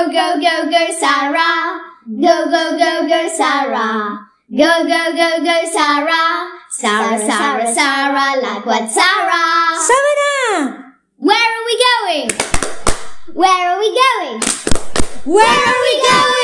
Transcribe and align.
Go, 0.00 0.06
go, 0.06 0.40
go, 0.40 0.70
go, 0.70 0.92
Sarah. 0.98 1.78
Go, 2.08 2.48
go, 2.48 2.78
go, 2.78 3.06
go, 3.06 3.28
Sarah. 3.28 4.26
Go, 4.50 4.86
go, 4.88 5.12
go, 5.12 5.44
go, 5.44 5.64
Sarah. 5.70 6.48
Sarah, 6.70 7.18
Sarah, 7.18 7.66
Sarah, 7.74 8.40
like 8.40 8.64
what 8.64 8.88
Sarah? 8.88 9.76
Sama 9.76 10.12
na! 10.16 10.72
Where 11.18 11.36
are 11.36 11.64
we 11.68 11.84
going? 11.84 12.30
Where 13.34 13.68
are 13.68 13.78
we 13.78 13.88
going? 13.92 14.40
Where 15.26 15.68
are 15.68 15.80
we 15.84 15.94
going? 16.00 16.39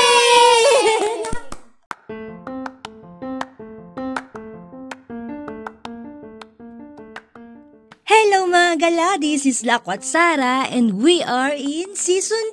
Mga 8.77 8.93
gala, 8.93 9.17
this 9.17 9.49
is 9.49 9.65
Lakwat 9.65 10.05
Sara 10.05 10.69
and 10.69 11.01
we 11.01 11.25
are 11.25 11.57
in 11.57 11.97
Season 11.97 12.45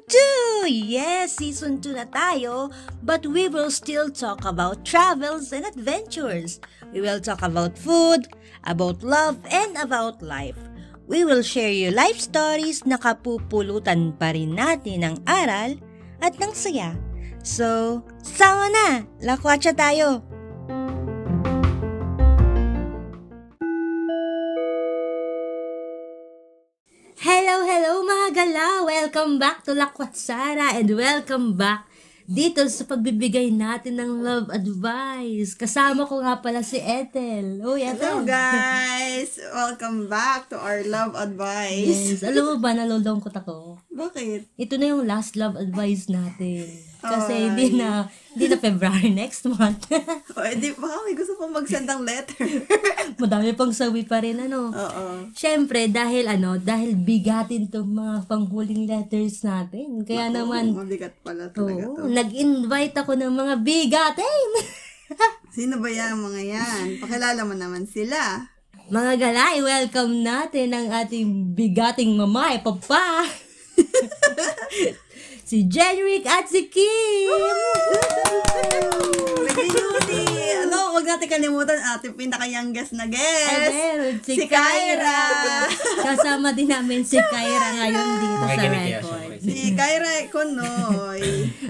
2! 0.63 0.71
Yes, 0.71 1.35
Season 1.35 1.83
2 1.83 1.99
na 1.99 2.07
tayo, 2.07 2.71
but 3.03 3.27
we 3.27 3.51
will 3.51 3.67
still 3.67 4.07
talk 4.07 4.47
about 4.47 4.87
travels 4.87 5.51
and 5.51 5.67
adventures. 5.67 6.63
We 6.95 7.03
will 7.03 7.19
talk 7.19 7.43
about 7.43 7.75
food, 7.75 8.31
about 8.63 9.03
love, 9.03 9.35
and 9.51 9.75
about 9.75 10.23
life. 10.23 10.55
We 11.11 11.27
will 11.27 11.43
share 11.43 11.75
you 11.75 11.91
life 11.91 12.23
stories 12.23 12.87
na 12.87 12.95
kapupulutan 12.95 14.15
pa 14.15 14.31
rin 14.31 14.55
natin 14.55 15.03
ng 15.03 15.27
aral 15.27 15.75
at 16.23 16.39
ng 16.39 16.55
saya. 16.55 16.95
So, 17.43 17.99
sama 18.23 18.71
na! 18.71 18.87
Lakwatsa 19.19 19.75
tayo! 19.75 20.23
Hello, 27.83 27.99
hello 27.99 28.07
mga 28.07 28.27
gala! 28.31 28.67
Welcome 28.87 29.43
back 29.43 29.67
to 29.67 29.75
Lakwat 29.75 30.15
Sara 30.15 30.71
and 30.71 30.87
welcome 30.95 31.59
back 31.59 31.83
dito 32.23 32.63
sa 32.71 32.87
pagbibigay 32.87 33.51
natin 33.51 33.99
ng 33.99 34.23
love 34.23 34.47
advice. 34.55 35.51
Kasama 35.51 36.07
ko 36.07 36.23
nga 36.23 36.39
pala 36.39 36.63
si 36.63 36.79
Ethel. 36.79 37.59
Uy, 37.59 37.83
Hello 37.83 38.23
Ethel. 38.23 38.23
guys! 38.23 39.35
Welcome 39.51 40.07
back 40.07 40.47
to 40.47 40.55
our 40.63 40.79
love 40.87 41.11
advice. 41.19 42.23
Yes. 42.23 42.23
Alam 42.23 42.55
mo 42.55 42.63
ba, 42.63 42.71
nalulungkot 42.71 43.35
ako. 43.35 43.83
Bakit? 43.91 44.55
Ito 44.55 44.79
na 44.79 44.85
yung 44.87 45.03
last 45.03 45.35
love 45.35 45.59
advice 45.59 46.07
natin. 46.07 46.92
Kasi 47.03 47.35
Ay. 47.35 47.43
hindi 47.51 47.75
na, 47.75 48.07
hindi 48.31 48.45
na 48.47 48.57
February 48.57 49.11
next 49.21 49.43
month. 49.45 49.91
O, 50.33 50.39
edi, 50.39 50.71
baka 50.71 50.95
may 51.03 51.13
gusto 51.13 51.35
pang 51.35 51.51
mag-send 51.51 51.83
ng 51.83 52.01
letter. 52.01 52.47
Madami 53.21 53.51
pang 53.51 53.69
sawi 53.69 54.07
pa 54.07 54.23
rin, 54.23 54.39
ano. 54.39 54.71
Oo. 54.71 55.03
Siyempre, 55.35 55.91
dahil 55.91 56.25
ano, 56.25 56.55
dahil 56.55 56.95
bigatin 56.95 57.67
to 57.67 57.83
mga 57.83 58.23
panghuling 58.25 58.87
letters 58.87 59.43
natin. 59.43 60.01
Kaya 60.01 60.31
naman, 60.31 60.71
Mabigat 60.71 61.19
pala 61.19 61.51
talaga 61.51 61.83
oo, 61.83 61.95
to. 61.99 62.07
nag-invite 62.07 62.95
ako 62.95 63.19
ng 63.19 63.33
mga 63.35 63.53
bigatin. 63.59 64.49
Sino 65.55 65.77
ba 65.77 65.91
yan 65.91 66.15
mga 66.15 66.41
yan? 66.41 66.83
Pakilala 66.97 67.43
mo 67.43 67.53
naman 67.53 67.83
sila. 67.85 68.47
mga 68.87 69.19
galay, 69.19 69.59
welcome 69.59 70.23
natin 70.23 70.71
ang 70.71 70.87
ating 70.89 71.51
bigating 71.51 72.15
mama, 72.15 72.55
eh, 72.55 72.59
papa. 72.59 73.27
Si 75.53 75.69
Jenrick 75.69 76.25
at 76.25 76.49
si 76.49 76.65
Kim. 76.65 77.29
Judy! 79.53 80.25
Ano, 80.65 80.97
huwag 80.97 81.05
natin 81.05 81.29
kalimutan 81.29 81.77
ating 81.93 82.17
pinaka-youngest 82.17 82.97
na 82.97 83.05
guest. 83.05 83.69
meron, 83.69 84.17
si, 84.25 84.33
Si 84.33 84.49
Kyra. 84.49 85.29
Kasama 86.01 86.57
din 86.57 86.73
namin 86.73 87.05
si 87.05 87.21
Kyra 87.21 87.69
ngayon 87.69 88.07
dito 88.17 88.45
sa 88.49 88.65
record. 88.65 89.37
Si 89.45 89.69
Kyra 89.77 90.11
Econoy. 90.25 91.21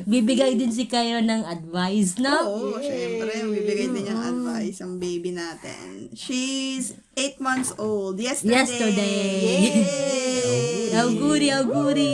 Bibigay 0.08 0.56
din 0.56 0.72
si 0.72 0.88
Kyra 0.88 1.20
ng 1.20 1.44
advice, 1.44 2.23
no? 2.23 2.39
Oo, 2.39 2.80
syempre. 2.80 3.36
Bibigay 3.36 3.92
din 3.92 4.08
yung 4.08 4.23
advice 4.23 4.80
ang 4.80 4.95
baby 4.95 5.36
natin. 5.36 6.08
She's 6.16 6.95
8 7.20 7.36
months 7.43 7.76
old. 7.76 8.16
Yesterday. 8.16 8.55
Yesterday. 8.64 9.20
Yay! 9.83 10.42
Auguri, 10.93 11.48
auguri. 11.49 12.14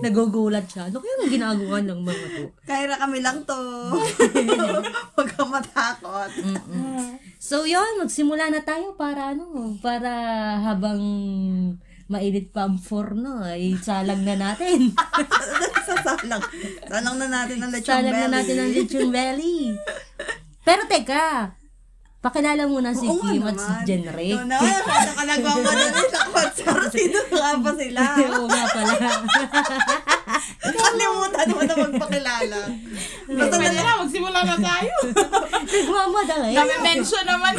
Nagugulat 0.00 0.66
siya. 0.66 0.88
Ano 0.88 1.00
kaya 1.04 1.14
ang 1.20 1.32
ginagawa 1.32 1.78
ng 1.84 2.00
mga 2.00 2.26
to? 2.32 2.42
Kyra 2.64 2.96
kami 2.96 3.18
lang 3.20 3.38
to. 3.44 3.60
Huwag 5.14 5.28
kang 5.36 5.52
matakot. 5.52 6.30
So, 7.36 7.68
yon 7.68 8.00
magsimula 8.00 8.48
na 8.48 8.64
tayo 8.64 8.96
para 8.96 9.36
ano, 9.36 9.76
para 9.84 10.12
habang 10.64 11.00
mainit 12.06 12.54
pa 12.54 12.70
ang 12.70 12.78
forno, 12.78 13.42
ay 13.42 13.74
salang 13.82 14.22
na 14.22 14.38
natin. 14.38 14.94
Sasalang. 15.86 16.42
Salang 16.86 17.16
na 17.18 17.26
natin 17.26 17.58
ang 17.62 17.70
lechon 17.74 17.90
salang 17.98 18.14
belly. 18.14 18.22
na 18.22 18.34
natin 18.38 18.56
ang 18.62 18.70
lechon 18.70 19.08
belly. 19.10 19.58
Pero 20.62 20.82
teka, 20.86 21.54
pakilala 22.26 22.66
muna 22.66 22.90
si 22.90 23.06
Oo 23.06 23.22
Kim 23.22 23.46
at 23.46 23.54
si 23.54 23.70
naman. 23.70 23.86
Jenre. 23.86 24.26
Ito 24.34 24.42
na, 24.42 24.56
kaya 24.58 24.80
ka 25.14 25.22
nagmamadali 25.22 26.02
sa 26.10 26.20
konsar. 26.26 26.78
Sino 26.90 27.20
nga 27.30 27.50
ba 27.62 27.70
sila? 27.78 28.00
Oo 28.34 28.46
nga 28.50 28.62
pala. 28.66 28.94
Kalimutan 30.76 31.48
mo 31.54 31.60
na 31.62 31.74
magpakilala. 31.78 32.58
Basta 33.30 33.56
na 33.56 33.68
na, 33.70 34.00
magsimula 34.02 34.40
na 34.42 34.56
tayo. 34.58 34.94
Nagmamadali. 35.62 36.50
Nami-mention 36.50 37.24
naman. 37.24 37.54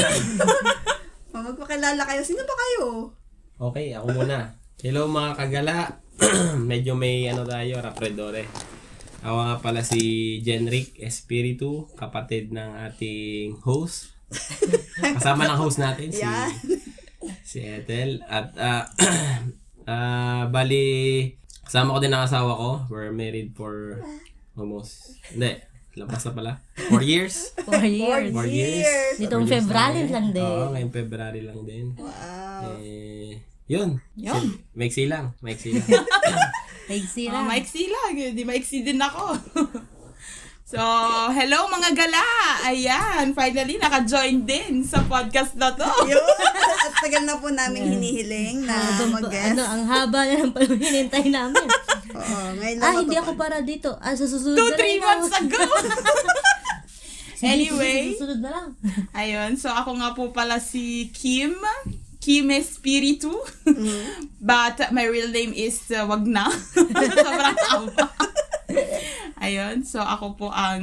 Oh, 1.31 1.41
magpakilala 1.41 2.01
kayo. 2.03 2.21
Sino 2.21 2.43
ba 2.43 2.55
kayo? 2.57 2.85
Okay, 3.71 3.95
ako 3.95 4.07
muna. 4.13 4.51
Hello 4.83 5.07
mga 5.07 5.31
kagala. 5.33 5.75
Medyo 6.71 6.91
may 6.93 7.23
ano 7.25 7.47
tayo, 7.47 7.79
rapredore. 7.79 8.51
Ako 9.23 9.37
nga 9.39 9.55
pala 9.63 9.81
si 9.81 10.01
Jenrick 10.43 10.99
Espiritu, 10.99 11.87
kapatid 11.95 12.51
ng 12.51 12.69
ating 12.83 13.63
host. 13.63 14.16
Kasama 15.17 15.45
ng 15.45 15.59
host 15.59 15.79
natin, 15.79 16.11
si, 16.11 16.21
Yan. 16.21 16.51
si 17.41 17.59
Ethel. 17.63 18.19
At 18.25 18.51
ah, 18.57 18.83
ah, 19.91 20.43
bali, 20.47 21.31
kasama 21.63 21.95
ko 21.95 21.99
din 21.99 22.13
ang 22.13 22.27
asawa 22.27 22.51
ko. 22.53 22.69
We're 22.87 23.11
married 23.11 23.55
for 23.55 24.03
almost, 24.53 25.15
hindi, 25.31 25.57
lampas 25.95 26.27
na 26.27 26.31
pala. 26.33 26.51
Four 26.91 27.03
years. 27.03 27.55
Four 27.63 27.83
years. 27.83 28.29
Four 28.33 28.47
years. 28.47 29.15
Nitong 29.17 29.47
February 29.47 30.05
na 30.05 30.11
lang 30.19 30.27
din. 30.31 30.43
Oo, 30.43 30.71
ngayong 30.75 30.93
February 30.93 31.41
lang 31.41 31.59
din. 31.63 31.85
Wow. 31.97 32.77
Eh, 32.83 33.41
yun. 33.67 33.99
Yun. 34.15 34.43
Maiksi 34.73 35.09
lang. 35.09 35.35
Maiksi 35.41 35.75
lang. 35.75 35.87
Maiksi 36.89 37.27
Oh, 37.27 37.35
lang. 37.35 37.45
maiksi 37.51 37.83
lang. 37.91 38.15
Di 38.31 38.43
maiksi 38.47 38.79
din 38.79 38.95
ako. 38.95 39.35
so, 40.67 40.81
hello 41.31 41.71
mga 41.71 41.95
gala! 41.95 42.25
Ayan, 42.67 43.31
finally 43.31 43.79
naka-join 43.79 44.43
din 44.43 44.83
sa 44.83 44.99
podcast 45.01 45.55
na 45.55 45.71
to. 45.71 45.87
Yun. 46.11 46.19
At 46.83 46.93
tagal 46.99 47.23
na 47.23 47.39
po 47.39 47.47
namin 47.47 47.87
hinihiling 47.87 48.67
na 48.67 48.75
Ano, 48.75 49.15
mag-guest. 49.15 49.55
ano, 49.55 49.63
ang 49.63 49.83
haba 49.87 50.27
na 50.27 50.43
ng 50.43 50.75
hinintay 50.75 51.31
namin. 51.31 51.67
Oo, 52.11 52.37
ngayon 52.59 52.77
lang 52.77 52.83
ah, 52.83 52.99
hindi 52.99 53.15
ako 53.15 53.31
para 53.33 53.63
dito. 53.63 53.95
Ah, 53.97 54.11
sa 54.11 54.27
susunod 54.27 54.59
Two, 54.59 54.67
na 54.67 54.75
three 54.75 54.99
months 54.99 55.31
ago. 55.31 55.59
Anyway. 57.37 58.17
Susunod 58.17 58.41
na 58.41 58.49
lang. 58.49 58.67
Ayun, 59.13 59.61
so 59.61 59.69
ako 59.69 59.93
nga 60.01 60.09
po 60.11 60.33
pala 60.33 60.57
si 60.57 61.13
Kim. 61.13 61.53
Kim 62.17 62.49
Espiritu. 62.49 63.29
But 64.41 64.89
my 64.89 65.05
real 65.05 65.29
name 65.29 65.53
is 65.53 65.79
uh, 65.93 66.03
wag 66.09 66.25
na. 66.25 66.49
Sobrang 66.75 67.55
tama. 67.55 67.93
Ayun, 69.43 69.81
so 69.81 69.99
ako 69.99 70.33
po 70.35 70.47
ang 70.49 70.81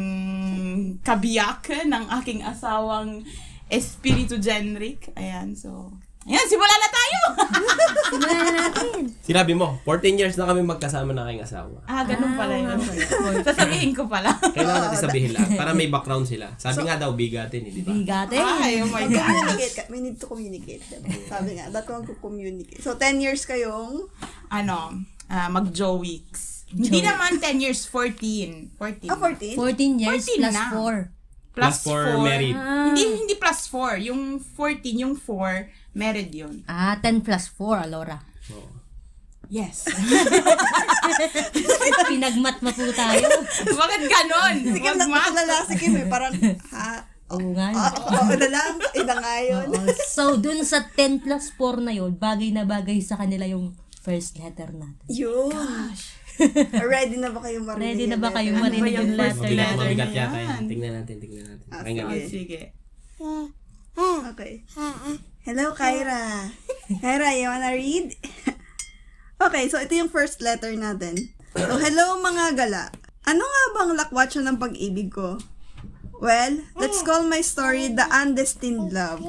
kabiyak 1.01 1.67
ng 1.85 2.05
aking 2.15 2.41
asawang 2.41 3.23
Espiritu 3.67 4.39
Genric. 4.39 5.11
Ayan, 5.15 5.53
so... 5.53 5.91
Ayan, 6.25 6.41
simula 6.49 6.73
na 6.73 6.89
tayo! 6.89 7.21
Simulan 8.09 8.37
na 8.39 8.53
natin. 8.65 9.13
Sinabi 9.21 9.53
mo, 9.53 9.77
14 9.85 10.17
years 10.17 10.35
na 10.35 10.49
kami 10.49 10.65
magkasama 10.65 11.13
na 11.13 11.29
aking 11.29 11.45
asawa. 11.45 11.85
ah, 11.85 12.01
ganun 12.01 12.33
Ah, 12.33 12.39
pala 12.39 12.55
yun. 12.57 12.81
Sasabihin 13.43 13.93
ko 13.93 14.09
pala. 14.09 14.33
Kailangan 14.33 14.89
natin 14.89 15.01
sabihin 15.03 15.37
lang 15.37 15.45
para 15.53 15.77
may 15.77 15.85
background 15.87 16.25
sila. 16.25 16.49
Sabi 16.57 16.81
nga 16.83 16.97
daw, 16.97 17.13
bigatin, 17.13 17.69
eh, 17.69 17.73
di 17.75 17.85
ba? 17.85 17.93
Bigate. 17.93 18.41
Ay, 18.41 18.81
oh 18.81 18.89
my 18.89 19.05
God. 19.05 19.53
Ka. 19.75 19.85
We 19.91 20.01
need 20.01 20.17
to 20.17 20.25
communicate. 20.25 20.81
Diba? 20.87 21.13
Sabi 21.29 21.61
nga, 21.61 21.69
dapat 21.69 21.93
mag-communicate. 22.07 22.81
So, 22.81 22.97
10 22.97 23.21
years 23.21 23.45
kayong 23.45 24.09
Ano, 24.49 25.05
ah, 25.27 25.49
mag-Joe 25.51 25.99
Weeks. 25.99 26.54
Hindi 26.75 27.01
naman 27.01 27.39
10 27.39 27.63
years, 27.63 27.87
14. 27.87 28.75
14. 28.77 29.07
Ah, 29.07 29.17
14? 29.17 29.55
14 29.55 30.03
years 30.03 30.27
14 30.27 30.43
plus 30.43 30.53
na. 30.53 30.65
4. 30.75 31.55
Plus 31.55 31.77
for 31.87 32.03
four. 32.03 32.27
married. 32.27 32.59
Ah. 32.59 32.91
Hindi, 32.91 33.03
hindi 33.15 33.35
plus 33.39 33.71
4. 33.71 34.03
Yung 34.11 34.43
14, 34.43 34.83
yung 34.99 35.15
4, 35.15 35.71
married 35.95 36.35
yun. 36.35 36.67
Ah, 36.67 36.99
10 36.99 37.23
plus 37.23 37.47
4, 37.55 37.87
Alora. 37.87 38.19
Oo. 38.51 38.75
Yes. 39.47 39.87
Pinagmat 42.11 42.59
mo 42.59 42.71
po 42.73 42.85
tayo. 42.91 43.27
Bakit 43.63 44.01
ganon? 44.09 44.55
Si 44.67 44.79
Kim, 44.81 44.97
Wag 44.97 45.07
ma- 45.07 45.21
nakakilala 45.21 45.55
si 45.63 45.75
Kim 45.79 45.95
eh. 45.95 46.07
Parang, 46.09 46.33
ha? 46.73 46.91
Oo 47.31 47.49
nga. 47.55 47.69
Ah, 47.71 47.93
Oo 47.93 48.35
na 48.35 48.49
lang. 48.51 48.73
Ina 48.93 49.15
nga 49.15 49.37
yun. 49.41 49.67
Oo. 49.71 49.87
So, 50.07 50.37
dun 50.37 50.65
sa 50.65 50.83
10 50.89 51.23
plus 51.23 51.55
4 51.55 51.81
na 51.81 51.93
yun, 51.93 52.13
bagay 52.15 52.51
na 52.51 52.67
bagay 52.67 52.99
sa 52.99 53.15
kanila 53.15 53.47
yung 53.47 53.73
first 54.03 54.37
letter 54.37 54.75
natin. 54.75 55.07
Yun. 55.07 55.55
Ready 56.95 57.17
na 57.23 57.31
ba 57.31 57.41
kayo 57.41 57.59
marinig? 57.63 57.85
Ready 57.95 58.05
na 58.11 58.17
ba 58.19 58.29
kayo 58.35 58.51
letter? 58.51 58.63
marinig 58.63 58.83
ba 58.83 58.91
yung 58.91 59.13
letter? 59.15 59.43
Mabigat, 59.45 59.55
letter 59.55 59.79
mabigat 59.79 60.11
niya 60.11 60.25
yata 60.27 60.39
yan. 60.39 60.63
Tingnan 60.67 60.93
natin, 60.99 61.17
tingnan 61.23 61.45
natin. 61.47 61.67
Ah, 61.71 61.79
Pakinggan 61.83 62.05
natin. 62.11 62.29
sige. 62.29 62.61
Okay. 64.35 64.53
Hello, 65.47 65.67
Kyra. 65.77 66.51
Kyra, 66.99 67.29
you 67.39 67.47
wanna 67.47 67.71
read? 67.71 68.19
okay, 69.39 69.71
so 69.71 69.79
ito 69.79 69.95
yung 69.95 70.11
first 70.11 70.43
letter 70.43 70.75
natin. 70.75 71.31
So, 71.55 71.79
hello 71.79 72.19
mga 72.19 72.59
gala. 72.59 72.91
Ano 73.25 73.47
nga 73.47 73.63
bang 73.79 73.93
lakwatsa 73.95 74.43
ng 74.43 74.59
pag-ibig 74.59 75.15
ko? 75.15 75.39
Well, 76.19 76.67
let's 76.75 77.05
call 77.07 77.23
my 77.27 77.41
story 77.45 77.93
The 77.93 78.07
Undestined 78.11 78.91
Love. 78.91 79.23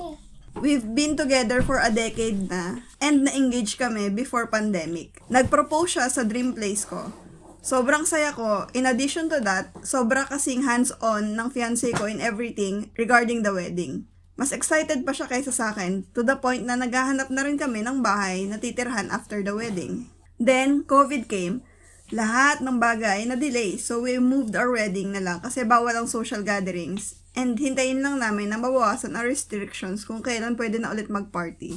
We've 0.55 0.87
been 0.87 1.19
together 1.19 1.59
for 1.59 1.83
a 1.83 1.91
decade 1.91 2.47
na 2.47 2.79
and 3.03 3.27
na-engage 3.27 3.75
kami 3.75 4.07
before 4.07 4.47
pandemic. 4.47 5.19
Nag-propose 5.27 5.99
siya 5.99 6.07
sa 6.07 6.23
dream 6.23 6.55
place 6.55 6.87
ko. 6.87 7.11
Sobrang 7.59 8.07
saya 8.07 8.31
ko. 8.31 8.63
In 8.71 8.87
addition 8.87 9.27
to 9.35 9.43
that, 9.43 9.75
sobra 9.83 10.23
kasing 10.23 10.63
hands-on 10.63 11.35
ng 11.35 11.51
fiancé 11.51 11.91
ko 11.91 12.07
in 12.07 12.23
everything 12.23 12.87
regarding 12.95 13.43
the 13.43 13.51
wedding. 13.51 14.07
Mas 14.39 14.55
excited 14.55 15.03
pa 15.03 15.11
siya 15.11 15.27
kaysa 15.27 15.51
sa 15.51 15.75
akin 15.75 16.07
to 16.15 16.23
the 16.23 16.39
point 16.39 16.63
na 16.63 16.79
naghahanap 16.79 17.27
na 17.35 17.43
rin 17.43 17.59
kami 17.59 17.83
ng 17.83 17.99
bahay 17.99 18.47
na 18.47 18.55
titirhan 18.55 19.11
after 19.11 19.43
the 19.43 19.51
wedding. 19.51 20.07
Then, 20.39 20.87
COVID 20.87 21.27
came. 21.27 21.67
Lahat 22.15 22.63
ng 22.63 22.79
bagay 22.79 23.27
na 23.27 23.35
delay. 23.35 23.75
So, 23.75 24.07
we 24.07 24.23
moved 24.23 24.55
our 24.55 24.71
wedding 24.71 25.11
na 25.11 25.19
lang 25.19 25.43
kasi 25.43 25.67
bawal 25.67 25.99
ang 25.99 26.07
social 26.07 26.47
gatherings. 26.47 27.24
And 27.35 27.59
hintayin 27.59 27.99
lang 27.99 28.23
namin 28.23 28.51
na 28.51 28.57
mabawasan 28.57 29.13
ang 29.13 29.27
restrictions 29.27 30.07
kung 30.07 30.23
kailan 30.23 30.55
pwede 30.55 30.79
na 30.79 30.95
ulit 30.95 31.11
mag-party. 31.11 31.75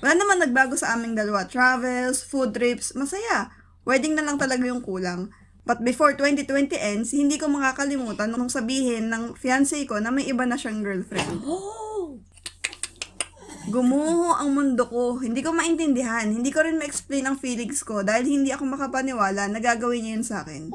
Wala 0.00 0.16
naman 0.16 0.38
nagbago 0.40 0.78
sa 0.78 0.96
aming 0.96 1.18
dalawa. 1.18 1.44
Travels, 1.44 2.22
food 2.24 2.56
trips, 2.56 2.96
masaya. 2.96 3.52
Wedding 3.84 4.16
na 4.16 4.24
lang 4.24 4.38
talaga 4.38 4.64
yung 4.64 4.80
kulang. 4.80 5.28
But 5.68 5.84
before 5.84 6.16
2020 6.16 6.72
ends, 6.78 7.12
hindi 7.12 7.36
ko 7.36 7.50
makakalimutan 7.52 8.32
nung 8.32 8.48
sabihin 8.48 9.12
ng 9.12 9.36
fiancé 9.36 9.84
ko 9.84 10.00
na 10.00 10.08
may 10.08 10.24
iba 10.24 10.48
na 10.48 10.56
siyang 10.56 10.80
girlfriend. 10.80 11.42
Gumuho 13.68 14.32
ang 14.32 14.56
mundo 14.56 14.88
ko. 14.88 15.20
Hindi 15.20 15.44
ko 15.44 15.52
maintindihan. 15.52 16.24
Hindi 16.24 16.48
ko 16.48 16.64
rin 16.64 16.80
ma-explain 16.80 17.28
ang 17.28 17.36
feelings 17.36 17.84
ko 17.84 18.00
dahil 18.00 18.24
hindi 18.24 18.48
ako 18.56 18.64
makapaniwala 18.64 19.52
na 19.52 19.60
gagawin 19.60 20.00
niya 20.00 20.12
yun 20.16 20.24
sa 20.24 20.36
akin. 20.40 20.72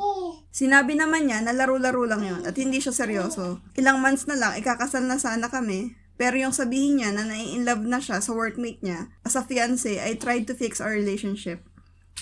Sinabi 0.53 0.93
naman 0.93 1.25
niya 1.25 1.41
na 1.41 1.57
laro-laro 1.57 2.05
lang 2.05 2.21
yun 2.21 2.41
at 2.45 2.53
hindi 2.53 2.77
siya 2.77 2.93
seryoso. 2.93 3.57
Ilang 3.73 4.05
months 4.05 4.29
na 4.29 4.37
lang, 4.37 4.53
ikakasal 4.61 5.01
na 5.01 5.17
sana 5.17 5.49
kami. 5.49 5.97
Pero 6.15 6.37
yung 6.39 6.53
sabihin 6.53 7.01
niya 7.01 7.09
na 7.11 7.25
nai-inlove 7.25 7.83
na 7.83 7.99
siya 7.99 8.21
sa 8.21 8.31
workmate 8.31 8.79
niya, 8.79 9.11
as 9.27 9.35
a 9.35 9.43
fiancé, 9.43 9.99
I 9.99 10.15
tried 10.15 10.47
to 10.47 10.55
fix 10.55 10.79
our 10.79 10.93
relationship. 10.93 11.65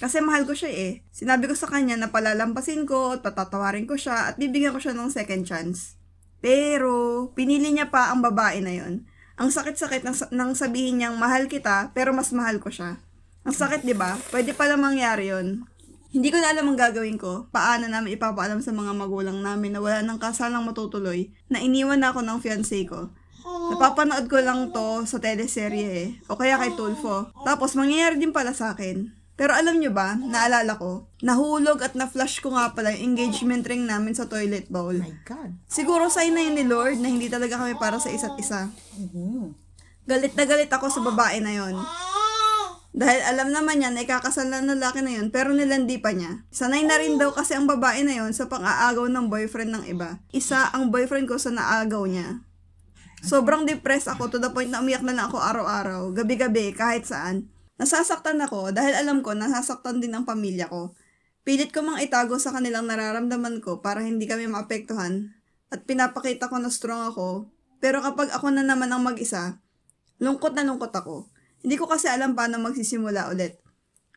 Kasi 0.02 0.18
mahal 0.26 0.50
ko 0.50 0.58
siya 0.58 0.72
eh. 0.74 0.92
Sinabi 1.14 1.46
ko 1.46 1.54
sa 1.54 1.70
kanya 1.70 1.94
na 1.94 2.10
palalampasin 2.10 2.90
ko 2.90 3.14
at 3.14 3.22
patatawarin 3.22 3.86
ko 3.86 3.94
siya 3.94 4.34
at 4.34 4.42
bibigyan 4.42 4.74
ko 4.74 4.82
siya 4.82 4.98
ng 4.98 5.14
second 5.14 5.46
chance. 5.46 6.02
Pero, 6.42 7.30
pinili 7.38 7.70
niya 7.70 7.94
pa 7.94 8.10
ang 8.10 8.26
babae 8.26 8.60
na 8.66 8.74
yon. 8.74 9.06
Ang 9.34 9.50
sakit-sakit 9.50 10.06
ng, 10.06 10.16
ng 10.30 10.52
sabihin 10.54 11.02
niyang 11.02 11.18
mahal 11.18 11.50
kita, 11.50 11.90
pero 11.98 12.14
mas 12.14 12.30
mahal 12.30 12.62
ko 12.62 12.70
siya. 12.70 13.02
Ang 13.44 13.56
sakit, 13.56 13.82
di 13.82 13.98
ba? 13.98 14.16
Pwede 14.30 14.54
pala 14.54 14.78
mangyari 14.78 15.34
yon. 15.34 15.66
Hindi 16.14 16.30
ko 16.30 16.38
na 16.38 16.54
alam 16.54 16.70
ang 16.70 16.78
gagawin 16.78 17.18
ko. 17.18 17.50
Paano 17.50 17.90
namin 17.90 18.14
ipapaalam 18.14 18.62
sa 18.62 18.70
mga 18.70 18.94
magulang 18.94 19.42
namin 19.42 19.74
na 19.74 19.82
wala 19.82 20.06
nang 20.06 20.22
kasalang 20.22 20.62
matutuloy 20.62 21.34
na 21.50 21.58
iniwan 21.58 21.98
na 21.98 22.14
ako 22.14 22.22
ng 22.22 22.38
fiancé 22.38 22.86
ko. 22.86 23.10
Napapanood 23.44 24.30
ko 24.30 24.38
lang 24.38 24.70
to 24.70 25.10
sa 25.10 25.18
teleserye 25.18 25.90
eh. 25.90 26.08
O 26.30 26.38
kaya 26.38 26.62
kay 26.62 26.78
Tulfo. 26.78 27.34
Tapos 27.42 27.74
mangyayari 27.74 28.22
din 28.22 28.30
pala 28.30 28.54
sa 28.54 28.78
akin. 28.78 29.23
Pero 29.34 29.58
alam 29.58 29.82
nyo 29.82 29.90
ba, 29.90 30.14
naalala 30.14 30.78
ko, 30.78 31.10
nahulog 31.26 31.82
at 31.82 31.98
na-flush 31.98 32.38
ko 32.38 32.54
nga 32.54 32.70
pala 32.78 32.94
yung 32.94 33.18
engagement 33.18 33.66
ring 33.66 33.90
namin 33.90 34.14
sa 34.14 34.30
toilet 34.30 34.70
bowl. 34.70 34.94
my 34.94 35.14
God. 35.26 35.58
Siguro 35.66 36.06
sign 36.14 36.38
na 36.38 36.46
yun 36.46 36.54
ni 36.54 36.66
Lord 36.70 37.02
na 37.02 37.10
hindi 37.10 37.34
talaga 37.34 37.58
kami 37.58 37.74
para 37.82 37.98
sa 37.98 38.14
isa't 38.14 38.38
isa. 38.38 38.70
Galit 40.06 40.38
na 40.38 40.46
galit 40.46 40.70
ako 40.70 40.86
sa 40.94 41.02
babae 41.02 41.42
na 41.42 41.50
yon. 41.50 41.76
Dahil 42.94 43.26
alam 43.26 43.50
naman 43.50 43.82
niya 43.82 43.90
na 43.90 44.06
ikakasal 44.06 44.54
na 44.54 44.62
lalaki 44.62 45.02
na 45.02 45.18
yon 45.18 45.34
pero 45.34 45.50
nilandi 45.50 45.98
pa 45.98 46.14
niya. 46.14 46.46
Sanay 46.54 46.86
na 46.86 47.02
rin 47.02 47.18
daw 47.18 47.34
kasi 47.34 47.58
ang 47.58 47.66
babae 47.66 48.06
na 48.06 48.22
yon 48.22 48.38
sa 48.38 48.46
pang-aagaw 48.46 49.10
ng 49.10 49.34
boyfriend 49.34 49.74
ng 49.74 49.84
iba. 49.90 50.22
Isa 50.30 50.70
ang 50.70 50.94
boyfriend 50.94 51.26
ko 51.26 51.42
sa 51.42 51.50
naagaw 51.50 52.06
niya. 52.06 52.46
Sobrang 53.26 53.66
depressed 53.66 54.14
ako 54.14 54.30
to 54.30 54.38
the 54.38 54.54
point 54.54 54.70
na 54.70 54.84
umiyak 54.84 55.02
na 55.02 55.16
lang 55.18 55.26
ako 55.32 55.42
araw-araw, 55.42 56.14
gabi-gabi, 56.14 56.76
kahit 56.76 57.08
saan. 57.10 57.50
Nasasaktan 57.82 58.38
ako 58.44 58.70
dahil 58.70 58.94
alam 58.94 59.26
ko 59.26 59.34
nasasaktan 59.34 59.98
din 59.98 60.14
ang 60.14 60.26
pamilya 60.30 60.70
ko. 60.70 60.94
Pilit 61.44 61.74
ko 61.74 61.84
mang 61.84 62.00
itago 62.00 62.40
sa 62.40 62.54
kanilang 62.54 62.88
nararamdaman 62.88 63.60
ko 63.60 63.82
para 63.84 64.00
hindi 64.00 64.30
kami 64.30 64.48
maapektuhan 64.48 65.34
at 65.74 65.84
pinapakita 65.84 66.48
ko 66.48 66.62
na 66.62 66.70
strong 66.70 67.10
ako. 67.10 67.50
Pero 67.84 68.00
kapag 68.00 68.32
ako 68.32 68.54
na 68.54 68.64
naman 68.64 68.88
ang 68.94 69.04
mag-isa, 69.04 69.60
lungkot 70.24 70.56
na 70.56 70.64
lungkot 70.64 70.94
ako. 70.96 71.28
Hindi 71.66 71.76
ko 71.76 71.90
kasi 71.90 72.08
alam 72.08 72.38
paano 72.38 72.62
magsisimula 72.64 73.34
ulit. 73.34 73.60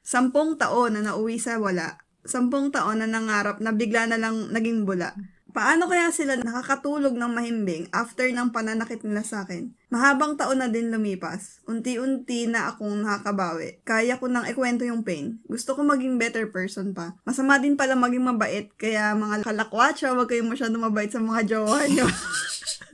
Sampung 0.06 0.54
taon 0.54 0.94
na 0.94 1.02
nauwi 1.02 1.42
sa 1.42 1.58
wala. 1.58 1.98
Sampung 2.22 2.70
taon 2.70 3.02
na 3.02 3.10
nangarap 3.10 3.58
na 3.58 3.74
bigla 3.74 4.06
na 4.06 4.20
lang 4.20 4.54
naging 4.54 4.86
bula. 4.86 5.18
Paano 5.56 5.88
kaya 5.88 6.12
sila 6.12 6.36
nakakatulog 6.36 7.16
ng 7.16 7.32
mahimbing 7.32 7.88
after 7.88 8.28
ng 8.28 8.52
pananakit 8.52 9.00
nila 9.00 9.24
sa 9.24 9.48
akin? 9.48 9.72
Mahabang 9.88 10.36
taon 10.36 10.60
na 10.60 10.68
din 10.68 10.92
lumipas. 10.92 11.64
Unti-unti 11.64 12.44
na 12.44 12.68
akong 12.68 13.00
nakakabawi. 13.00 13.80
Kaya 13.80 14.20
ko 14.20 14.28
nang 14.28 14.44
ikwento 14.44 14.84
yung 14.84 15.00
pain. 15.00 15.40
Gusto 15.48 15.72
ko 15.72 15.80
maging 15.80 16.20
better 16.20 16.52
person 16.52 16.92
pa. 16.92 17.16
Masama 17.24 17.56
din 17.56 17.72
pala 17.72 17.96
maging 17.96 18.28
mabait. 18.28 18.68
Kaya 18.76 19.16
mga 19.16 19.48
kalakwatsa, 19.48 20.12
wag 20.12 20.28
kayong 20.28 20.52
masyado 20.52 20.76
mabait 20.76 21.08
sa 21.08 21.24
mga 21.24 21.48
jowa 21.48 21.88
nyo. 21.88 22.04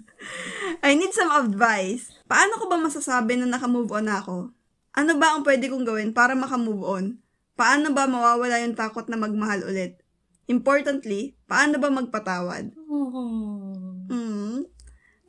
I 0.87 0.95
need 0.95 1.11
some 1.11 1.35
advice. 1.35 2.15
Paano 2.31 2.63
ko 2.63 2.71
ba 2.71 2.79
masasabi 2.79 3.43
na 3.43 3.51
nakamove 3.51 3.91
on 3.91 4.07
ako? 4.07 4.55
Ano 4.95 5.19
ba 5.19 5.35
ang 5.35 5.43
pwede 5.43 5.67
kong 5.67 5.83
gawin 5.83 6.15
para 6.15 6.39
makamove 6.39 6.87
on? 6.87 7.19
Paano 7.59 7.91
ba 7.91 8.07
mawawala 8.07 8.63
yung 8.63 8.79
takot 8.79 9.11
na 9.11 9.19
magmahal 9.19 9.67
ulit? 9.67 10.02
Importantly, 10.51 11.39
paano 11.47 11.79
ba 11.79 11.89
magpatawad? 11.91 12.75
Oh. 12.91 14.07
Hmm. 14.11 14.67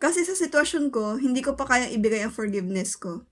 Kasi 0.01 0.27
sa 0.27 0.35
sitwasyon 0.35 0.91
ko, 0.91 1.15
hindi 1.15 1.39
ko 1.39 1.55
pa 1.55 1.63
kayang 1.63 1.95
ibigay 1.95 2.25
ang 2.25 2.33
forgiveness 2.33 2.99
ko. 2.99 3.23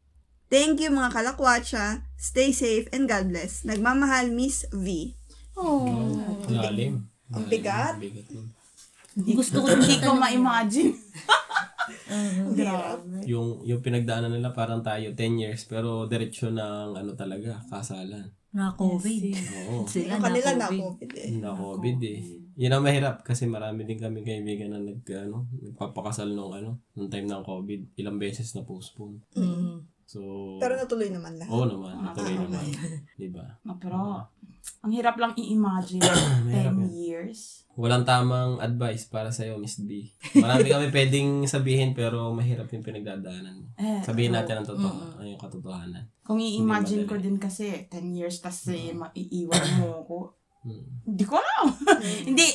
Thank 0.51 0.83
you 0.83 0.92
mga 0.92 1.16
kalakwatsa. 1.16 2.04
Stay 2.19 2.51
safe 2.51 2.92
and 2.92 3.07
God 3.07 3.31
bless. 3.31 3.63
Nagmamahal, 3.63 4.31
Miss 4.31 4.68
V. 4.72 5.16
Oh. 5.56 6.44
Lalim. 6.51 7.07
Ang 7.31 7.45
bigat. 7.48 7.95
Ang 7.95 8.04
bigat. 8.04 8.27
Gusto 9.16 9.63
ko 9.63 9.67
Hindi 9.75 10.00
ko 10.00 10.15
ma-imagine. 10.15 10.96
Grabe. 12.57 13.17
Yung, 13.25 13.63
yung 13.65 13.81
pinagdaanan 13.81 14.31
nila 14.33 14.53
parang 14.53 14.81
tayo 14.83 15.13
10 15.13 15.41
years 15.41 15.61
pero 15.65 16.05
diretsyo 16.05 16.51
ng 16.51 16.97
ano 16.97 17.11
talaga, 17.15 17.61
kasalan. 17.69 18.29
na 18.51 18.67
COVID. 18.75 19.23
Oo. 19.31 19.88
Sila 19.88 20.19
Yung 20.19 20.23
kanila 20.27 20.50
na 20.59 20.67
na 20.67 20.67
COVID. 20.67 21.11
Eh. 21.15 21.29
Na 21.39 21.51
COVID 21.55 22.00
eh. 22.03 22.19
Yun 22.59 22.73
ang 22.75 22.83
mahirap 22.83 23.23
kasi 23.23 23.47
marami 23.47 23.88
din 23.88 23.95
kami 23.95 24.27
kaibigan 24.27 24.75
na 24.75 24.83
nag, 24.83 25.00
ano, 25.07 25.47
nagpapakasal 25.55 26.35
nung 26.35 26.51
ano, 26.51 26.83
nung 26.91 27.07
time 27.07 27.31
ng 27.31 27.47
COVID. 27.47 27.95
Ilang 27.95 28.19
beses 28.19 28.51
na 28.51 28.67
postpone. 28.67 29.23
Mm. 29.39 29.88
So, 30.12 30.20
Pero 30.60 30.75
natuloy 30.75 31.08
naman 31.08 31.39
lahat. 31.39 31.48
oo 31.48 31.63
naman, 31.63 32.03
natuloy 32.03 32.36
naman. 32.36 32.68
Diba? 33.15 33.48
Ah, 33.63 33.80
Pero, 33.80 34.20
ang 34.84 34.91
hirap 34.91 35.15
lang 35.15 35.32
i-imagine. 35.34 36.03
Mahirap 36.44 36.75
10 36.75 36.84
yan. 36.84 36.91
years. 36.91 37.63
Walang 37.74 38.03
tamang 38.03 38.60
advice 38.60 39.08
para 39.08 39.32
sa'yo, 39.32 39.56
Miss 39.56 39.80
B. 39.80 40.12
Marami 40.36 40.68
kami 40.68 40.91
pwedeng 40.94 41.48
sabihin 41.48 41.96
pero 41.96 42.36
mahirap 42.36 42.68
yung 42.70 42.84
pinagdadaanan 42.84 43.56
mo. 43.56 43.72
Eh, 43.80 44.03
Sabihin 44.03 44.36
natin 44.36 44.60
ang 44.60 44.68
totoo, 44.68 45.15
ano 45.15 45.24
yung 45.24 45.39
katotohanan. 45.39 46.03
Kung 46.22 46.44
i-imagine 46.44 47.08
ko 47.08 47.15
madali. 47.15 47.25
din 47.25 47.38
kasi, 47.39 47.88
10 47.88 48.12
years, 48.12 48.44
tas 48.44 48.68
eh, 48.68 48.91
maiiwan 48.91 49.65
mo 49.80 50.03
ko. 50.12 50.18
Hmm. 50.68 51.08
Hindi 51.08 51.24
ko 51.24 51.39
alam. 51.39 51.72
Hindi. 52.27 52.48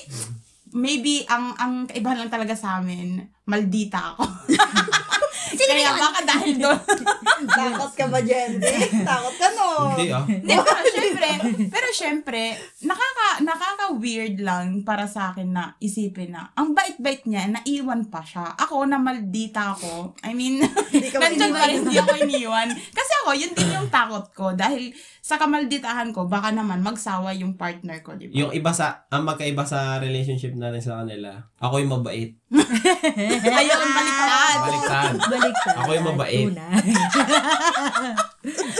Maybe, 0.76 1.24
ang 1.24 1.56
ang 1.56 1.72
kaibahan 1.88 2.20
lang 2.20 2.30
talaga 2.30 2.52
sa 2.52 2.78
amin, 2.78 3.16
maldita 3.48 4.12
ako. 4.12 4.22
Kaya 5.54 5.92
baka 5.94 6.20
dahil 6.26 6.52
doon. 6.58 6.80
Takot 7.58 7.92
ka 7.94 8.06
ba, 8.10 8.18
Jen? 8.24 8.58
Takot 9.04 9.34
ka 9.38 9.48
no? 9.54 9.94
Hindi 9.94 10.10
ah. 10.10 10.24
Di 10.26 10.54
ba? 10.56 10.74
Syempre, 10.86 11.28
pero 11.70 11.86
syempre, 11.92 12.42
nakaka, 12.82 13.28
nakaka-weird 13.44 14.42
lang 14.42 14.82
para 14.82 15.06
sa 15.06 15.30
akin 15.30 15.52
na 15.52 15.64
isipin 15.78 16.34
na, 16.34 16.50
ang 16.56 16.72
bait-bait 16.74 17.22
niya, 17.28 17.46
naiwan 17.46 18.08
pa 18.08 18.24
siya. 18.24 18.56
Ako 18.56 18.88
na 18.88 18.98
maldita 18.98 19.76
ako. 19.76 20.16
I 20.24 20.32
mean, 20.32 20.64
Hindi 20.90 21.08
nandyan 21.22 21.52
pa 21.52 21.64
rin, 21.68 21.84
hindi 21.84 21.96
ako 22.00 22.14
iniwan. 22.26 22.68
Kasi 22.72 23.12
ako, 23.22 23.30
yun 23.36 23.52
din 23.52 23.70
yung 23.76 23.88
takot 23.92 24.26
ko. 24.32 24.46
Dahil 24.56 24.90
sa 25.20 25.36
kamalditahan 25.42 26.14
ko, 26.14 26.30
baka 26.30 26.54
naman 26.54 26.86
magsawa 26.86 27.34
yung 27.34 27.58
partner 27.58 27.98
ko, 28.00 28.14
di 28.14 28.30
ba? 28.30 28.34
Yung 28.34 28.52
iba 28.54 28.70
sa, 28.70 29.06
ang 29.10 29.26
magkaiba 29.26 29.66
sa 29.66 29.98
relationship 29.98 30.54
natin 30.54 30.78
sa 30.78 31.02
kanila, 31.02 31.42
ako 31.58 31.82
yung 31.82 31.92
mabait. 31.98 32.38
Ayun, 33.58 33.88
baliktad. 33.90 34.58
Baliktad. 34.62 35.14
Baliktad. 35.36 35.74
Ako 35.76 35.90
yung 35.92 36.06
mabait. 36.08 36.46
Tunay. 36.48 36.86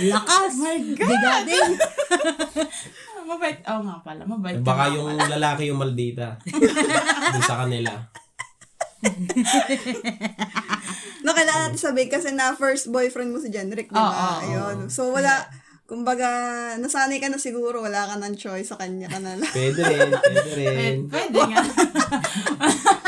Lakas. 0.13 0.53
Oh 0.57 0.63
my 0.63 0.79
God. 0.95 1.09
Bigating. 1.09 1.71
mabait. 3.27 3.59
Oo 3.67 3.83
nga 3.83 3.97
pala, 4.01 4.23
mabait. 4.25 4.57
ka 4.57 4.63
Baka 4.63 4.85
nga 4.85 4.95
yung 4.95 5.07
pala. 5.13 5.33
lalaki 5.37 5.63
yung 5.69 5.81
maldita. 5.81 6.39
Doon 7.35 7.45
sa 7.45 7.67
kanila. 7.67 7.93
No, 11.23 11.35
kailangan 11.35 11.63
natin 11.69 11.81
sabihin 11.81 12.07
kasi 12.07 12.31
na 12.31 12.55
first 12.55 12.87
boyfriend 12.87 13.35
mo 13.35 13.43
si 13.43 13.51
Jenrick, 13.51 13.91
di 13.91 13.99
ba? 13.99 13.99
Oo, 13.99 14.15
oo, 14.15 14.39
Ayun. 14.47 14.79
So, 14.87 15.11
wala, 15.11 15.43
kumbaga, 15.85 16.27
nasanay 16.79 17.19
ka 17.19 17.27
na 17.27 17.39
siguro, 17.39 17.83
wala 17.83 18.07
ka 18.07 18.15
ng 18.15 18.39
choice 18.39 18.71
sa 18.71 18.79
kanya 18.79 19.11
ka 19.11 19.19
na 19.19 19.35
lang. 19.35 19.51
Pwede 19.51 19.83
rin, 19.83 20.11
pwede 20.15 20.51
rin. 20.55 20.97
Pwede, 21.11 21.35
pwede 21.35 21.39
nga. 21.51 21.63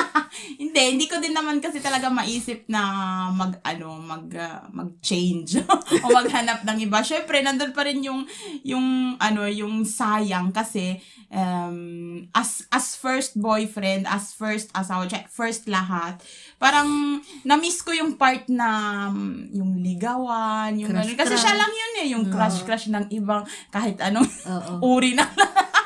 hindi, 0.59 0.81
hindi 0.81 1.07
ko 1.07 1.21
din 1.21 1.35
naman 1.35 1.59
kasi 1.63 1.79
talaga 1.79 2.09
maisip 2.09 2.67
na 2.71 2.83
mag, 3.31 3.59
ano, 3.63 3.99
mag, 4.01 4.27
ah, 4.35 4.67
mag-change 4.71 5.61
o 6.05 6.07
maghanap 6.11 6.65
ng 6.65 6.79
iba. 6.85 7.01
Syempre, 7.03 7.41
nandun 7.45 7.73
pa 7.77 7.85
rin 7.85 8.01
yung, 8.03 8.27
yung, 8.65 9.17
ano, 9.21 9.47
yung 9.47 9.85
sayang 9.85 10.51
kasi, 10.51 10.99
um, 11.33 12.25
as, 12.33 12.65
as 12.73 12.97
first 12.97 13.37
boyfriend, 13.37 14.09
as 14.09 14.33
first 14.33 14.73
asawa, 14.73 15.09
first 15.29 15.69
lahat, 15.69 16.21
parang, 16.59 17.23
na-miss 17.47 17.81
ko 17.87 17.95
yung 17.95 18.19
part 18.19 18.51
na, 18.51 18.69
um, 19.09 19.47
yung 19.55 19.79
ligawan, 19.79 20.75
yung, 20.75 20.91
Crush, 20.91 21.15
ano, 21.15 21.19
kasi 21.19 21.35
crush. 21.39 21.43
siya 21.47 21.55
lang 21.55 21.73
yun 21.73 21.93
eh, 22.03 22.07
yung 22.13 22.25
crush-crush 22.27 22.91
ng 22.91 23.07
ibang, 23.15 23.47
kahit 23.71 23.97
anong 24.03 24.27
Oo. 24.27 24.75
uri 24.99 25.15
na 25.15 25.23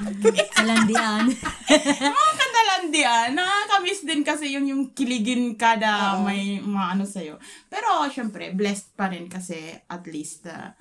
Kalandian. 0.56 1.28
mga 2.16 2.32
kandalandian, 2.40 3.28
nakakamiss 3.36 4.02
din 4.02 4.24
kasi 4.26 4.50
yung 4.56 4.66
yung 4.66 4.82
kiligin 4.96 5.54
kada 5.54 6.18
may 6.24 6.58
maano 6.58 7.06
sa'yo. 7.06 7.38
Pero, 7.70 8.08
syempre, 8.10 8.50
blessed 8.50 8.96
pa 8.96 9.12
rin 9.12 9.28
kasi 9.30 9.70
at 9.86 10.02
least 10.08 10.48
uh, 10.50 10.72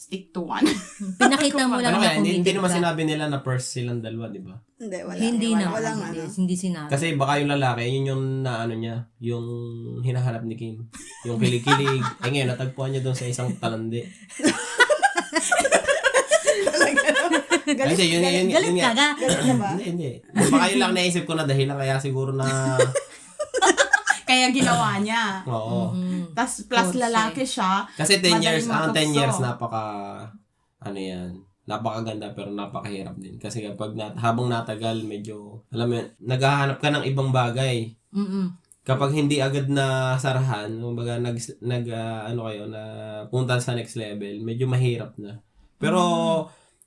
stick 0.00 0.32
to 0.32 0.48
one. 0.48 0.64
Pinakita 1.20 1.68
mo 1.68 1.76
lang 1.76 1.92
Ano 1.92 2.00
na 2.00 2.16
hindi, 2.16 2.40
hindi 2.40 2.56
naman 2.56 2.72
sinabi 2.72 3.04
nila 3.04 3.28
na 3.28 3.44
first 3.44 3.76
silang 3.76 4.00
dalawa, 4.00 4.32
di 4.32 4.40
ba? 4.40 4.56
Hindi, 4.80 4.98
wala. 5.04 5.20
Hindi 5.20 5.48
wala, 5.52 5.60
naman. 5.60 5.76
Walang 5.76 5.98
hindi, 6.00 6.20
ano. 6.24 6.32
hindi 6.40 6.54
sinabi. 6.56 6.88
Kasi 6.88 7.06
baka 7.20 7.32
yung 7.36 7.52
lalaki, 7.52 7.84
yun 7.84 8.08
yung 8.08 8.24
na 8.40 8.64
ano 8.64 8.74
niya, 8.80 9.04
yung 9.20 9.44
hinahanap 10.00 10.40
ni 10.48 10.56
Kim. 10.56 10.88
Yung 11.28 11.36
kilig-kilig. 11.36 12.00
Ay 12.24 12.32
ngayon, 12.32 12.48
natagpuan 12.48 12.96
niya 12.96 13.04
doon 13.04 13.12
sa 13.12 13.28
isang 13.28 13.52
talandi. 13.60 14.00
Ay, 17.70 17.92
hindi, 17.94 18.04
yun, 18.08 18.24
yun, 18.24 18.32
yun, 18.34 18.48
Galit 18.56 18.72
yun 18.72 18.80
ka 18.80 18.92
ga. 18.96 19.08
Galit 19.20 19.40
ka 19.46 19.54
ba? 19.60 19.68
Hindi, 19.76 19.84
hindi. 19.94 20.10
Baka 20.32 20.64
yun 20.72 20.80
lang 20.80 20.92
naisip 20.96 21.22
ko 21.28 21.36
na 21.36 21.44
dahilan 21.44 21.76
kaya 21.76 22.00
siguro 22.00 22.32
na, 22.32 22.48
Kaya 24.30 24.46
ginawa 24.54 25.02
niya. 25.02 25.42
oo. 25.42 25.90
Mm. 25.90 26.30
Tas 26.38 26.62
plus 26.70 26.94
lalaki 26.94 27.42
siya. 27.42 27.82
Kasi 27.98 28.22
10 28.22 28.38
years, 28.38 28.70
ang 28.70 28.94
10 28.94 29.10
matukso. 29.10 29.18
years, 29.18 29.36
napaka, 29.42 29.84
ano 30.78 30.98
yan, 31.02 31.34
napakaganda 31.66 32.30
pero 32.30 32.54
napakahirap 32.54 33.18
din. 33.18 33.42
Kasi 33.42 33.66
kapag 33.66 33.98
nat, 33.98 34.14
habang 34.22 34.46
natagal, 34.46 35.02
medyo, 35.02 35.66
alam 35.74 35.90
mo 35.90 35.94
yun, 35.98 36.08
naghahanap 36.22 36.78
ka 36.78 36.94
ng 36.94 37.04
ibang 37.10 37.34
bagay. 37.34 37.90
Mm-mm. 38.14 38.54
Kapag 38.86 39.10
hindi 39.18 39.42
agad 39.42 39.66
na 39.66 40.14
sarahan, 40.14 40.78
kumbaga 40.78 41.18
nag, 41.18 41.36
nag 41.58 41.84
ah, 41.90 42.30
ano 42.30 42.46
kayo, 42.46 42.70
na 42.70 42.82
punta 43.26 43.58
sa 43.58 43.74
next 43.74 43.98
level, 43.98 44.46
medyo 44.46 44.70
mahirap 44.70 45.18
na. 45.18 45.42
Pero, 45.82 46.00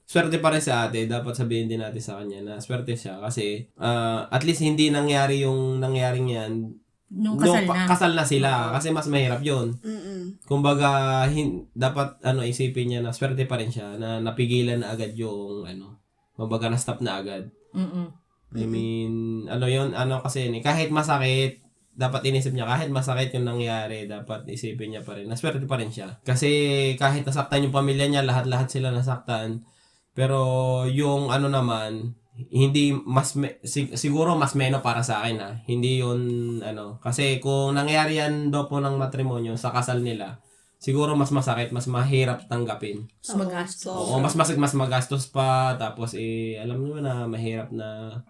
swerte 0.08 0.40
pa 0.40 0.52
rin 0.52 0.64
sa 0.64 0.88
ate, 0.88 1.08
dapat 1.08 1.36
sabihin 1.36 1.68
din 1.68 1.80
natin 1.80 2.04
sa 2.04 2.20
kanya 2.20 2.40
na 2.44 2.54
swerte 2.60 2.94
siya 2.94 3.24
kasi 3.24 3.72
ah, 3.80 4.28
at 4.30 4.44
least 4.44 4.62
hindi 4.62 4.92
nangyari 4.92 5.42
yung 5.48 5.80
nangyaring 5.80 6.28
yan 6.28 6.83
Nung 7.14 7.38
kasal 7.38 7.62
nung 7.62 7.70
pa- 7.70 7.78
na. 7.78 7.86
kasal 7.86 8.12
na 8.18 8.26
sila 8.26 8.52
kasi 8.74 8.90
mas 8.90 9.06
mahirap 9.06 9.46
yun. 9.46 9.78
Mm-mm. 9.86 10.42
Kumbaga, 10.50 11.22
hin, 11.30 11.70
dapat 11.78 12.18
ano 12.26 12.42
isipin 12.42 12.90
niya 12.90 13.00
na 13.06 13.14
swerte 13.14 13.46
pa 13.46 13.62
rin 13.62 13.70
siya 13.70 14.02
na 14.02 14.18
napigilan 14.18 14.82
na 14.82 14.98
agad 14.98 15.14
yung 15.14 15.62
ano, 15.62 16.02
kumbaga 16.34 16.74
na-stop 16.74 17.06
na 17.06 17.22
agad. 17.22 17.54
Mm-mm. 17.78 18.10
I 18.54 18.66
mean, 18.70 19.14
ano 19.50 19.66
yon 19.66 19.98
ano 19.98 20.22
kasi 20.22 20.50
ni 20.50 20.62
kahit 20.62 20.94
masakit, 20.94 21.62
dapat 21.94 22.26
inisip 22.26 22.54
niya 22.54 22.66
kahit 22.66 22.90
masakit 22.90 23.34
yung 23.34 23.46
nangyari, 23.46 24.10
dapat 24.10 24.46
isipin 24.50 24.94
niya 24.94 25.06
pa 25.06 25.14
rin. 25.14 25.30
Naswerte 25.30 25.66
pa 25.70 25.78
rin 25.78 25.94
siya. 25.94 26.18
Kasi 26.26 26.50
kahit 26.98 27.26
nasaktan 27.26 27.66
yung 27.66 27.74
pamilya 27.74 28.10
niya, 28.10 28.26
lahat-lahat 28.26 28.70
sila 28.70 28.90
nasaktan. 28.90 29.66
Pero 30.14 30.42
yung 30.90 31.34
ano 31.34 31.50
naman, 31.50 32.14
hindi 32.34 32.98
mas 33.06 33.38
me- 33.38 33.62
sig- 33.62 33.94
siguro 33.94 34.34
mas 34.34 34.58
meno 34.58 34.82
para 34.82 35.06
sa 35.06 35.22
akin 35.22 35.38
ha. 35.38 35.50
Hindi 35.70 36.02
yun 36.02 36.22
ano 36.66 36.98
kasi 36.98 37.38
kung 37.38 37.78
nangyari 37.78 38.18
yan 38.18 38.50
daw 38.50 38.66
po 38.66 38.82
ng 38.82 38.98
matrimonyo 38.98 39.54
sa 39.54 39.70
kasal 39.70 40.02
nila, 40.02 40.42
siguro 40.82 41.14
mas 41.14 41.30
masakit, 41.30 41.70
mas 41.70 41.86
mahirap 41.86 42.50
tanggapin. 42.50 43.06
Mas 43.22 43.38
magastos. 43.38 43.94
Oo, 43.94 44.18
mas 44.18 44.34
mas 44.34 44.50
mas 44.58 44.74
magastos 44.74 45.30
pa 45.30 45.78
tapos 45.78 46.18
eh 46.18 46.58
alam 46.58 46.82
niyo 46.82 46.98
na 47.06 47.30
mahirap 47.30 47.70
na 47.70 48.22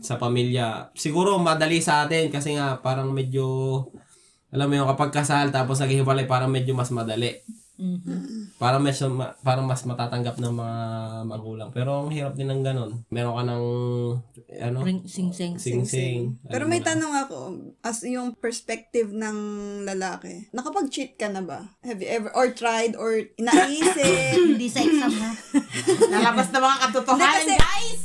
sa 0.00 0.16
pamilya. 0.16 0.88
Siguro 0.96 1.36
madali 1.36 1.84
sa 1.84 2.04
atin 2.04 2.32
kasi 2.32 2.56
nga 2.56 2.80
parang 2.80 3.12
medyo 3.12 3.44
alam 4.50 4.66
mo 4.66 4.74
yung 4.74 4.90
kapag 4.96 5.14
kasal 5.14 5.52
tapos 5.54 5.78
naghihiwalay 5.78 6.24
parang 6.24 6.48
medyo 6.50 6.72
mas 6.72 6.88
madali. 6.90 7.44
Mhm. 7.80 8.60
Parang 8.60 8.84
medyo 8.84 9.08
ma- 9.08 9.32
parang 9.40 9.64
mas 9.64 9.80
matatanggap 9.82 10.36
ng 10.36 10.52
mga 10.52 10.78
magulang. 11.24 11.68
Pero 11.72 12.04
ang 12.04 12.12
hirap 12.12 12.36
din 12.36 12.46
ng 12.46 12.60
ganun. 12.60 13.00
Meron 13.08 13.32
ka 13.32 13.42
ng 13.46 13.64
ano, 14.60 14.78
Ring, 14.84 15.00
sing, 15.06 15.32
sing. 15.32 15.56
sing-sing. 15.56 16.36
Pero 16.44 16.68
may 16.68 16.78
tanong 16.78 17.14
ako, 17.18 17.38
as 17.80 18.04
yung 18.04 18.36
perspective 18.36 19.08
ng 19.08 19.36
lalaki, 19.82 20.52
nakapag-cheat 20.52 21.16
ka 21.16 21.26
na 21.26 21.40
ba? 21.40 21.72
Have 21.80 21.98
you 21.98 22.10
ever, 22.10 22.28
or 22.30 22.52
tried, 22.52 22.92
or 22.94 23.16
inaisip? 23.40 24.36
Hindi 24.36 24.68
sa 24.68 24.84
exam 24.84 25.12
ha. 25.16 25.30
Lalabas 26.06 26.48
na 26.52 26.60
mga 26.60 26.78
katotohanan, 26.84 27.56
guys! 27.56 28.00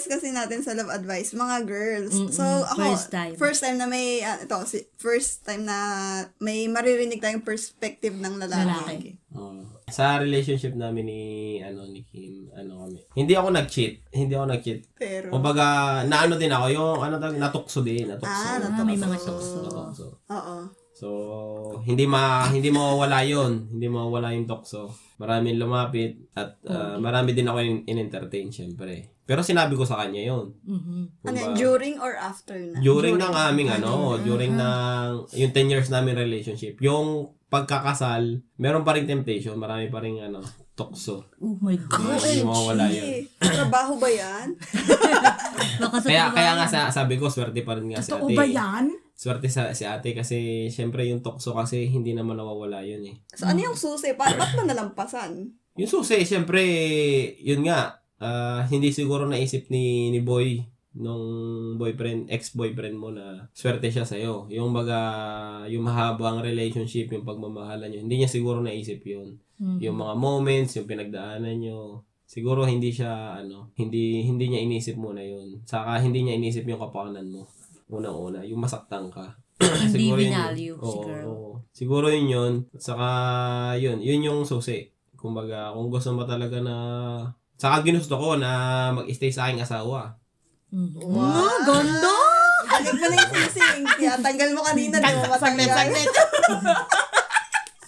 Guest 0.00 0.16
kasi 0.16 0.32
natin 0.32 0.64
sa 0.64 0.72
Love 0.72 0.88
Advice, 0.88 1.36
mga 1.36 1.56
girls. 1.62 2.16
Mm-mm, 2.16 2.32
So, 2.32 2.40
ako, 2.40 2.80
first 2.88 3.12
time. 3.12 3.32
first 3.36 3.60
time 3.60 3.76
na 3.76 3.84
may, 3.84 4.24
ah, 4.24 4.40
ito, 4.40 4.56
si, 4.64 4.80
first 4.96 5.44
time 5.44 5.68
na 5.68 5.76
may 6.40 6.64
maririnig 6.66 7.20
tayong 7.20 7.44
perspective 7.44 8.16
ng 8.16 8.40
lalaki. 8.40 8.64
Lalaki. 8.64 9.10
Oo. 9.36 9.68
sa 9.90 10.16
relationship 10.16 10.72
namin 10.72 11.02
ni 11.04 11.22
ano 11.58 11.82
ni 11.84 12.00
Kim, 12.00 12.46
ano 12.54 12.86
kami. 12.86 13.02
Hindi 13.12 13.34
ako 13.34 13.50
nag-cheat. 13.52 13.94
Hindi 14.08 14.32
ako 14.32 14.46
nag-cheat. 14.48 14.80
Pero, 14.94 15.28
Kumbaga, 15.28 15.66
naano 16.06 16.38
din 16.38 16.48
ako, 16.48 16.66
yung 16.70 16.96
ano 16.96 17.18
tawag, 17.18 17.36
natukso 17.36 17.82
din, 17.82 18.06
natukso. 18.06 18.30
Ah, 18.32 18.56
Ah, 18.56 18.80
may 18.80 18.94
mga 18.94 19.04
natukso. 19.10 19.28
tukso. 19.28 19.58
Natukso. 19.60 20.06
oo. 20.30 20.56
So, 20.94 21.08
hindi 21.82 22.04
ma 22.04 22.44
hindi 22.46 22.68
mawawala 22.68 23.24
'yon. 23.24 23.72
Hindi 23.72 23.88
mawawala 23.88 24.36
yung 24.36 24.44
tokso. 24.44 24.92
Maraming 25.16 25.56
lumapit 25.56 26.28
at 26.36 26.60
uh, 26.62 27.00
marami 27.00 27.32
din 27.32 27.48
ako 27.48 27.58
in- 27.58 27.84
in-entertain 27.88 28.52
syempre. 28.52 29.08
Pero 29.30 29.46
sinabi 29.46 29.78
ko 29.78 29.86
sa 29.86 30.02
kanya 30.02 30.26
'yon. 30.26 30.50
Mhm. 30.66 31.22
Ano 31.22 31.38
yun, 31.38 31.54
during 31.54 31.96
or 32.02 32.18
after 32.18 32.58
na? 32.58 32.82
during 32.82 33.14
ng 33.14 33.30
aming 33.30 33.70
ano, 33.70 34.18
during 34.18 34.58
ng 34.58 35.30
yung 35.38 35.52
10 35.54 35.70
years 35.70 35.86
namin 35.86 36.18
relationship, 36.18 36.82
yung 36.82 37.30
pagkakasal, 37.46 38.42
meron 38.58 38.82
pa 38.82 38.98
ring 38.98 39.06
temptation, 39.06 39.54
marami 39.54 39.86
pa 39.86 40.02
ring 40.02 40.18
ano, 40.18 40.42
tokso. 40.74 41.30
Oh 41.38 41.54
my 41.62 41.78
God. 41.78 42.18
Hindi 42.18 42.42
mawawala 42.42 42.90
'yun. 42.90 43.30
Trabaho 43.38 44.02
ba 44.02 44.10
yan? 44.10 44.58
Kaya 46.10 46.34
kaya 46.34 46.58
nga 46.58 46.66
sa, 46.66 46.80
sabi 46.90 47.14
ko 47.14 47.30
swerte 47.30 47.62
pa 47.62 47.78
rin 47.78 47.94
nga 47.94 48.02
si 48.02 48.10
Totoo 48.10 48.34
ate. 48.34 48.36
ba 48.36 48.44
yan? 48.50 48.90
Swerte 49.14 49.46
sa 49.46 49.70
si 49.76 49.86
ate 49.86 50.10
kasi 50.10 50.66
syempre 50.74 51.06
yung 51.06 51.22
tokso 51.22 51.54
kasi 51.54 51.86
hindi 51.86 52.18
naman 52.18 52.34
nawawala 52.34 52.82
'yun 52.82 53.06
eh. 53.06 53.16
So, 53.30 53.46
ano 53.46 53.62
yung 53.62 53.78
susi? 53.78 54.10
Pa 54.18 54.26
ba't 54.34 54.58
mo 54.58 54.66
nalampasan? 54.66 55.54
Yung 55.78 55.86
susi, 55.86 56.26
syempre, 56.26 56.60
yun 57.40 57.62
nga, 57.62 57.99
ah, 58.20 58.62
hindi 58.68 58.92
siguro 58.92 59.24
naisip 59.26 59.72
ni, 59.72 60.12
ni 60.12 60.20
Boy 60.20 60.62
nung 60.90 61.22
boyfriend, 61.78 62.26
ex-boyfriend 62.26 62.98
mo 62.98 63.14
na 63.14 63.46
swerte 63.54 63.94
siya 63.94 64.02
sa'yo. 64.02 64.50
Yung 64.50 64.74
baga, 64.74 64.98
yung 65.70 65.86
mahabang 65.86 66.42
relationship, 66.42 67.14
yung 67.14 67.22
pagmamahalan 67.22 67.94
nyo, 67.94 68.00
hindi 68.02 68.16
niya 68.18 68.30
siguro 68.30 68.58
naisip 68.58 68.98
yun. 69.06 69.38
Mhm. 69.62 69.78
Yung 69.86 69.96
mga 70.02 70.14
moments, 70.18 70.74
yung 70.74 70.90
pinagdaanan 70.90 71.62
nyo, 71.62 72.02
siguro 72.26 72.66
hindi 72.66 72.90
siya, 72.90 73.38
ano, 73.38 73.70
hindi, 73.78 74.26
hindi 74.26 74.50
niya 74.50 74.66
inisip 74.66 74.98
muna 74.98 75.22
yun. 75.22 75.62
Saka 75.62 76.02
hindi 76.02 76.26
niya 76.26 76.34
inisip 76.34 76.66
yung 76.66 76.82
kapakanan 76.82 77.30
mo. 77.30 77.46
Unang-una, 77.90 78.42
yung 78.42 78.58
masaktan 78.58 79.10
ka. 79.10 79.34
Hindi 79.92 80.08
yun 80.08 80.16
binalue 80.16 80.72
yun. 80.72 80.78
si 80.80 80.96
Oo, 80.96 81.04
oo. 81.28 81.50
Siguro 81.68 82.08
yun 82.08 82.32
yun. 82.32 82.52
Saka 82.80 83.08
yun, 83.76 84.00
yun 84.00 84.24
yung 84.24 84.40
susi. 84.48 84.88
Kumbaga, 85.20 85.76
kung 85.76 85.92
gusto 85.92 86.16
mo 86.16 86.24
talaga 86.24 86.64
na... 86.64 86.76
Saka 87.60 87.84
ginusto 87.84 88.16
ko 88.16 88.40
na 88.40 88.50
mag-stay 88.90 89.28
sa 89.28 89.46
aking 89.46 89.60
asawa. 89.60 90.16
Mhm. 90.72 90.96
Wow! 90.96 91.20
Ah, 91.20 91.58
ganda! 91.60 92.16
Balik 92.62 92.94
mo 92.94 93.06
na 93.06 93.16
yung 93.18 93.32
sising. 93.36 93.82
Kaya 93.84 94.16
tanggal 94.16 94.48
mo 94.56 94.64
kanina, 94.64 94.96
di 94.96 95.04
mo 95.04 95.20
Saglit, 95.28 95.68
matanggal. 95.68 95.68
saglit. 95.92 96.08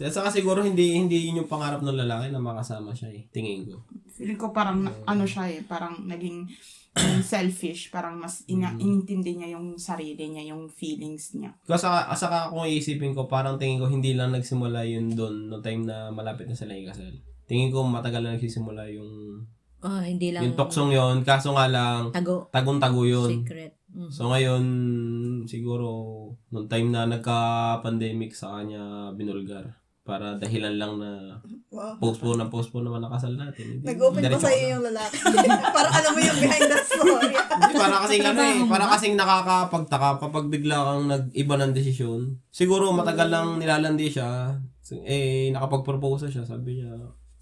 Saka 0.02 0.29
siguro 0.29 0.61
hindi 0.61 0.99
hindi 0.99 1.31
yun 1.31 1.41
yung 1.41 1.49
pangarap 1.49 1.79
ng 1.79 1.95
lalaki 1.95 2.29
na 2.29 2.43
makasama 2.43 2.91
siya 2.91 3.09
eh. 3.09 3.23
Tingin 3.31 3.64
ko. 3.64 3.87
Feeling 4.12 4.37
ko 4.37 4.50
parang, 4.50 4.83
na- 4.83 4.93
ano 5.07 5.23
siya 5.23 5.47
eh, 5.49 5.62
parang 5.62 6.02
naging 6.02 6.50
um, 6.93 7.21
selfish. 7.23 7.88
Parang 7.88 8.19
mas 8.19 8.43
ina- 8.45 8.75
inintindi 8.75 9.38
niya 9.38 9.55
yung 9.55 9.79
sarili 9.79 10.26
niya, 10.26 10.50
yung 10.50 10.67
feelings 10.67 11.33
niya. 11.33 11.55
Kasi 11.62 11.87
saka, 11.87 12.12
saka 12.12 12.38
kung 12.50 12.67
iisipin 12.67 13.14
ko, 13.14 13.25
parang 13.25 13.57
tingin 13.57 13.79
ko 13.79 13.87
hindi 13.87 14.12
lang 14.12 14.35
nagsimula 14.35 14.83
yun 14.83 15.14
doon 15.14 15.47
no 15.47 15.62
time 15.62 15.87
na 15.87 16.11
malapit 16.11 16.45
na 16.45 16.59
sila 16.59 16.75
ikasal. 16.75 17.12
Tingin 17.47 17.71
ko 17.71 17.87
matagal 17.87 18.21
na 18.21 18.35
nagsisimula 18.35 18.91
yung 18.91 19.45
Ah, 19.83 20.01
hindi 20.01 20.31
lang. 20.31 20.47
Yung 20.47 20.55
toksong 20.55 20.91
yon 20.91 21.17
kaso 21.23 21.53
nga 21.53 21.67
lang, 21.67 22.09
Tago. 22.11 22.47
tagong-tago 22.49 23.03
yun. 23.03 23.43
Secret. 23.43 23.75
Mm. 23.93 24.09
So 24.09 24.31
ngayon, 24.31 24.62
siguro, 25.45 25.87
nung 26.49 26.65
time 26.65 26.89
na 26.89 27.05
nagka-pandemic 27.05 28.33
sa 28.33 28.57
kanya, 28.57 29.11
binulgar. 29.12 29.77
Para 30.03 30.35
dahilan 30.35 30.75
lang 30.75 30.93
na 30.99 31.39
Wow. 31.71 31.95
postpone 31.97 32.35
na 32.37 32.51
postpone 32.51 32.85
naman 32.85 33.01
nakasal 33.01 33.33
natin. 33.33 33.79
Hindi, 33.79 33.87
Nag-open 33.87 34.19
pa 34.19 34.35
ka 34.35 34.51
na. 34.51 34.67
yung 34.69 34.83
lalaki. 34.83 35.17
para 35.79 35.89
alam 35.89 36.11
mo 36.11 36.21
yung 36.21 36.39
behind 36.43 36.67
the 36.67 36.79
story. 36.83 37.31
Hindi, 37.55 37.75
para 37.79 37.97
kasing 38.03 38.25
ano 38.27 38.41
eh, 38.43 38.59
para 38.67 38.85
kasing 38.91 39.15
nakakapagtaka 39.15 40.09
kapag 40.19 40.51
bigla 40.51 40.77
kang 40.83 41.05
nag-iba 41.07 41.55
ng 41.57 41.73
desisyon. 41.73 42.21
Siguro 42.51 42.91
matagal 42.91 43.29
lang 43.31 43.47
nilalandi 43.57 44.11
siya, 44.11 44.59
eh 45.07 45.55
nakapag-propose 45.55 46.29
siya, 46.29 46.43
sabi 46.43 46.83
niya, 46.83 46.93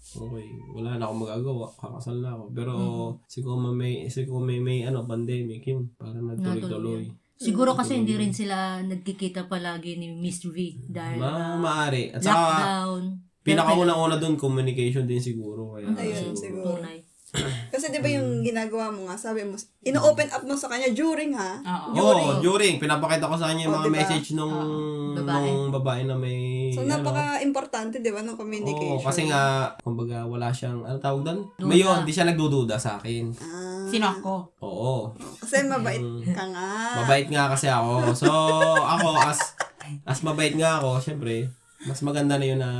okay, 0.01 0.47
wala 0.73 0.97
na 0.97 1.05
akong 1.07 1.21
magagawa, 1.23 1.65
kakasal 1.77 2.17
na 2.19 2.35
ako. 2.35 2.43
Pero 2.51 2.73
siguro 3.25 3.57
may, 3.71 4.09
siguro 4.09 4.41
may, 4.41 4.59
may 4.59 4.83
ano, 4.85 5.05
pandemic 5.05 5.65
yun, 5.65 5.93
para 5.95 6.17
nagtuloy-tuloy. 6.17 7.09
Siguro 7.41 7.73
kasi 7.73 7.97
hindi 7.97 8.13
rin 8.13 8.29
sila 8.29 8.85
nagkikita 8.85 9.49
palagi 9.49 9.97
ni 9.97 10.13
Miss 10.13 10.45
V 10.45 10.77
dahil 10.85 11.17
Ma, 11.17 11.57
uh, 11.57 11.57
maari. 11.57 12.13
At 12.13 12.21
saka, 12.21 12.37
lockdown. 12.37 13.03
pinakauna-una 13.41 14.21
doon, 14.21 14.37
communication 14.37 15.09
din 15.09 15.17
siguro. 15.17 15.73
Kaya, 15.73 15.89
Ayun, 15.97 16.37
siguro. 16.37 16.77
Tunay. 16.77 17.00
Kasi 17.71 17.87
di 17.87 17.97
ba 17.97 18.09
yung 18.09 18.41
ginagawa 18.41 18.91
mo 18.91 19.07
nga, 19.07 19.15
sabi 19.15 19.41
mo, 19.41 19.55
ino-open 19.81 20.27
up 20.27 20.43
mo 20.43 20.51
sa 20.53 20.67
kanya 20.67 20.91
during 20.91 21.31
ha? 21.31 21.63
Oo. 21.89 21.95
Oo, 21.95 22.31
during. 22.39 22.75
Pinapakita 22.75 23.23
ko 23.23 23.33
sa 23.33 23.47
kanya 23.47 23.65
yung 23.65 23.71
Oh, 23.71 23.77
mga 23.77 23.87
diba? 23.87 23.97
message 23.97 24.27
nung, 24.31 24.51
Babae. 25.13 25.47
nung 25.47 25.71
babae 25.71 26.01
na 26.03 26.13
may... 26.13 26.39
So, 26.69 26.83
ano, 26.83 26.91
napaka-importante, 26.93 27.97
di 27.97 28.11
ba, 28.11 28.19
ng 28.19 28.35
communication. 28.35 28.93
Oo, 28.93 29.01
kasi 29.01 29.25
nga, 29.25 29.41
kumbaga, 29.79 30.23
wala 30.23 30.51
siyang, 30.51 30.83
ano 30.83 30.97
tawag 30.97 31.23
doon? 31.23 31.39
Duda. 31.55 31.65
Mayon, 31.65 31.97
hindi 32.03 32.11
siya 32.11 32.27
nagdududa 32.27 32.75
sa 32.75 32.99
akin. 32.99 33.31
Ah, 33.37 33.87
Sino 33.87 34.05
ako? 34.09 34.33
Oo. 34.59 34.93
kasi 35.39 35.63
mabait 35.63 35.99
Mm. 35.99 36.27
ka 36.29 36.43
nga. 36.47 36.67
Mabait 36.99 37.27
nga 37.27 37.47
kasi 37.47 37.67
ako. 37.67 38.11
So, 38.13 38.27
ako, 38.77 39.07
as, 39.17 39.39
as 40.03 40.19
mabait 40.21 40.53
nga 40.53 40.77
ako, 40.77 40.99
syempre, 40.99 41.47
mas 41.89 41.99
maganda 42.05 42.37
na 42.37 42.45
yun 42.45 42.61
na 42.61 42.71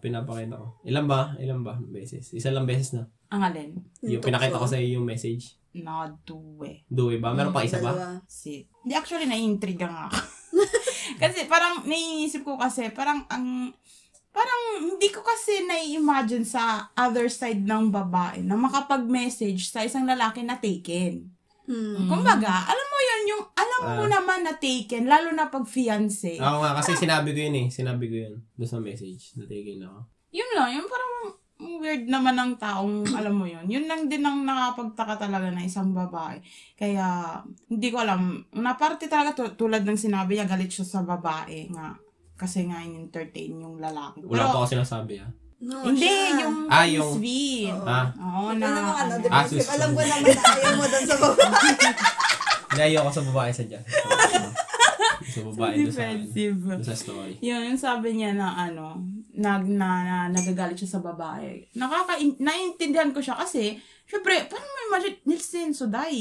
pinapakita 0.00 0.56
ko. 0.56 0.80
Ilan 0.86 1.04
ba? 1.04 1.36
Ilan 1.36 1.60
ba? 1.60 1.76
Beses. 1.76 2.32
Isa 2.32 2.48
lang 2.52 2.64
beses 2.64 2.96
na. 2.96 3.04
Ang 3.28 3.42
alin? 3.42 3.70
Yung 4.00 4.24
pinakita 4.24 4.56
ko 4.56 4.64
sa 4.64 4.80
iyo 4.80 5.00
yung 5.00 5.06
message. 5.08 5.60
Not 5.76 6.24
do 6.24 6.64
eh. 6.64 6.88
Do, 6.88 7.12
ba? 7.20 7.36
Meron 7.36 7.52
pa 7.52 7.66
isa 7.66 7.82
ba? 7.84 7.92
Dalawa. 7.92 8.24
Si. 8.24 8.64
Hindi, 8.80 8.94
actually, 8.96 9.28
naiintriga 9.28 9.84
nga 9.84 10.08
ako. 10.08 10.18
kasi 11.22 11.44
parang, 11.44 11.84
naiisip 11.84 12.48
ko 12.48 12.56
kasi, 12.56 12.88
parang 12.96 13.28
ang, 13.28 13.76
parang 14.32 14.62
hindi 14.80 15.08
ko 15.12 15.20
kasi 15.20 15.68
nai-imagine 15.68 16.48
sa 16.48 16.88
other 16.96 17.28
side 17.28 17.60
ng 17.60 17.92
babae 17.92 18.40
na 18.40 18.56
makapag-message 18.56 19.68
sa 19.68 19.84
isang 19.84 20.08
lalaki 20.08 20.40
na 20.40 20.56
taken. 20.56 21.35
Hmm. 21.66 22.06
Kumbaga, 22.06 22.64
alam 22.64 22.86
mo 22.86 22.98
yun, 23.00 23.22
yung 23.28 23.42
alam 23.52 23.80
mo 23.90 24.04
Ah. 24.04 24.12
naman 24.12 24.40
na 24.40 24.54
taken, 24.54 25.04
lalo 25.04 25.30
na 25.30 25.46
pag 25.46 25.66
fiancé. 25.66 26.38
Ako 26.38 26.56
nga, 26.60 26.78
kasi 26.78 26.94
sinabi 26.96 27.30
ko 27.30 27.38
yun 27.40 27.56
eh. 27.56 27.66
Sinabi 27.68 28.06
ko 28.06 28.16
yun. 28.16 28.34
Doon 28.54 28.70
sa 28.70 28.78
message. 28.78 29.34
Natigil 29.34 29.82
ako. 29.82 29.98
Yun 30.30 30.50
lang, 30.52 30.70
yung 30.72 30.86
parang 30.86 31.12
weird 31.80 32.04
naman 32.06 32.34
ng 32.34 32.52
taong, 32.56 33.02
alam 33.18 33.34
mo 33.34 33.44
yun. 33.44 33.66
Yun 33.66 33.84
lang 33.84 34.06
din 34.06 34.20
ang 34.20 34.42
nakapagtaka 34.42 35.18
talaga 35.18 35.50
na 35.50 35.60
isang 35.60 35.90
babae. 35.90 36.38
Kaya, 36.74 37.38
hindi 37.66 37.88
ko 37.90 37.98
alam. 37.98 38.22
Una 38.52 38.74
parte 38.74 39.06
talaga, 39.06 39.34
tu- 39.34 39.56
tulad 39.58 39.82
ng 39.82 39.98
sinabi 39.98 40.36
niya, 40.36 40.46
galit 40.46 40.70
siya 40.70 40.86
sa 40.86 41.00
babae 41.02 41.66
nga. 41.68 41.98
Kasi 42.36 42.68
nga, 42.68 42.78
in-entertain 42.78 43.56
yung 43.56 43.80
lalaki. 43.80 44.20
Wala 44.22 44.52
pa 44.52 44.62
ako 44.62 44.68
sinasabi 44.70 45.18
ah. 45.18 45.30
No, 45.56 45.80
hindi, 45.82 46.04
siya. 46.04 46.44
yung 46.44 46.68
Ah, 46.68 46.84
Miss 46.84 46.94
yung- 46.94 47.16
V. 47.16 47.26
Ah. 47.82 48.06
Oo, 48.12 48.52
Ano 48.52 48.60
na. 48.60 48.68
naman, 48.68 48.92
ano, 48.94 49.12
ano. 49.16 49.24
Ah, 49.26 49.40
defensive. 49.42 49.56
sus- 49.58 49.72
Alam 49.72 49.90
ko 49.90 50.00
naman 50.00 50.20
na 50.26 50.42
ayaw 50.52 50.72
mo 50.74 50.84
doon 50.84 51.04
sa 51.04 51.16
babae. 51.16 51.70
Hindi, 52.68 52.82
ayoko 52.84 53.08
sa 53.10 53.24
babae 53.24 53.50
sa 53.50 53.64
dyan. 53.64 53.84
sa 55.26 55.40
babae 55.42 55.74
doon 55.78 55.88
sa, 55.90 56.04
Defensive. 56.04 56.56
doon 56.60 56.82
sa 56.82 56.92
story. 56.94 57.34
Yun, 57.40 57.62
yung 57.66 57.80
sabi 57.80 58.08
niya 58.12 58.30
na 58.32 58.52
ano, 58.52 59.00
nag, 59.32 59.64
na, 59.66 59.88
na, 60.02 60.16
nagagalit 60.28 60.76
siya 60.76 60.92
sa 60.92 61.00
babae. 61.00 61.72
Nakaka, 61.72 62.20
naiintindihan 62.36 63.08
ko 63.10 63.20
siya 63.20 63.32
kasi, 63.34 63.76
syempre, 64.04 64.44
paano 64.44 64.60
mo 64.62 64.78
imagine, 64.90 65.16
Nilsen 65.24 65.72
Suday, 65.72 66.16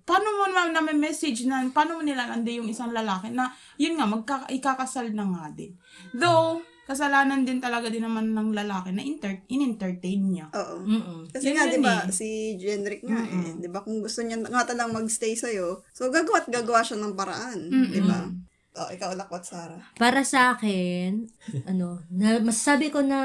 paano 0.00 0.26
mo 0.32 0.46
naman 0.46 0.70
na 0.70 0.78
may 0.80 0.94
message 0.94 1.42
na, 1.42 1.66
paano 1.68 1.98
mo 1.98 2.02
nilalandi 2.02 2.58
yung 2.58 2.70
isang 2.70 2.90
lalaki 2.90 3.30
na, 3.30 3.50
yun 3.74 3.94
nga, 3.94 4.06
magka, 4.06 4.46
ikakasal 4.46 5.10
na 5.10 5.26
nga 5.26 5.50
din. 5.50 5.74
Though, 6.12 6.62
kasalanan 6.86 7.42
din 7.42 7.58
talaga 7.58 7.90
din 7.90 8.06
naman 8.06 8.30
ng 8.30 8.54
lalaki 8.54 8.94
na 8.94 9.02
inter, 9.02 9.42
in-entertain 9.50 10.22
niya. 10.22 10.46
Oo. 10.54 10.86
Mm-mm. 10.86 11.20
Kasi 11.34 11.50
Yun 11.50 11.54
nga, 11.58 11.64
di 11.66 11.78
ba, 11.82 11.94
eh. 12.06 12.14
si 12.14 12.28
Jenrick 12.54 13.02
nga 13.02 13.26
eh, 13.26 13.58
di 13.58 13.66
ba, 13.66 13.82
kung 13.82 13.98
gusto 13.98 14.22
niya 14.22 14.38
nga 14.38 14.62
talang 14.62 14.94
magstay 14.94 15.34
sa'yo, 15.34 15.82
so 15.90 16.06
gagawa't 16.14 16.46
gagawa 16.46 16.86
siya 16.86 17.02
ng 17.02 17.18
paraan, 17.18 17.58
di 17.90 18.00
ba? 18.06 18.30
Oh, 18.76 18.88
ikaw 18.92 19.16
lakwat, 19.18 19.42
Sarah. 19.42 19.82
Para 19.98 20.22
sa 20.22 20.54
akin, 20.54 21.26
ano, 21.70 22.06
na, 22.12 22.38
masasabi 22.38 22.94
ko 22.94 23.02
na 23.02 23.18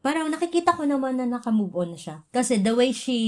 parang 0.00 0.32
nakikita 0.32 0.72
ko 0.72 0.88
naman 0.88 1.20
na 1.20 1.28
naka-move 1.28 1.76
on 1.76 1.92
na 1.92 2.00
siya. 2.00 2.24
Kasi 2.32 2.56
the 2.64 2.72
way 2.72 2.88
she 2.96 3.18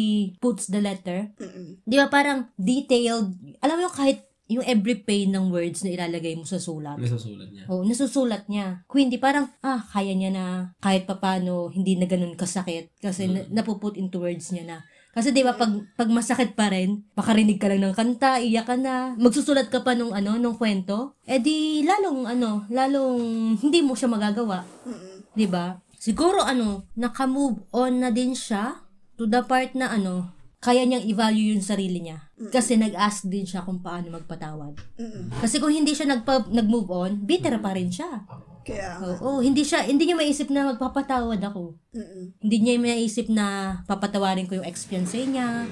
puts 0.41 0.73
the 0.73 0.81
letter, 0.81 1.29
Mm-mm. 1.37 1.85
di 1.85 2.01
ba 2.01 2.09
parang 2.09 2.49
detailed, 2.57 3.37
alam 3.61 3.77
mo 3.77 3.85
yung 3.85 3.93
kahit 3.93 4.32
yung 4.59 4.67
every 4.67 5.01
pain 5.01 5.33
ng 5.33 5.49
words 5.49 5.85
na 5.85 5.95
ilalagay 5.97 6.37
mo 6.37 6.45
sa 6.45 6.61
sulat. 6.61 7.01
Nasusulat 7.01 7.49
niya. 7.49 7.65
Oh, 7.71 7.83
nasusulat 7.87 8.45
niya. 8.51 8.85
Kung 8.85 9.09
hindi 9.09 9.17
parang, 9.17 9.49
ah, 9.65 9.81
kaya 9.81 10.13
niya 10.13 10.31
na 10.33 10.45
kahit 10.83 11.09
papano, 11.09 11.73
hindi 11.73 11.97
na 11.97 12.05
ganun 12.05 12.37
kasakit. 12.37 12.93
Kasi 13.01 13.29
na, 13.29 13.47
napuput 13.49 13.97
into 13.97 14.21
words 14.21 14.53
niya 14.53 14.65
na. 14.69 14.79
Kasi 15.13 15.29
di 15.29 15.45
ba 15.45 15.53
pag, 15.53 15.69
pag 15.93 16.09
masakit 16.09 16.57
pa 16.57 16.73
rin, 16.73 17.05
makarinig 17.13 17.61
ka 17.61 17.69
lang 17.69 17.85
ng 17.85 17.93
kanta, 17.93 18.41
iyak 18.41 18.65
ka 18.65 18.81
na, 18.81 19.13
magsusulat 19.21 19.69
ka 19.69 19.85
pa 19.85 19.93
nung 19.93 20.17
ano, 20.17 20.41
nung 20.41 20.57
kwento, 20.57 21.21
eh 21.29 21.37
di 21.37 21.85
lalong 21.85 22.25
ano, 22.25 22.65
lalong 22.73 23.21
hindi 23.61 23.85
mo 23.85 23.93
siya 23.93 24.09
magagawa. 24.09 24.65
Mm-mm. 24.89 25.37
Di 25.37 25.45
ba? 25.45 25.77
Siguro 26.01 26.41
ano, 26.41 26.89
naka-move 26.97 27.69
on 27.77 28.01
na 28.01 28.09
din 28.09 28.33
siya 28.33 28.81
to 29.21 29.29
the 29.29 29.45
part 29.45 29.77
na 29.77 29.93
ano, 29.93 30.33
kaya 30.63 30.87
niyang 30.87 31.03
i-value 31.03 31.59
yung 31.59 31.65
sarili 31.67 31.99
niya. 32.07 32.23
Kasi 32.55 32.79
nag-ask 32.79 33.27
din 33.27 33.43
siya 33.43 33.67
kung 33.67 33.83
paano 33.83 34.15
magpatawad. 34.15 34.79
Mm-mm. 34.95 35.35
Kasi 35.43 35.59
kung 35.59 35.75
hindi 35.75 35.91
siya 35.91 36.07
nagpa, 36.07 36.47
nag-move 36.47 36.87
on, 36.87 37.11
bitter 37.27 37.59
pa 37.59 37.75
rin 37.75 37.91
siya. 37.91 38.23
Kaya, 38.63 39.03
Oo, 39.19 39.43
hindi 39.43 39.67
siya, 39.67 39.83
hindi 39.83 40.07
niya 40.07 40.15
maisip 40.15 40.55
na 40.55 40.71
magpapatawad 40.71 41.43
ako. 41.43 41.75
mm-mm. 41.91 42.39
Hindi 42.39 42.57
niya 42.63 42.79
maisip 42.79 43.27
na 43.27 43.79
papatawarin 43.91 44.47
ko 44.47 44.63
yung 44.63 44.69
ex-fiancé 44.71 45.27
niya, 45.27 45.67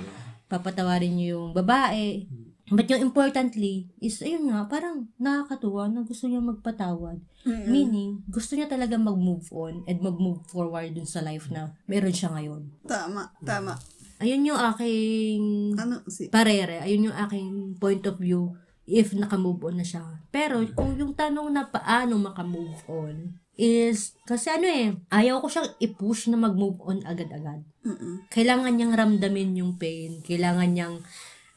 papatawarin 0.50 1.14
niyo 1.14 1.38
yung 1.38 1.46
babae. 1.55 2.26
But 2.70 2.90
yung 2.90 3.03
importantly 3.03 3.94
is, 4.03 4.18
ayun 4.22 4.50
nga, 4.50 4.66
parang 4.66 5.07
nakakatuwa 5.22 5.87
na 5.87 6.03
gusto 6.03 6.26
niya 6.26 6.42
magpatawad. 6.42 7.22
Mm-mm. 7.46 7.66
Meaning, 7.66 8.11
gusto 8.26 8.59
niya 8.59 8.66
talaga 8.66 8.98
mag-move 8.98 9.46
on 9.55 9.87
and 9.87 10.03
mag-move 10.03 10.42
forward 10.50 10.90
dun 10.94 11.07
sa 11.07 11.22
life 11.22 11.46
na 11.46 11.79
meron 11.87 12.14
siya 12.14 12.35
ngayon. 12.35 12.74
Tama, 12.90 13.31
tama. 13.46 13.79
Ayun 14.21 14.53
yung 14.53 14.61
aking 14.61 15.41
Ano, 15.81 16.05
si, 16.07 16.29
parere. 16.29 16.85
Ayun 16.85 17.09
yung 17.11 17.17
aking 17.17 17.49
point 17.81 18.05
of 18.05 18.21
view 18.21 18.53
if 18.85 19.17
naka-move 19.17 19.65
on 19.65 19.81
na 19.81 19.87
siya. 19.87 20.05
Pero 20.29 20.61
kung 20.77 20.95
yung 20.99 21.17
tanong 21.17 21.49
na 21.49 21.65
paano 21.65 22.21
maka-move 22.21 22.81
on 22.87 23.41
is, 23.57 24.17
kasi 24.25 24.49
ano 24.49 24.67
eh, 24.67 24.97
ayaw 25.13 25.41
ko 25.45 25.47
siyang 25.49 25.71
i-push 25.79 26.29
na 26.29 26.41
mag-move 26.41 26.81
on 26.81 27.01
agad-agad. 27.05 27.65
mm 27.85 28.29
Kailangan 28.29 28.73
niyang 28.77 28.95
ramdamin 28.97 29.57
yung 29.57 29.77
pain. 29.77 30.21
Kailangan 30.25 30.69
niyang 30.73 30.97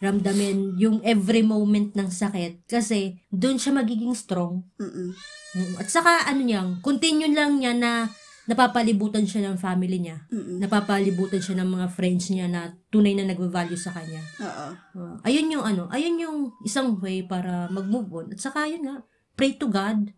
ramdamin 0.04 0.76
yung 0.76 0.99
every 1.04 1.43
moment 1.47 1.95
ng 1.95 2.12
sakit. 2.12 2.67
Kasi 2.67 3.23
doon 3.32 3.60
siya 3.60 3.76
magiging 3.76 4.15
strong. 4.15 4.63
mm 4.80 5.12
Mm, 5.54 5.78
At 5.78 5.86
saka 5.86 6.26
ano 6.26 6.41
niyang, 6.41 6.82
continue 6.82 7.30
lang 7.30 7.62
niya 7.62 7.78
na 7.78 8.10
napapalibutan 8.43 9.23
siya 9.23 9.51
ng 9.51 9.58
family 9.60 9.99
niya. 10.03 10.27
mm 10.27 10.60
Napapalibutan 10.60 11.39
siya 11.39 11.63
ng 11.63 11.69
mga 11.69 11.88
friends 11.91 12.27
niya 12.32 12.47
na 12.51 12.75
tunay 12.91 13.15
na 13.15 13.27
nagva-value 13.27 13.79
sa 13.79 13.95
kanya. 13.95 14.19
Oo. 14.43 14.67
Uh, 14.99 15.15
ayun 15.23 15.51
yung 15.51 15.63
ano, 15.63 15.88
ayun 15.91 16.15
yung 16.19 16.38
isang 16.63 16.99
way 16.99 17.23
para 17.23 17.71
mag-move 17.71 18.10
on. 18.12 18.27
At 18.36 18.39
saka 18.39 18.67
yun 18.67 18.84
nga, 18.88 19.03
pray 19.39 19.56
to 19.56 19.67
God. 19.71 20.12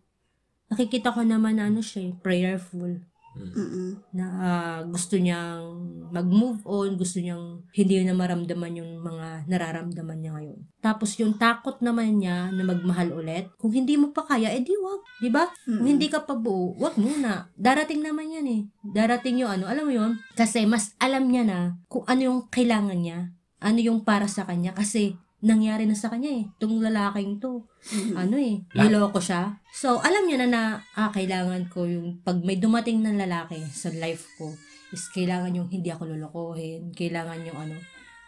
Nakikita 0.70 1.14
ko 1.14 1.22
naman 1.22 1.62
na 1.62 1.70
ano 1.70 1.78
siya, 1.82 2.10
eh, 2.10 2.12
prayerful. 2.18 3.02
mm 3.36 4.16
Na 4.16 4.24
ah, 4.40 4.80
gusto 4.88 5.20
niyang 5.20 5.75
mag-move 6.16 6.64
on, 6.64 6.96
gusto 6.96 7.20
niyang 7.20 7.60
hindi 7.76 8.00
na 8.00 8.16
maramdaman 8.16 8.80
yung 8.80 9.04
mga 9.04 9.44
nararamdaman 9.44 10.18
niya 10.18 10.32
ngayon. 10.32 10.60
Tapos 10.80 11.12
yung 11.20 11.36
takot 11.36 11.76
naman 11.84 12.22
niya 12.22 12.48
na 12.56 12.64
magmahal 12.64 13.12
ulit, 13.12 13.52
kung 13.60 13.76
hindi 13.76 14.00
mo 14.00 14.16
pa 14.16 14.24
kaya, 14.24 14.48
edi 14.56 14.72
wag. 14.80 15.00
Di 15.20 15.28
ba? 15.28 15.44
Kung 15.68 15.84
hindi 15.84 16.08
ka 16.08 16.24
pa 16.24 16.32
buo, 16.32 16.72
wag 16.80 16.96
muna. 16.96 17.52
Darating 17.52 18.00
naman 18.00 18.32
yan 18.32 18.46
eh. 18.48 18.62
Darating 18.80 19.44
yung 19.44 19.52
ano, 19.52 19.68
alam 19.68 19.84
mo 19.84 19.92
yun? 19.92 20.16
Kasi 20.32 20.64
mas 20.64 20.96
alam 20.96 21.28
niya 21.28 21.44
na 21.44 21.58
kung 21.92 22.08
ano 22.08 22.20
yung 22.24 22.40
kailangan 22.48 22.96
niya, 22.96 23.36
ano 23.60 23.78
yung 23.80 24.00
para 24.06 24.24
sa 24.30 24.48
kanya. 24.48 24.72
Kasi 24.72 25.16
nangyari 25.44 25.84
na 25.84 25.94
sa 25.94 26.08
kanya 26.08 26.32
eh. 26.32 26.44
Itong 26.56 26.80
lalaking 26.80 27.38
to, 27.38 27.68
ano 28.16 28.36
eh, 28.40 28.64
niloko 28.72 29.20
siya. 29.20 29.60
So, 29.70 30.00
alam 30.00 30.24
niya 30.24 30.42
na 30.42 30.48
na, 30.48 30.62
ah, 30.96 31.12
kailangan 31.12 31.68
ko 31.68 31.84
yung, 31.84 32.24
pag 32.24 32.40
may 32.40 32.56
dumating 32.56 33.04
na 33.04 33.12
lalaki 33.12 33.60
sa 33.70 33.92
life 33.92 34.26
ko, 34.40 34.56
is 34.96 35.12
kailangan 35.12 35.52
yung 35.52 35.68
hindi 35.68 35.92
ako 35.92 36.08
lolokohin, 36.08 36.96
kailangan 36.96 37.44
yung 37.44 37.58
ano. 37.60 37.76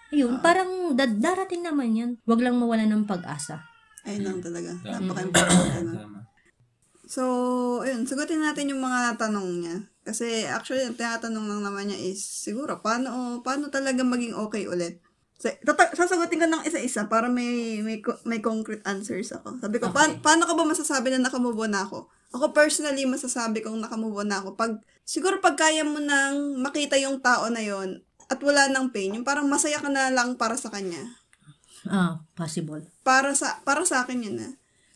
Ayun, 0.09 0.41
parang 0.41 0.93
da- 0.93 1.09
darating 1.09 1.65
naman 1.65 1.97
yan. 1.97 2.11
Huwag 2.29 2.45
lang 2.45 2.57
mawala 2.57 2.85
ng 2.85 3.09
pag-asa. 3.09 3.65
Ayun 4.05 4.25
lang 4.25 4.39
talaga. 4.41 4.73
Tama. 4.85 5.13
Napaka-important. 5.13 5.89
ano. 5.97 6.21
So, 7.09 7.23
ayun, 7.81 8.05
sagutin 8.05 8.45
natin 8.45 8.69
yung 8.69 8.85
mga 8.85 9.17
tanong 9.17 9.65
niya. 9.65 9.77
Kasi 10.05 10.45
actually, 10.45 10.85
yung 10.85 10.97
tinatanong 10.97 11.45
lang 11.45 11.61
naman 11.65 11.89
niya 11.89 11.97
is, 11.97 12.21
siguro, 12.21 12.81
paano, 12.81 13.41
paano 13.41 13.73
talaga 13.73 14.05
maging 14.05 14.37
okay 14.37 14.69
ulit? 14.69 15.01
So, 15.39 15.49
tata- 15.65 15.95
sasagutin 15.95 16.43
ko 16.43 16.49
ng 16.49 16.67
isa-isa 16.69 17.09
para 17.09 17.29
may, 17.31 17.81
may, 17.81 18.01
may 18.27 18.41
concrete 18.41 18.85
answers 18.85 19.31
ako. 19.31 19.57
Sabi 19.63 19.79
ko, 19.79 19.89
"Pa- 19.89 20.19
paano 20.19 20.45
ka 20.45 20.53
ba 20.53 20.67
masasabi 20.67 21.15
na 21.15 21.29
nakamove 21.29 21.63
on 21.63 21.73
na 21.73 21.87
ako? 21.87 22.11
Ako 22.35 22.51
personally, 22.51 23.07
masasabi 23.07 23.63
kong 23.63 23.79
nakamove 23.79 24.19
on 24.19 24.29
na 24.29 24.43
ako. 24.43 24.53
Pag, 24.53 24.83
siguro 25.09 25.41
pag 25.41 25.57
kaya 25.57 25.89
mo 25.89 25.97
nang 25.97 26.61
makita 26.61 27.01
yung 27.01 27.25
tao 27.25 27.49
na 27.49 27.65
yon 27.65 28.05
at 28.29 28.37
wala 28.45 28.69
nang 28.69 28.93
pain, 28.93 29.17
yung 29.17 29.25
parang 29.25 29.49
masaya 29.49 29.81
ka 29.81 29.89
na 29.89 30.13
lang 30.13 30.37
para 30.37 30.53
sa 30.61 30.69
kanya 30.69 31.01
Ah, 31.89 32.21
possible. 32.37 32.85
para 33.01 33.33
sa 33.33 33.65
para 33.65 33.81
sa 33.89 34.05
akin 34.05 34.21
yun 34.21 34.37
na. 34.37 34.49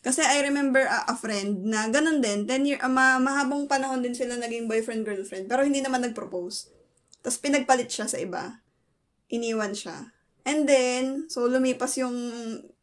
Kasi 0.03 0.19
I 0.21 0.43
remember 0.43 0.83
a, 0.83 1.09
a 1.09 1.15
friend 1.15 1.63
na 1.65 1.87
ganun 1.87 2.19
din, 2.19 2.45
10 2.45 2.67
year, 2.67 2.77
ah, 2.83 2.91
ma, 2.91 3.17
mahabang 3.17 3.65
panahon 3.65 4.03
din 4.03 4.13
sila 4.13 4.35
naging 4.35 4.67
boyfriend-girlfriend, 4.67 5.47
pero 5.47 5.63
hindi 5.63 5.79
naman 5.79 6.03
nag-propose. 6.03 6.69
Tapos 7.23 7.39
pinagpalit 7.39 7.87
siya 7.87 8.05
sa 8.05 8.19
iba. 8.19 8.59
Iniwan 9.31 9.71
siya. 9.71 10.11
And 10.43 10.67
then, 10.67 11.31
so 11.31 11.47
lumipas 11.47 11.95
yung, 11.95 12.13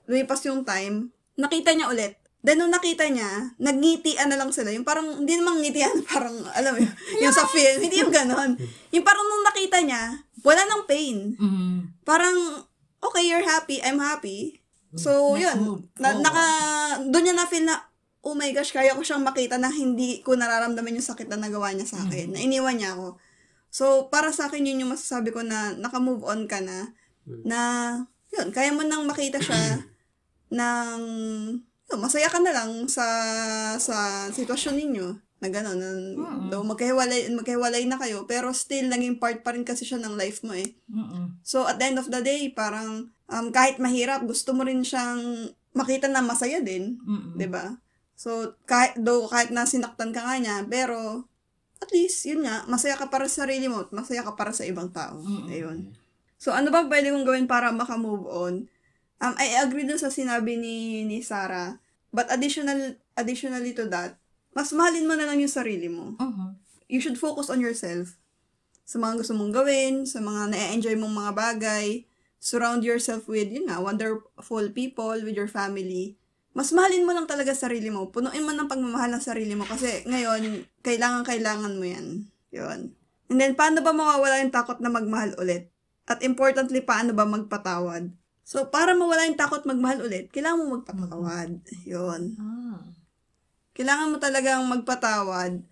lumipas 0.08 0.40
yung 0.48 0.64
time, 0.64 1.12
nakita 1.36 1.76
niya 1.76 1.92
ulit. 1.92 2.16
Then, 2.40 2.56
nung 2.56 2.72
nakita 2.72 3.04
niya, 3.06 3.52
nagngitian 3.56 4.26
na 4.26 4.36
lang 4.36 4.48
sila. 4.48 4.72
Yung 4.72 4.82
parang, 4.82 5.20
hindi 5.20 5.36
namang 5.36 5.60
ngitian, 5.60 6.00
parang, 6.10 6.32
alam 6.50 6.72
mo 6.72 6.80
yun, 6.80 6.94
yung 7.20 7.32
sa 7.32 7.44
film, 7.44 7.78
hindi 7.78 8.00
yung 8.00 8.08
ganon. 8.10 8.56
Yung 8.90 9.04
parang 9.04 9.22
nung 9.22 9.44
nakita 9.44 9.78
niya, 9.78 10.02
wala 10.40 10.64
nang 10.64 10.84
pain 10.84 11.36
Mm. 11.36 12.00
parang, 12.00 12.64
okay, 12.98 13.24
you're 13.24 13.44
happy, 13.44 13.76
I'm 13.80 14.00
happy. 14.00 14.56
So, 14.92 15.36
Let's 15.36 15.44
yun. 15.46 15.58
move 15.60 15.82
Na, 15.96 16.10
forward. 16.10 16.24
naka, 16.24 16.44
doon 17.06 17.22
niya 17.22 17.36
na-feel 17.36 17.62
na, 17.62 17.76
oh 18.20 18.32
my 18.32 18.48
gosh, 18.50 18.72
kaya 18.72 18.92
ko 18.92 19.00
siyang 19.00 19.22
makita 19.22 19.56
na 19.56 19.68
hindi 19.68 20.20
ko 20.20 20.32
nararamdaman 20.32 20.92
yung 20.92 21.04
sakit 21.06 21.28
na 21.28 21.38
nagawa 21.38 21.70
niya 21.70 21.86
sa 21.86 22.02
akin. 22.02 22.32
Na 22.32 22.40
iniwan 22.40 22.74
niya 22.74 22.92
ako. 22.94 23.20
So, 23.68 23.84
para 24.08 24.28
sa 24.30 24.48
akin, 24.48 24.64
yun 24.64 24.82
yung 24.82 24.92
masasabi 24.92 25.28
ko 25.28 25.40
na 25.40 25.72
naka-move 25.72 26.24
on 26.24 26.44
ka 26.44 26.58
na. 26.58 26.88
Na, 27.44 27.60
yun, 28.28 28.48
kaya 28.50 28.72
mo 28.72 28.82
nang 28.82 29.04
makita 29.04 29.38
siya 29.38 29.84
ng, 30.50 31.00
yun, 31.90 31.98
masaya 31.98 32.30
ka 32.30 32.38
na 32.38 32.54
lang 32.54 32.86
sa, 32.86 33.06
sa 33.82 34.26
sitwasyon 34.30 34.78
ninyo. 34.78 35.08
Na 35.40 35.48
gano'n, 35.48 35.78
na, 35.80 35.88
though 36.52 36.62
magkahiwalay, 36.62 37.32
magkahiwalay 37.32 37.88
na 37.88 37.96
kayo, 37.96 38.28
pero 38.28 38.52
still, 38.52 38.92
naging 38.92 39.16
part 39.16 39.40
pa 39.40 39.56
rin 39.56 39.64
kasi 39.64 39.88
siya 39.88 39.96
ng 39.98 40.14
life 40.14 40.44
mo 40.44 40.52
eh. 40.52 40.76
Mm-mm. 40.92 41.40
So, 41.40 41.64
at 41.64 41.80
the 41.80 41.88
end 41.88 41.98
of 41.98 42.12
the 42.12 42.20
day, 42.20 42.52
parang 42.52 43.08
um, 43.24 43.46
kahit 43.48 43.80
mahirap, 43.80 44.20
gusto 44.28 44.52
mo 44.52 44.68
rin 44.68 44.84
siyang 44.84 45.48
makita 45.72 46.12
na 46.12 46.20
masaya 46.20 46.60
din. 46.60 47.00
Mm-mm. 47.00 47.40
'di 47.40 47.48
ba? 47.48 47.80
So, 48.20 48.52
kahit, 48.68 49.00
though, 49.00 49.32
kahit 49.32 49.48
na 49.48 49.64
sinaktan 49.64 50.12
ka 50.12 50.20
nga 50.20 50.36
niya, 50.36 50.60
pero 50.68 51.24
at 51.80 51.88
least, 51.88 52.28
yun 52.28 52.44
nga, 52.44 52.68
masaya 52.68 53.00
ka 53.00 53.08
para 53.08 53.24
sa 53.24 53.48
sarili 53.48 53.64
mo 53.64 53.88
at 53.88 53.90
masaya 53.96 54.20
ka 54.20 54.36
para 54.36 54.52
sa 54.52 54.68
ibang 54.68 54.92
tao. 54.92 55.24
Ayun. 55.48 55.96
So, 56.36 56.52
ano 56.52 56.68
ba 56.68 56.84
pwede 56.84 57.08
kong 57.16 57.24
gawin 57.24 57.48
para 57.48 57.72
makamove 57.72 58.28
on? 58.28 58.68
Um, 59.20 59.36
I 59.36 59.60
agree 59.60 59.84
dun 59.84 60.00
sa 60.00 60.08
sinabi 60.08 60.56
ni, 60.56 61.04
ni 61.04 61.20
Sarah. 61.20 61.76
But 62.10 62.32
additional, 62.32 62.96
additionally 63.14 63.76
to 63.76 63.86
that, 63.92 64.16
mas 64.56 64.72
mahalin 64.74 65.06
mo 65.06 65.14
na 65.14 65.28
lang 65.30 65.38
yung 65.38 65.52
sarili 65.52 65.86
mo 65.86 66.18
Mhm. 66.18 66.58
you 66.90 66.98
should 66.98 67.20
focus 67.20 67.46
on 67.46 67.62
yourself. 67.62 68.18
Sa 68.82 68.98
mga 68.98 69.22
gusto 69.22 69.38
mong 69.38 69.54
gawin, 69.54 70.02
sa 70.02 70.18
mga 70.18 70.50
na-enjoy 70.50 70.98
mong 70.98 71.14
mga 71.14 71.32
bagay. 71.38 71.86
Surround 72.42 72.82
yourself 72.82 73.30
with, 73.30 73.46
yun 73.46 73.70
nga, 73.70 73.78
wonderful 73.78 74.66
people, 74.74 75.14
with 75.22 75.36
your 75.38 75.46
family. 75.46 76.18
Mas 76.50 76.74
mahalin 76.74 77.06
mo 77.06 77.14
lang 77.14 77.30
talaga 77.30 77.54
sarili 77.54 77.94
mo. 77.94 78.10
Punuin 78.10 78.42
mo 78.42 78.50
ng 78.50 78.66
pagmamahal 78.66 79.14
ng 79.14 79.22
sarili 79.22 79.54
mo 79.54 79.62
kasi 79.62 80.02
ngayon, 80.10 80.66
kailangan-kailangan 80.82 81.78
mo 81.78 81.84
yan. 81.86 82.26
Yun. 82.50 82.90
And 83.30 83.38
then, 83.38 83.54
paano 83.54 83.78
ba 83.86 83.94
mawawala 83.94 84.42
yung 84.42 84.50
takot 84.50 84.82
na 84.82 84.90
magmahal 84.90 85.38
ulit? 85.38 85.70
At 86.10 86.26
importantly, 86.26 86.82
paano 86.82 87.14
ba 87.14 87.22
magpatawad? 87.22 88.10
So, 88.50 88.66
para 88.66 88.98
mawala 88.98 89.30
yung 89.30 89.38
takot 89.38 89.62
magmahal 89.62 90.10
ulit, 90.10 90.26
kailangan 90.34 90.58
mo 90.58 90.82
magpatawad. 90.82 91.62
Yun 91.86 92.34
Ah. 92.34 92.82
kailangan 93.78 94.10
mo 94.10 94.16
talagang 94.18 94.66
magpatawad. 94.66 95.62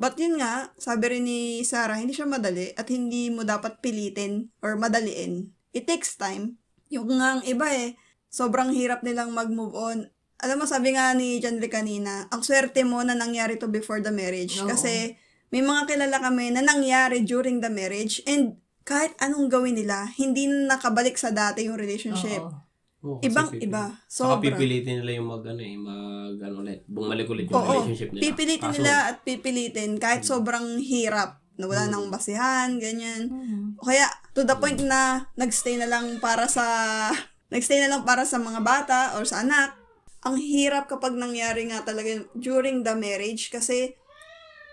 But 0.00 0.16
yun 0.16 0.40
nga, 0.40 0.72
sabi 0.80 1.12
rin 1.12 1.28
ni 1.28 1.60
Sarah, 1.68 2.00
hindi 2.00 2.16
siya 2.16 2.24
madali 2.24 2.72
at 2.72 2.88
hindi 2.88 3.28
mo 3.28 3.44
dapat 3.44 3.84
pilitin 3.84 4.48
or 4.64 4.80
madaliin. 4.80 5.52
It 5.76 5.84
takes 5.84 6.16
time. 6.16 6.56
Yung 6.88 7.12
nga 7.12 7.38
ang 7.38 7.42
iba 7.44 7.68
eh, 7.68 7.94
sobrang 8.32 8.72
hirap 8.72 9.04
nilang 9.04 9.36
mag-move 9.36 9.76
on. 9.76 10.08
Alam 10.42 10.64
mo, 10.64 10.66
sabi 10.66 10.96
nga 10.96 11.12
ni 11.12 11.38
Lee 11.38 11.70
kanina, 11.70 12.26
ang 12.32 12.40
swerte 12.42 12.82
mo 12.82 13.04
na 13.04 13.14
nangyari 13.14 13.60
to 13.60 13.68
before 13.68 14.00
the 14.00 14.10
marriage. 14.10 14.58
Oo. 14.64 14.72
Kasi 14.72 15.14
may 15.52 15.60
mga 15.60 15.86
kilala 15.86 16.18
kami 16.18 16.50
na 16.56 16.64
nangyari 16.64 17.20
during 17.22 17.60
the 17.60 17.68
marriage 17.70 18.24
and 18.24 18.56
kahit 18.82 19.14
anong 19.18 19.46
gawin 19.46 19.74
nila, 19.74 20.10
hindi 20.14 20.46
na 20.46 20.74
nakabalik 20.74 21.14
sa 21.14 21.30
dati 21.30 21.66
yung 21.66 21.76
relationship. 21.76 22.42
Oo. 22.42 23.18
Kasi 23.18 23.26
Ibang 23.26 23.48
pipili- 23.50 23.66
iba. 23.66 23.84
Saka 24.06 24.38
Sobra. 24.38 24.42
pipilitin 24.44 25.02
nila 25.02 25.10
yung 25.18 25.28
mag, 25.28 25.42
ano 25.42 25.58
eh, 25.58 25.74
mag, 25.74 26.36
ano 26.38 26.54
ulit, 26.60 26.86
bumalik 26.86 27.26
ulit 27.26 27.46
yung 27.46 27.56
Oo, 27.56 27.66
relationship 27.82 28.08
nila. 28.10 28.22
pipilitin 28.22 28.62
Kaso, 28.68 28.78
nila 28.78 28.94
at 29.04 29.16
pipilitin 29.20 29.90
kahit 29.98 30.22
sobrang 30.22 30.78
hirap 30.78 31.42
na 31.52 31.66
wala 31.66 31.84
nang 31.84 32.06
basihan, 32.08 32.78
ganyan. 32.78 33.26
Mhm. 33.26 33.60
O 33.76 33.84
kaya, 33.84 34.06
to 34.32 34.42
the 34.42 34.54
point 34.54 34.78
na 34.80 35.00
nagstay 35.34 35.74
na 35.74 35.84
lang 35.84 36.18
para 36.18 36.46
sa, 36.46 36.62
nagstay 37.50 37.82
na 37.82 37.90
lang 37.90 38.02
para 38.02 38.22
sa 38.22 38.38
mga 38.38 38.62
bata 38.62 38.98
or 39.14 39.26
sa 39.26 39.42
anak. 39.42 39.74
Ang 40.22 40.38
hirap 40.38 40.86
kapag 40.86 41.18
nangyari 41.18 41.66
nga 41.66 41.82
talaga 41.82 42.06
during 42.32 42.80
the 42.80 42.94
marriage 42.94 43.50
kasi 43.50 43.98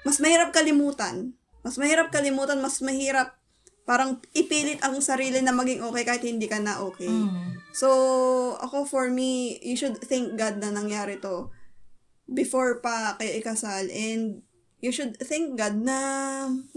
mas 0.03 0.21
mahirap 0.21 0.53
kalimutan. 0.53 1.33
Mas 1.59 1.75
mahirap 1.75 2.13
kalimutan, 2.13 2.61
mas 2.61 2.77
mahirap 2.79 3.38
parang 3.89 4.21
ipilit 4.37 4.77
ang 4.85 5.01
sarili 5.01 5.41
na 5.41 5.49
maging 5.49 5.81
okay 5.81 6.05
kahit 6.05 6.21
hindi 6.21 6.45
ka 6.45 6.61
na 6.61 6.77
okay. 6.85 7.09
Mm. 7.09 7.57
So, 7.73 7.89
ako 8.61 8.85
for 8.85 9.09
me, 9.09 9.57
you 9.65 9.73
should 9.73 9.97
thank 10.05 10.37
God 10.37 10.61
na 10.61 10.69
nangyari 10.69 11.17
to 11.25 11.49
before 12.29 12.85
pa 12.85 13.17
kayo 13.17 13.41
ikasal 13.41 13.89
and 13.89 14.45
you 14.77 14.93
should 14.93 15.17
thank 15.25 15.57
God 15.57 15.81
na 15.81 15.97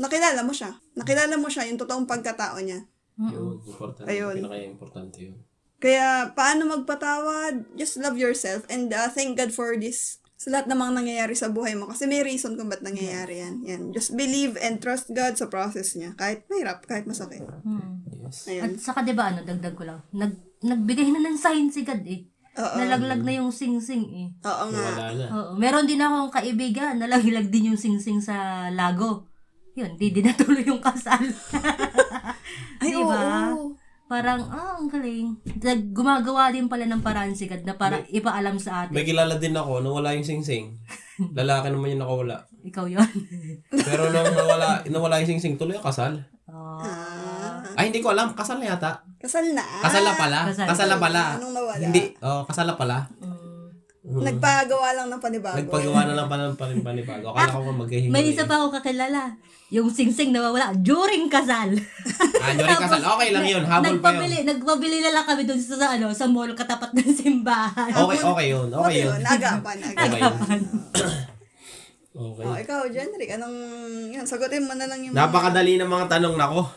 nakilala 0.00 0.40
mo 0.40 0.56
siya. 0.56 0.72
Nakilala 0.96 1.36
mo 1.36 1.52
siya, 1.52 1.68
yung 1.68 1.76
totoong 1.76 2.08
pagkatao 2.08 2.56
niya. 2.64 2.88
Yun, 3.20 3.60
importante. 3.60 4.08
Ayun. 4.08 4.40
Pinaka-importante 4.40 5.16
yun. 5.20 5.36
Kaya, 5.84 6.32
paano 6.32 6.64
magpatawad? 6.64 7.76
Just 7.76 8.00
love 8.00 8.16
yourself 8.16 8.64
and 8.72 8.88
uh, 8.88 9.12
thank 9.12 9.36
God 9.36 9.52
for 9.52 9.76
this 9.76 10.21
sa 10.42 10.50
lahat 10.50 10.66
ng 10.66 10.74
mga 10.74 10.92
nangyayari 10.98 11.34
sa 11.38 11.54
buhay 11.54 11.78
mo. 11.78 11.86
Kasi 11.86 12.10
may 12.10 12.26
reason 12.26 12.58
kung 12.58 12.66
ba't 12.66 12.82
nangyayari 12.82 13.46
yan. 13.46 13.54
yan. 13.62 13.82
Just 13.94 14.18
believe 14.18 14.58
and 14.58 14.82
trust 14.82 15.14
God 15.14 15.38
sa 15.38 15.46
process 15.46 15.94
niya. 15.94 16.18
Kahit 16.18 16.50
mahirap, 16.50 16.82
kahit 16.82 17.06
masakit. 17.06 17.46
Mm. 17.62 18.02
Yes. 18.26 18.50
Ayun. 18.50 18.62
At 18.66 18.82
saka 18.82 19.06
'di 19.06 19.14
ba 19.14 19.30
ano, 19.30 19.46
dagdag 19.46 19.78
ko 19.78 19.86
lang. 19.86 20.02
Nag 20.10 20.34
nagbigay 20.66 21.14
na 21.14 21.22
ng 21.22 21.38
sign 21.38 21.70
si 21.70 21.86
God 21.86 22.02
eh. 22.10 22.26
Oo. 22.52 22.74
Nalaglag 22.74 23.22
na 23.22 23.32
yung 23.38 23.54
sing-sing 23.54 24.04
eh. 24.12 24.28
Oo 24.44 24.64
nga. 24.68 24.82
Wala 24.92 25.06
na. 25.14 25.26
Oo. 25.30 25.52
Meron 25.56 25.86
din 25.88 26.02
akong 26.02 26.28
kaibigan, 26.28 26.98
nalaglag 26.98 27.48
din 27.48 27.72
yung 27.72 27.80
sing-sing 27.80 28.18
sa 28.20 28.66
lago. 28.68 29.30
Yun, 29.72 29.96
di 29.96 30.12
din 30.12 30.26
natuloy 30.28 30.66
yung 30.66 30.82
kasal. 30.82 31.22
Ay, 32.82 32.92
Di 32.92 33.00
ba? 33.00 33.54
oo. 33.56 33.72
Parang, 34.12 34.44
ah, 34.52 34.76
ang 34.76 34.92
galing. 34.92 35.40
Nag- 35.56 35.88
Gumagawa 35.88 36.52
din 36.52 36.68
pala 36.68 36.84
ng 36.84 37.00
paraan 37.00 37.32
si 37.32 37.48
God 37.48 37.64
na 37.64 37.72
para 37.72 38.04
ipaalam 38.12 38.60
sa 38.60 38.84
atin. 38.84 38.92
May 38.92 39.08
kilala 39.08 39.40
din 39.40 39.56
ako, 39.56 39.80
nawala 39.80 40.12
yung 40.12 40.20
singsing. 40.22 40.76
Lalaki 41.32 41.72
naman 41.72 41.96
yung 41.96 42.02
nakawala. 42.04 42.44
Ikaw 42.68 42.84
yon 42.86 43.08
Pero 43.72 44.12
nung 44.12 44.36
nawala, 44.36 44.84
nawala 44.84 45.16
yung 45.18 45.32
singsing, 45.32 45.56
tuloy 45.56 45.80
ang 45.80 45.86
kasal. 45.88 46.12
oh. 46.44 46.76
Ah, 46.76 47.64
Ay, 47.72 47.88
hindi 47.88 48.04
ko 48.04 48.12
alam. 48.12 48.36
Kasal 48.36 48.60
na 48.60 48.68
yata. 48.68 49.00
kasal 49.16 49.48
na. 49.56 49.64
Kasal 49.80 50.04
na 50.04 50.12
pala. 50.12 50.38
Kasal. 50.44 50.66
Kasal 50.68 50.88
na 50.92 50.98
pala. 51.00 51.22
Anong 51.40 51.54
nawala? 51.56 51.80
Hindi. 51.80 52.02
Oh, 52.20 52.44
kasal 52.44 52.68
na 52.68 52.76
pala. 52.76 53.08
Mm. 53.16 53.31
Nagpagawa 54.02 54.98
lang 54.98 55.06
ng 55.14 55.22
panibago. 55.22 55.62
Nagpagawa 55.62 56.00
na 56.10 56.14
lang 56.18 56.26
pala 56.32 56.50
ng 56.50 56.82
panibago. 56.82 57.30
Akala 57.30 57.54
ko 57.54 57.70
maghihingi. 57.70 58.10
May 58.10 58.34
isa 58.34 58.50
pa 58.50 58.58
ako 58.58 58.74
kakilala. 58.74 59.38
Yung 59.70 59.88
sing-sing 59.88 60.34
nawawala 60.34 60.74
during 60.74 61.30
kasal. 61.30 61.70
Ah, 62.42 62.52
during 62.52 62.82
kasal. 62.84 62.98
Okay 62.98 63.30
lang 63.30 63.46
yun. 63.46 63.62
Habol 63.62 64.02
pa 64.02 64.10
yun. 64.18 64.42
nagpabili 64.42 64.98
na 65.06 65.14
lang 65.14 65.24
kami 65.24 65.46
doon 65.46 65.56
sa, 65.62 65.74
sa, 65.78 65.86
ano, 65.94 66.10
sa 66.10 66.26
mall 66.26 66.50
katapat 66.50 66.90
ng 66.98 67.14
simbahan. 67.22 67.94
Okay, 67.94 68.20
okay 68.20 68.46
yun. 68.50 68.66
Okay 68.68 68.82
Okay 68.82 68.96
yun. 69.06 69.14
yun. 69.14 69.20
Agapan, 69.22 69.76
agapan. 69.94 70.60
Okay. 72.12 72.44
Oh, 72.44 72.52
ikaw, 72.52 72.84
Jenrick, 72.92 73.32
anong, 73.40 73.56
yun, 74.12 74.28
sagutin 74.28 74.68
mo 74.68 74.76
na 74.76 74.84
lang 74.84 75.00
yung 75.00 75.16
Napakadali 75.16 75.80
ng 75.80 75.88
mga 75.88 76.12
tanong 76.12 76.36
nako. 76.36 76.68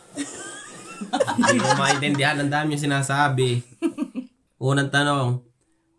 Hindi 1.35 1.59
ko 1.59 1.75
maintindihan. 1.75 2.39
Ang 2.39 2.47
dami 2.47 2.79
yung 2.79 2.85
sinasabi. 2.87 3.59
Unang 4.55 4.87
tanong, 4.87 5.43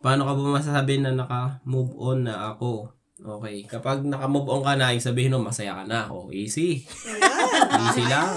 paano 0.06 0.22
ka 0.22 0.38
ba 0.38 0.62
masasabi 0.62 1.02
na 1.02 1.18
naka-move 1.18 1.90
on 1.98 2.30
na 2.30 2.54
ako? 2.54 2.94
Okay. 3.18 3.66
Kapag 3.66 4.06
nakamove 4.06 4.46
on 4.46 4.62
ka 4.62 4.78
na, 4.78 4.94
yung 4.94 5.02
sabihin 5.02 5.34
mo, 5.34 5.42
masaya 5.42 5.82
ka 5.82 5.84
na. 5.88 6.06
Oh, 6.06 6.30
easy. 6.30 6.86
Easy 7.90 8.04
lang. 8.06 8.30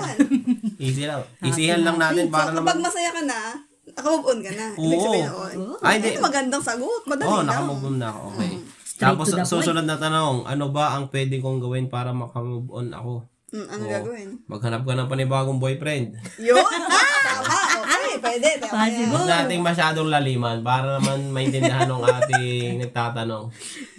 Easy 0.82 1.06
lang. 1.06 1.22
Easyhan 1.46 1.86
lang 1.86 2.02
natin 2.02 2.26
So, 2.26 2.34
para 2.34 2.50
kapag 2.58 2.82
naman. 2.82 2.90
masaya 2.90 3.10
ka 3.14 3.22
na, 3.22 3.40
nakamove 3.86 4.26
on 4.34 4.40
ka 4.42 4.52
na. 4.58 4.66
Ibig 4.74 4.98
Oo. 4.98 5.06
sabihin, 5.06 5.30
oh, 5.30 5.78
Ay, 5.86 6.02
hindi. 6.02 6.10
Ay, 6.18 6.24
magandang 6.26 6.64
sagot. 6.66 7.04
Madali 7.06 7.28
Oo, 7.30 7.38
oh, 7.38 7.44
lang. 7.46 7.48
nakamove 7.54 7.84
on 7.86 7.98
na 8.02 8.08
ako. 8.10 8.24
Okay. 8.34 8.52
Straight 8.82 9.04
Tapos, 9.06 9.28
susunod 9.46 9.86
na 9.86 9.98
tanong, 10.02 10.50
ano 10.50 10.66
ba 10.74 10.98
ang 10.98 11.06
pwede 11.14 11.38
kong 11.38 11.62
gawin 11.62 11.86
para 11.86 12.10
makamove 12.10 12.72
on 12.74 12.90
ako? 12.90 13.14
Mm, 13.54 13.68
ano 13.70 13.84
Oo. 13.84 13.92
gagawin? 13.94 14.30
Maghanap 14.50 14.82
ka 14.88 14.94
ng 14.98 15.10
panibagong 15.12 15.62
boyfriend. 15.62 16.18
Yun! 16.42 16.66
Tama! 16.66 17.69
Pwede. 18.20 18.50
Yan. 18.60 19.10
Huwag 19.10 19.26
nating 19.26 19.62
masyadong 19.62 20.08
laliman 20.08 20.60
para 20.62 20.98
naman 20.98 21.30
maintindihan 21.30 21.86
ng 21.86 22.04
ating 22.04 22.78
nagtatanong. 22.84 23.50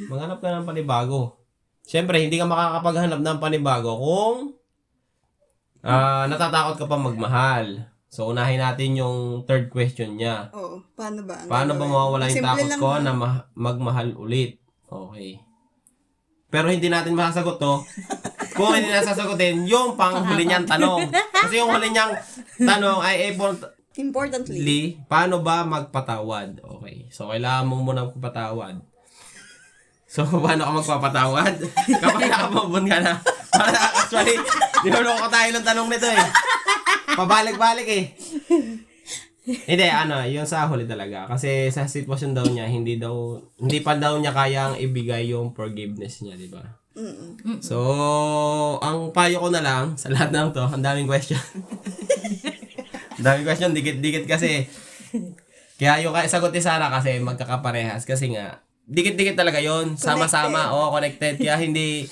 Maghanap 0.06 0.38
ka 0.38 0.48
ng 0.52 0.68
panibago. 0.68 1.40
Siyempre, 1.82 2.20
hindi 2.20 2.36
ka 2.36 2.46
makakapaghanap 2.46 3.18
ng 3.18 3.38
panibago 3.38 3.90
kung 3.96 4.36
ah 5.80 6.28
natatakot 6.28 6.76
ka 6.76 6.86
pa 6.86 6.96
magmahal. 6.96 7.88
So, 8.06 8.26
unahin 8.26 8.58
natin 8.58 8.98
yung 8.98 9.18
third 9.44 9.70
question 9.70 10.18
niya. 10.18 10.50
Oo, 10.50 10.82
paano 10.92 11.22
ba? 11.22 11.38
Ang 11.38 11.46
Paano 11.46 11.70
ba 11.70 11.78
gagawin? 11.78 11.92
mawawala 11.94 12.24
yung 12.26 12.36
Simple 12.36 12.50
takot 12.50 12.68
lang 12.68 12.80
ko 12.80 12.90
na 12.98 13.12
ma- 13.14 13.46
magmahal 13.54 14.08
ulit? 14.14 14.58
Okay. 14.84 15.38
Pero 16.50 16.66
hindi 16.66 16.90
natin 16.90 17.14
masasagot 17.14 17.62
to. 17.62 17.74
Kung 18.58 18.74
hindi 18.74 18.90
na 18.90 19.00
sasagutin, 19.00 19.62
yung 19.64 19.94
panghuli 19.94 20.42
niyang 20.42 20.66
tanong. 20.66 21.06
Kasi 21.32 21.62
yung 21.62 21.70
huli 21.70 21.94
niyang 21.94 22.12
tanong 22.58 22.98
ay 22.98 23.30
Importantly. 23.98 24.62
Lee, 24.62 24.86
paano 25.10 25.42
ba 25.42 25.66
magpatawad? 25.66 26.62
Okay. 26.62 27.10
So, 27.10 27.26
kailangan 27.26 27.66
mo 27.66 27.82
muna 27.82 28.06
magpatawad. 28.06 28.78
So, 30.06 30.22
paano 30.44 30.62
ka 30.62 30.72
magpapatawad? 30.78 31.54
Kapag 32.02 32.22
nakamabon 32.30 32.86
ka 32.86 32.98
na. 33.02 33.18
Para 33.54 33.78
actually, 33.90 34.38
dinuloko 34.86 35.26
tayo 35.26 35.48
ng 35.50 35.66
tanong 35.66 35.88
nito 35.90 36.06
eh. 36.06 36.26
Pabalik-balik 37.18 37.88
eh. 37.90 38.04
Hindi, 39.50 39.86
ano, 39.90 40.22
yung 40.30 40.46
sa 40.46 40.70
huli 40.70 40.86
talaga. 40.86 41.26
Kasi 41.26 41.74
sa 41.74 41.90
sitwasyon 41.90 42.30
daw 42.30 42.46
niya, 42.46 42.70
hindi 42.70 42.94
daw, 42.94 43.42
hindi 43.58 43.82
pa 43.82 43.98
daw 43.98 44.22
niya 44.22 44.30
kayang 44.30 44.78
ibigay 44.78 45.34
yung 45.34 45.50
forgiveness 45.50 46.22
niya, 46.22 46.38
di 46.38 46.46
ba? 46.46 46.62
So, 47.58 47.78
ang 48.78 49.10
payo 49.10 49.42
ko 49.42 49.48
na 49.50 49.62
lang 49.64 49.98
sa 49.98 50.12
lahat 50.12 50.30
ng 50.30 50.54
to, 50.54 50.62
ang 50.62 50.84
daming 50.84 51.10
question. 51.10 51.40
Ang 53.20 53.26
daming 53.26 53.46
question, 53.46 53.76
dikit-dikit 53.76 54.24
kasi. 54.24 54.64
Kaya 55.76 56.00
yung 56.00 56.16
sagot 56.24 56.52
ni 56.52 56.60
Sarah 56.60 56.88
kasi 56.88 57.20
magkakaparehas 57.20 58.04
kasi 58.04 58.32
nga, 58.32 58.64
dikit-dikit 58.88 59.36
talaga 59.36 59.60
yon 59.60 59.94
sama-sama, 59.94 60.72
oo, 60.72 60.88
connected. 60.88 61.36
Kaya 61.36 61.60
hindi, 61.60 62.08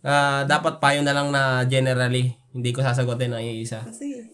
ah, 0.00 0.44
dapat 0.44 0.76
payo 0.76 1.00
na 1.00 1.16
lang 1.16 1.32
na 1.32 1.64
generally, 1.64 2.36
hindi 2.52 2.70
ko 2.70 2.84
sasagutin 2.84 3.32
ng 3.32 3.42
isa. 3.58 3.80
Kasi, 3.80 4.28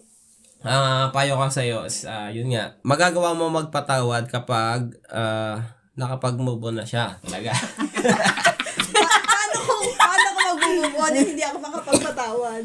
Ah, 0.59 1.15
payo 1.15 1.39
ko 1.39 1.47
sa 1.47 1.63
iyo, 1.63 1.87
yun 2.35 2.51
nga. 2.51 2.75
Magagawa 2.83 3.31
mo 3.31 3.47
magpatawad 3.47 4.27
kapag 4.27 4.91
ah, 5.07 5.63
nakapag-move 5.95 6.59
on 6.61 6.83
na 6.83 6.87
siya, 6.87 7.15
talaga. 7.23 7.55
pa- 8.91 9.23
paano 9.23 9.55
paano 9.95 10.27
kung 10.35 10.47
mag-move 10.51 10.97
on 10.99 11.15
hindi 11.15 11.43
ako 11.47 11.63
makapagpatawad? 11.63 12.63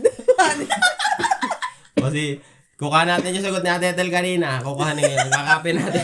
Kasi, 2.04 2.42
kukuha 2.75 3.05
natin 3.05 3.33
yung 3.33 3.45
sagot 3.45 3.62
ni 3.62 3.69
Ate 3.69 3.91
Ethel 3.91 4.09
kanina. 4.09 4.59
Kukuha 4.59 4.93
niya 4.93 5.09
yun. 5.15 5.27
Kakapin 5.29 5.75
natin. 5.77 6.03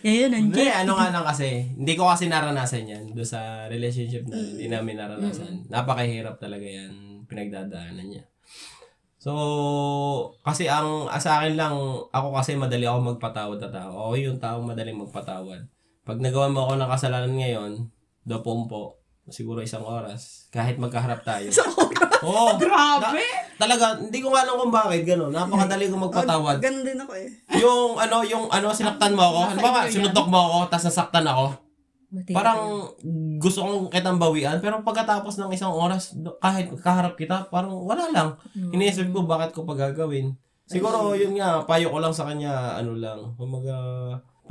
Yun, 0.00 0.32
Hindi, 0.32 0.64
nandiyan. 0.64 0.88
ano 0.88 0.96
nga 0.96 1.12
lang 1.12 1.24
kasi. 1.28 1.76
Hindi 1.76 1.92
ko 1.92 2.08
kasi 2.08 2.32
naranasan 2.32 2.88
yan. 2.88 3.04
Doon 3.12 3.28
sa 3.28 3.68
relationship 3.68 4.24
na 4.24 4.40
hindi 4.40 4.66
namin 4.66 4.96
naranasan. 4.96 5.68
Napakahirap 5.68 6.40
talaga 6.40 6.64
yan. 6.64 7.20
Pinagdadaanan 7.28 8.08
niya. 8.08 8.24
So, 9.20 9.32
kasi 10.40 10.72
ang 10.72 11.04
ah, 11.04 11.20
sa 11.20 11.44
akin 11.44 11.52
lang, 11.52 11.76
ako 12.08 12.32
kasi 12.32 12.56
madali 12.56 12.88
ako 12.88 13.12
magpatawad 13.12 13.60
na 13.60 13.68
tao. 13.68 13.92
Ako 14.08 14.12
yung 14.16 14.40
taong 14.40 14.64
madaling 14.64 14.96
magpatawad. 14.96 15.68
Pag 16.08 16.18
nagawa 16.24 16.48
mo 16.48 16.64
ako 16.64 16.80
ng 16.80 16.90
kasalanan 16.90 17.34
ngayon, 17.36 17.72
do 18.24 18.40
pompo, 18.40 18.96
siguro 19.28 19.60
isang 19.60 19.84
oras, 19.84 20.39
kahit 20.50 20.76
magkaharap 20.76 21.22
tayo. 21.22 21.46
Oo. 22.20 22.54
Grabe! 22.62 23.22
Na- 23.22 23.38
talaga, 23.56 23.96
hindi 23.96 24.18
ko 24.18 24.28
nga 24.30 24.42
alam 24.42 24.58
kung 24.58 24.72
bakit 24.72 25.02
gano'n. 25.04 25.30
Napakadali 25.30 25.86
ko 25.86 25.96
magpatawad. 26.00 26.58
Ganun 26.58 26.82
din 26.82 26.98
ako 26.98 27.12
eh. 27.14 27.28
yung 27.56 27.96
ano, 27.96 28.16
yung 28.22 28.44
ano, 28.48 28.68
sinaktan 28.70 29.14
mo 29.14 29.22
ako. 29.22 29.40
Ano 29.46 29.58
ba, 29.62 29.86
sinuntok 29.86 30.26
mo 30.26 30.38
ako, 30.40 30.58
tapos 30.68 30.86
nasaktan 30.86 31.24
ako. 31.24 31.46
Mati- 32.10 32.34
Parang 32.34 32.90
gusto 33.38 33.62
kong 33.62 33.86
kitang 33.88 34.18
bawian, 34.18 34.58
pero 34.58 34.82
pagkatapos 34.82 35.38
ng 35.38 35.54
isang 35.54 35.70
oras, 35.70 36.10
kahit 36.40 36.66
kaharap 36.76 37.14
kita, 37.14 37.46
parang 37.46 37.70
wala 37.70 38.10
lang. 38.10 38.34
Iniisip 38.52 39.14
ko, 39.14 39.22
bakit 39.22 39.54
ko 39.54 39.62
pa 39.62 39.78
gagawin? 39.78 40.34
Siguro, 40.66 41.14
yun 41.14 41.34
nga, 41.34 41.62
payo 41.62 41.90
ko 41.90 41.98
lang 41.98 42.10
sa 42.10 42.26
kanya, 42.26 42.74
ano 42.74 42.94
lang, 42.94 43.34
kumaga, 43.34 43.74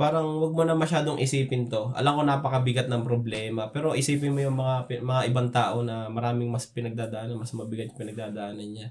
parang 0.00 0.40
wag 0.40 0.56
mo 0.56 0.64
na 0.64 0.72
masyadong 0.72 1.20
isipin 1.20 1.68
to. 1.68 1.92
Alam 1.92 2.16
ko 2.16 2.22
napakabigat 2.24 2.88
ng 2.88 3.04
problema, 3.04 3.68
pero 3.68 3.92
isipin 3.92 4.32
mo 4.32 4.40
yung 4.40 4.56
mga 4.56 4.88
mga 5.04 5.22
ibang 5.28 5.52
tao 5.52 5.84
na 5.84 6.08
maraming 6.08 6.48
mas 6.48 6.64
pinagdadaanan, 6.72 7.36
mas 7.36 7.52
mabigat 7.52 7.92
yung 7.92 8.00
pinagdadaanan 8.00 8.64
niya. 8.64 8.88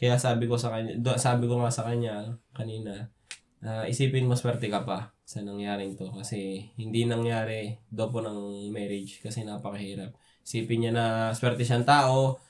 Kaya 0.00 0.16
sabi 0.16 0.48
ko 0.48 0.56
sa 0.56 0.72
kanya, 0.72 0.96
do, 0.96 1.12
sabi 1.20 1.44
ko 1.44 1.60
nga 1.60 1.68
sa 1.68 1.84
kanya 1.84 2.32
kanina, 2.56 3.12
ah, 3.60 3.84
isipin 3.84 4.24
mo 4.24 4.32
swerte 4.32 4.72
ka 4.72 4.88
pa 4.88 5.12
sa 5.28 5.44
nangyaring 5.44 6.00
to 6.00 6.08
kasi 6.16 6.70
hindi 6.80 7.04
nangyari 7.04 7.76
do 7.92 8.08
po 8.08 8.24
ng 8.24 8.72
marriage 8.72 9.20
kasi 9.20 9.44
napakahirap. 9.44 10.16
Isipin 10.48 10.80
niya 10.80 10.92
na 10.96 11.06
swerte 11.36 11.60
siyang 11.60 11.84
tao, 11.84 12.40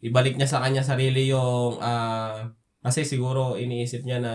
ibalik 0.00 0.40
niya 0.40 0.48
sa 0.48 0.64
kanya 0.64 0.80
sarili 0.80 1.28
yung 1.28 1.76
ah, 1.84 2.48
kasi 2.80 3.04
siguro 3.04 3.60
iniisip 3.60 4.08
niya 4.08 4.24
na 4.24 4.34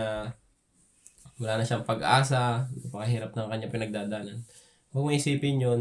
wala 1.36 1.60
na 1.60 1.64
siyang 1.64 1.84
pag-asa, 1.84 2.68
napakahirap 2.72 3.36
ng 3.36 3.48
kanya 3.52 3.68
pinagdadaanan. 3.68 4.38
Huwag 4.92 5.04
mo 5.04 5.10
isipin 5.12 5.60
yun, 5.60 5.80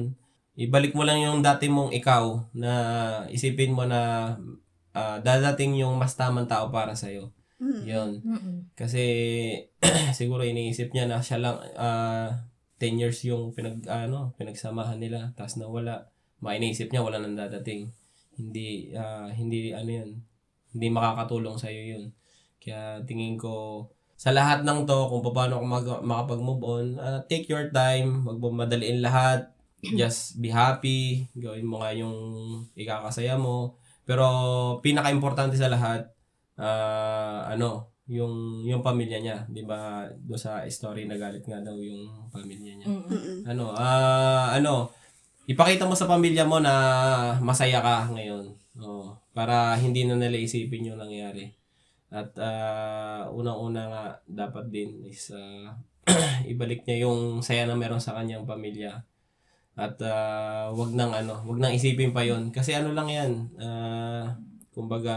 ibalik 0.59 0.95
mo 0.95 1.07
lang 1.07 1.23
yung 1.23 1.39
dati 1.39 1.71
mong 1.71 1.95
ikaw 1.95 2.51
na 2.55 2.71
isipin 3.31 3.75
mo 3.75 3.87
na 3.87 4.35
ah, 4.95 5.19
dadating 5.19 5.79
yung 5.79 5.95
mas 5.99 6.15
tamang 6.15 6.47
tao 6.47 6.71
para 6.71 6.95
sa'yo. 6.95 7.31
Mm. 7.59 7.81
Yun. 7.87 8.11
Kasi 8.75 9.03
siguro 10.17 10.43
iniisip 10.43 10.91
niya 10.91 11.07
na 11.07 11.23
siya 11.23 11.39
lang 11.39 11.55
ah 11.79 12.43
10 12.79 12.99
years 12.99 13.23
yung 13.23 13.55
pinag 13.55 13.87
ano, 13.87 14.35
pinagsamahan 14.35 14.99
nila 14.99 15.31
tapos 15.39 15.55
nawala. 15.59 16.11
Mainiisip 16.43 16.91
niya 16.91 17.03
wala 17.03 17.23
nang 17.23 17.39
dadating. 17.39 17.95
Hindi 18.35 18.91
ah, 18.91 19.31
hindi 19.31 19.71
ano 19.71 19.87
'yun. 19.87 20.09
Hindi 20.75 20.87
makakatulong 20.91 21.55
sa 21.55 21.71
iyo 21.71 21.95
'yun. 21.95 22.03
Kaya 22.59 22.99
tingin 23.07 23.39
ko 23.39 23.87
sa 24.15 24.31
lahat 24.31 24.63
ng 24.63 24.87
to 24.87 25.11
kung 25.11 25.21
paano 25.35 25.59
ako 25.59 25.65
mag- 25.67 26.03
makapag-move 26.03 26.63
on, 26.63 26.85
ah, 26.97 27.19
take 27.27 27.51
your 27.51 27.67
time, 27.69 28.23
wag 28.23 28.39
mo 28.39 28.51
madaliin 28.51 29.03
lahat. 29.03 29.51
Just 29.85 30.41
be 30.41 30.49
happy, 30.49 31.29
gawin 31.37 31.67
mo 31.67 31.83
nga 31.83 31.93
yung 31.93 32.17
ikakasaya 32.73 33.37
mo. 33.37 33.77
Pero 34.01 34.25
pinaka-importante 34.81 35.53
sa 35.59 35.69
lahat, 35.69 36.09
ah 36.57 37.45
ano, 37.51 37.93
yung 38.09 38.65
yung 38.65 38.81
pamilya 38.85 39.21
niya, 39.21 39.37
'di 39.49 39.65
ba? 39.65 40.09
Do 40.13 40.37
sa 40.37 40.61
story 40.65 41.05
na 41.05 41.17
galit 41.17 41.45
nga 41.45 41.61
daw 41.61 41.77
yung 41.77 42.29
pamilya 42.29 42.81
niya. 42.81 42.87
Mm-mm. 42.89 43.45
Ano, 43.45 43.73
ah 43.73 44.53
ano, 44.53 44.89
ipakita 45.45 45.85
mo 45.85 45.93
sa 45.93 46.09
pamilya 46.09 46.45
mo 46.45 46.57
na 46.61 46.73
masaya 47.41 47.81
ka 47.81 48.09
ngayon. 48.13 48.57
Oh, 48.81 49.17
para 49.33 49.73
hindi 49.77 50.05
na 50.05 50.17
nila 50.17 50.37
isipin 50.37 50.93
yung 50.93 51.01
nangyari. 51.01 51.53
At 52.13 52.31
ah, 52.37 53.29
unang-una 53.31 53.81
nga 53.89 54.03
dapat 54.27 54.69
din 54.69 55.05
is 55.05 55.33
ah, 55.33 55.73
ibalik 56.51 56.85
niya 56.85 57.09
yung 57.09 57.41
saya 57.41 57.65
na 57.65 57.77
meron 57.77 58.01
sa 58.01 58.13
kanyang 58.17 58.45
pamilya. 58.45 59.05
At 59.75 59.99
ah, 60.05 60.71
wag 60.71 60.91
nang 60.95 61.11
ano, 61.11 61.41
wag 61.47 61.59
nang 61.59 61.75
isipin 61.75 62.15
pa 62.15 62.23
'yon 62.23 62.53
kasi 62.53 62.71
ano 62.77 62.95
lang 62.95 63.09
'yan. 63.11 63.31
ah 63.59 64.35
kumbaga 64.75 65.15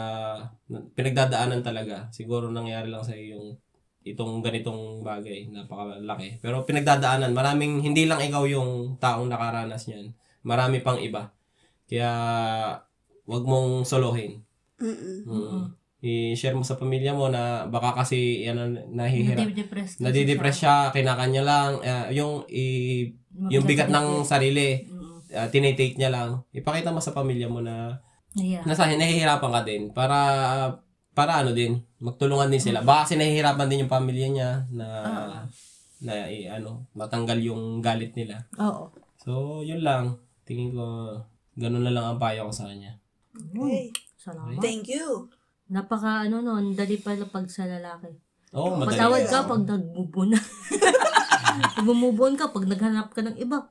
pinagdadaanan 0.94 1.66
talaga. 1.66 2.06
Siguro 2.14 2.46
nangyari 2.46 2.86
lang 2.86 3.02
sa 3.02 3.18
yung 3.18 3.58
itong 4.06 4.40
ganitong 4.40 5.02
bagay, 5.02 5.50
napakalaki. 5.50 6.38
Pero 6.38 6.62
pinagdadaanan, 6.62 7.34
maraming 7.34 7.82
hindi 7.82 8.06
lang 8.06 8.22
ikaw 8.22 8.46
yung 8.46 8.96
taong 9.02 9.26
nakaranas 9.26 9.90
niyan. 9.90 10.14
Marami 10.46 10.78
pang 10.78 10.96
iba. 11.02 11.34
Kaya 11.90 12.10
wag 13.26 13.44
mong 13.44 13.82
solohin. 13.82 14.40
Mm-mm. 14.78 15.26
Mm. 15.26 15.77
I-share 15.98 16.54
mo 16.54 16.62
sa 16.62 16.74
pamilya 16.74 17.10
mo 17.10 17.26
na 17.26 17.66
baka 17.66 17.90
kasi 17.96 18.42
yan 18.42 18.54
ang 18.54 18.72
nahihirap. 18.88 19.42
Nadidepress 19.42 19.98
Nadidepress 19.98 20.56
siya, 20.56 20.76
kinakanya 20.88 21.42
lang, 21.42 21.70
ah, 21.82 22.06
yung 22.08 22.46
i- 22.46 23.18
yung 23.48 23.64
bigat 23.64 23.86
ng 23.88 24.22
sarili, 24.22 24.86
uh, 25.28 25.46
tinitake 25.48 25.94
niya 25.94 26.10
lang. 26.10 26.42
Ipakita 26.50 26.90
mo 26.90 26.98
sa 26.98 27.10
pamilya 27.10 27.46
mo 27.46 27.58
na 27.58 27.98
Yeah. 28.32 28.62
nasa 28.62 28.86
nahihirapan 28.86 29.50
ka 29.50 29.62
din 29.62 29.82
para 29.90 30.18
para 31.10 31.42
ano 31.42 31.50
din, 31.50 31.82
magtulungan 31.98 32.46
din 32.46 32.62
sila. 32.62 32.78
Baka 32.80 33.02
kasi 33.02 33.14
nahihirapan 33.16 33.66
din 33.66 33.82
yung 33.82 33.90
pamilya 33.90 34.28
niya 34.28 34.50
na 34.70 34.86
na 35.98 36.14
i- 36.26 36.46
ano, 36.46 36.86
matanggal 36.94 37.38
yung 37.40 37.82
galit 37.82 38.14
nila. 38.14 38.46
Oo. 38.56 38.94
So 39.18 39.26
So, 39.28 39.32
yun 39.60 39.82
lang. 39.82 40.14
Tingin 40.46 40.72
ko, 40.72 41.18
ganun 41.52 41.82
na 41.82 41.90
lang 41.90 42.06
ang 42.06 42.18
payo 42.18 42.46
ko 42.46 42.52
sa 42.54 42.64
kanya. 42.64 42.96
Hey, 43.52 43.90
Salamat. 44.16 44.62
thank 44.62 44.86
you. 44.86 45.26
Napaka 45.68 46.24
ano 46.24 46.40
nun, 46.40 46.72
dali 46.72 46.96
pala 46.96 47.28
pag 47.28 47.44
sa 47.52 47.68
lalaki. 47.68 48.08
Oo, 48.56 48.80
madali. 48.80 48.96
Patawad 48.96 49.24
ka 49.28 49.38
pag 49.44 49.62
nag-move 49.68 50.32
na. 50.32 50.40
Nag-move 51.58 52.38
ka 52.38 52.48
pag 52.48 52.64
naghanap 52.64 53.12
ka 53.12 53.20
ng 53.20 53.36
iba. 53.36 53.68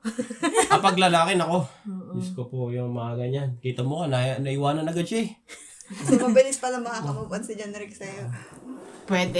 Kapag 0.69 0.99
lalaki, 0.99 1.33
nako. 1.39 1.65
Diyos 2.13 2.35
ko 2.37 2.45
po 2.45 2.69
yung 2.69 2.93
mga 2.93 3.13
ganyan. 3.17 3.49
Kita 3.57 3.81
mo 3.81 4.03
ka, 4.03 4.11
na, 4.11 4.37
naiwanan 4.37 4.85
agad 4.85 5.07
siya 5.07 5.25
eh. 5.25 5.31
So, 5.87 6.19
mabilis 6.19 6.59
pala 6.59 6.83
makakamove 6.83 7.31
on 7.31 7.43
si 7.47 7.55
John 7.55 7.71
Rick 7.71 7.95
sa'yo. 7.95 8.27
Pwede. 9.07 9.39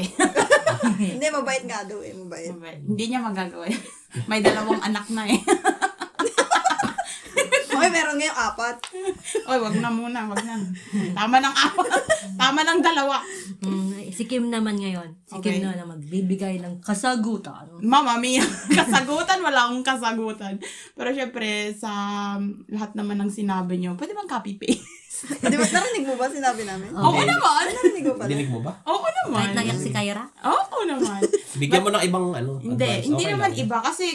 Hindi, 0.96 1.28
mabait 1.28 1.60
nga 1.68 1.84
daw 1.84 2.00
eh, 2.00 2.16
mabait. 2.16 2.56
Hindi 2.80 3.04
niya 3.12 3.20
magagawa. 3.20 3.68
May 4.32 4.40
dalawang 4.40 4.80
anak 4.80 5.12
na 5.12 5.28
eh. 5.28 5.44
Okay, 7.88 8.04
meron 8.04 8.20
ngayong 8.20 8.42
apat. 8.52 8.76
Oy, 9.48 9.58
wag 9.64 9.76
na 9.80 9.88
muna, 9.88 10.28
wag 10.28 10.44
na. 10.44 10.60
Tama 11.16 11.40
ng 11.40 11.56
apat. 11.56 11.88
Tama 12.36 12.60
ng 12.68 12.80
dalawa. 12.84 13.24
Mm, 13.64 14.12
si 14.12 14.28
Kim 14.28 14.52
naman 14.52 14.76
ngayon. 14.76 15.16
Si 15.24 15.40
Okay. 15.40 15.64
Kim 15.64 15.64
na 15.64 15.72
naman 15.72 16.04
magbibigay 16.04 16.60
ng 16.60 16.84
kasagutan. 16.84 17.64
Mama 17.80 18.20
mia, 18.20 18.44
kasagutan, 18.80 19.40
wala 19.40 19.72
akong 19.72 19.88
kasagutan. 19.88 20.60
Pero 21.00 21.16
syempre, 21.16 21.72
sa 21.80 21.92
lahat 22.68 22.92
naman 22.92 23.24
ng 23.24 23.32
sinabi 23.32 23.80
niyo, 23.80 23.96
pwede 23.96 24.12
bang 24.12 24.28
copy-paste? 24.28 24.84
Di 25.26 25.56
ba, 25.58 25.66
narinig 25.66 26.06
mo 26.06 26.14
ba 26.14 26.30
sinabi 26.30 26.62
namin? 26.62 26.90
Oo 26.94 27.22
naman! 27.26 27.64
Narinig 27.74 28.06
mo 28.06 28.14
pala. 28.14 28.30
Dinig 28.30 28.50
mo 28.54 28.60
ba? 28.62 28.72
Oo 28.86 29.08
naman! 29.08 29.40
Kahit 29.42 29.56
naiyak 29.58 29.80
si 29.82 29.90
Kyra. 29.90 30.26
Oo 30.46 30.78
naman! 30.86 31.20
Bigyan 31.58 31.82
mo 31.82 31.90
ng 31.90 32.04
ibang 32.06 32.28
ano. 32.38 32.52
Hindi, 32.62 32.86
advice. 32.86 33.06
hindi 33.10 33.24
Okay 33.26 33.34
naman 33.34 33.52
lang. 33.52 33.64
iba 33.66 33.78
kasi 33.82 34.06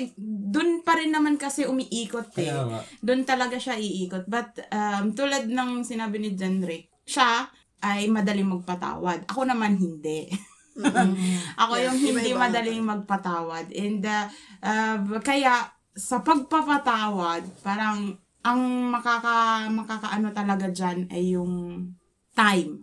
doon 0.53 0.71
pa 0.87 0.93
rin 0.95 1.11
naman 1.11 1.35
kasi 1.35 1.67
umiikot 1.67 2.31
eh. 2.39 2.55
Doon 3.03 3.27
talaga 3.27 3.59
siya 3.59 3.75
iikot. 3.75 4.31
But 4.31 4.63
um, 4.71 5.11
tulad 5.17 5.51
ng 5.51 5.83
sinabi 5.83 6.23
ni 6.23 6.39
Jenrick, 6.39 6.93
siya 7.03 7.51
ay 7.83 8.07
madaling 8.07 8.47
magpatawad. 8.47 9.27
Ako 9.27 9.43
naman 9.43 9.75
hindi. 9.75 10.31
Ako 11.63 11.73
yung 11.83 11.99
hindi 11.99 12.31
madaling 12.31 12.81
magpatawad. 12.81 13.75
And 13.75 14.07
uh, 14.07 14.27
uh, 14.63 14.97
kaya 15.19 15.67
sa 15.93 16.25
pagpapatawad, 16.25 17.45
parang 17.61 18.17
ang 18.43 18.91
makaka 18.91 19.67
makakaano 19.71 20.35
talaga 20.35 20.67
diyan 20.71 21.11
ay 21.11 21.39
yung 21.39 21.87
time. 22.35 22.83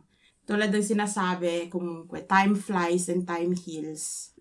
Tulad 0.50 0.74
ng 0.74 0.82
sinasabi, 0.82 1.70
kung 1.70 2.10
time 2.26 2.58
flies 2.58 3.12
and 3.14 3.28
time 3.28 3.54
heals. 3.54 4.34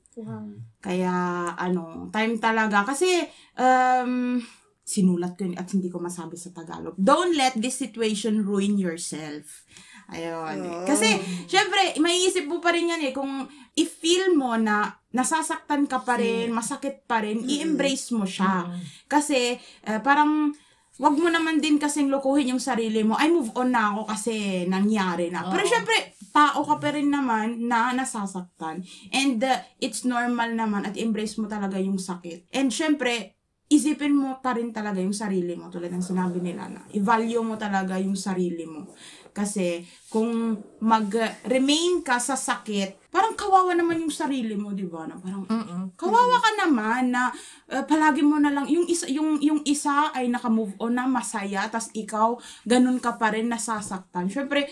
Kaya, 0.80 1.12
ano, 1.52 2.08
time 2.08 2.40
talaga. 2.40 2.80
Kasi, 2.86 3.28
um, 3.60 4.40
sinulat 4.88 5.36
ko 5.36 5.44
yun 5.44 5.58
at 5.60 5.68
hindi 5.68 5.92
ko 5.92 6.00
masabi 6.00 6.40
sa 6.40 6.48
Tagalog. 6.48 6.96
Don't 6.96 7.36
let 7.36 7.52
this 7.60 7.76
situation 7.76 8.40
ruin 8.40 8.80
yourself. 8.80 9.68
Ayun. 10.08 10.64
Kasi, 10.88 11.20
syempre, 11.44 12.00
maiisip 12.00 12.48
mo 12.48 12.56
pa 12.56 12.72
rin 12.72 12.88
yan 12.88 13.04
eh, 13.04 13.12
kung 13.12 13.44
i-feel 13.76 14.32
mo 14.32 14.56
na 14.56 14.88
nasasaktan 15.12 15.84
ka 15.84 16.00
pa 16.00 16.16
rin, 16.16 16.48
masakit 16.56 17.04
pa 17.04 17.20
rin, 17.20 17.44
i-embrace 17.44 18.16
mo 18.16 18.24
siya. 18.24 18.64
Kasi, 19.04 19.60
eh, 19.60 20.00
parang, 20.00 20.56
wag 20.98 21.14
mo 21.14 21.30
naman 21.30 21.62
din 21.62 21.78
kasing 21.78 22.10
lukuhin 22.10 22.58
yung 22.58 22.62
sarili 22.62 23.06
mo. 23.06 23.14
I 23.14 23.30
move 23.30 23.54
on 23.54 23.70
na 23.70 23.94
ako 23.94 24.10
kasi 24.10 24.66
nangyari 24.66 25.30
na. 25.30 25.46
Pero 25.46 25.62
syempre, 25.62 26.18
tao 26.34 26.66
ka 26.66 26.76
pa 26.82 26.90
rin 26.90 27.06
naman 27.06 27.70
na 27.70 27.94
nasasaktan. 27.94 28.82
And 29.14 29.38
uh, 29.38 29.62
it's 29.78 30.02
normal 30.02 30.50
naman 30.58 30.90
at 30.90 30.98
embrace 30.98 31.38
mo 31.38 31.46
talaga 31.46 31.78
yung 31.78 32.02
sakit. 32.02 32.50
And 32.50 32.74
syempre, 32.74 33.38
isipin 33.70 34.18
mo 34.18 34.42
pa 34.42 34.58
rin 34.58 34.74
talaga 34.74 34.98
yung 34.98 35.14
sarili 35.14 35.54
mo. 35.54 35.70
Tulad 35.70 35.94
ng 35.94 36.02
sinabi 36.02 36.42
nila 36.42 36.66
na, 36.66 36.82
i-value 36.90 37.46
mo 37.46 37.54
talaga 37.54 37.94
yung 38.02 38.18
sarili 38.18 38.66
mo. 38.66 38.90
Kasi 39.30 39.86
kung 40.10 40.58
mag-remain 40.82 42.02
ka 42.02 42.18
sa 42.18 42.34
sakit, 42.34 42.97
parang 43.08 43.32
kawawa 43.32 43.72
naman 43.72 44.04
yung 44.04 44.12
sarili 44.12 44.52
mo, 44.52 44.76
di 44.76 44.84
ba? 44.84 45.08
Na 45.08 45.16
parang, 45.16 45.48
kawawa 45.96 46.36
ka 46.44 46.50
naman 46.60 47.08
na 47.08 47.32
uh, 47.72 47.84
palagi 47.88 48.20
mo 48.20 48.36
na 48.36 48.52
lang, 48.52 48.68
yung 48.68 48.84
isa, 48.84 49.08
yung, 49.08 49.40
yung 49.40 49.64
isa 49.64 50.12
ay 50.12 50.28
naka-move 50.28 50.76
on 50.76 50.96
na 50.96 51.08
masaya, 51.08 51.64
tas 51.72 51.88
ikaw, 51.96 52.36
ganun 52.68 53.00
ka 53.00 53.16
pa 53.16 53.32
rin 53.32 53.48
nasasaktan. 53.48 54.28
Syempre, 54.28 54.68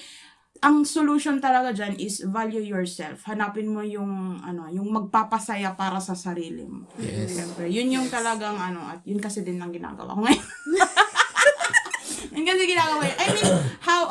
ang 0.61 0.85
solution 0.89 1.37
talaga 1.41 1.73
dyan 1.73 1.97
is 2.01 2.25
value 2.25 2.65
yourself. 2.65 3.25
Hanapin 3.29 3.69
mo 3.69 3.85
yung 3.85 4.41
ano, 4.41 4.69
yung 4.73 4.89
magpapasaya 4.89 5.77
para 5.77 6.01
sa 6.01 6.17
sarili 6.17 6.65
mo. 6.65 6.89
Yes. 6.97 7.37
Siyempre, 7.37 7.69
yun 7.69 7.93
yung 7.93 8.09
talagang 8.09 8.57
ano, 8.57 8.85
at 8.89 9.05
yun 9.05 9.21
kasi 9.21 9.45
din 9.45 9.61
ang 9.61 9.73
ginagawa 9.73 10.17
ko 10.17 10.21
ngayon. 10.25 10.47
yun 12.37 12.45
kasi 12.45 12.63
ginagawa. 12.69 13.05
I 13.05 13.27
mean, 13.37 13.49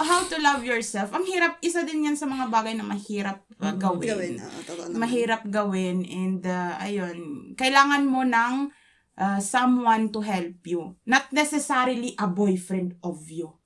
how 0.05 0.21
to 0.29 0.37
love 0.37 0.61
yourself. 0.61 1.09
Ang 1.11 1.25
hirap, 1.25 1.57
isa 1.65 1.81
din 1.81 2.05
yan 2.05 2.17
sa 2.17 2.29
mga 2.29 2.53
bagay 2.53 2.77
na 2.77 2.85
mahirap 2.85 3.41
uh, 3.57 3.73
gawin. 3.73 4.05
Gawin, 4.05 4.33
totoo 4.37 4.93
naman. 4.93 4.97
Mahirap 5.01 5.41
gawin 5.49 5.97
and 6.05 6.45
uh, 6.45 6.77
ayun, 6.77 7.51
kailangan 7.57 8.05
mo 8.05 8.21
ng 8.21 8.69
uh, 9.17 9.39
someone 9.41 10.13
to 10.13 10.21
help 10.21 10.61
you. 10.69 10.93
Not 11.09 11.33
necessarily 11.33 12.13
a 12.21 12.29
boyfriend 12.29 13.01
of 13.01 13.25
you. 13.27 13.57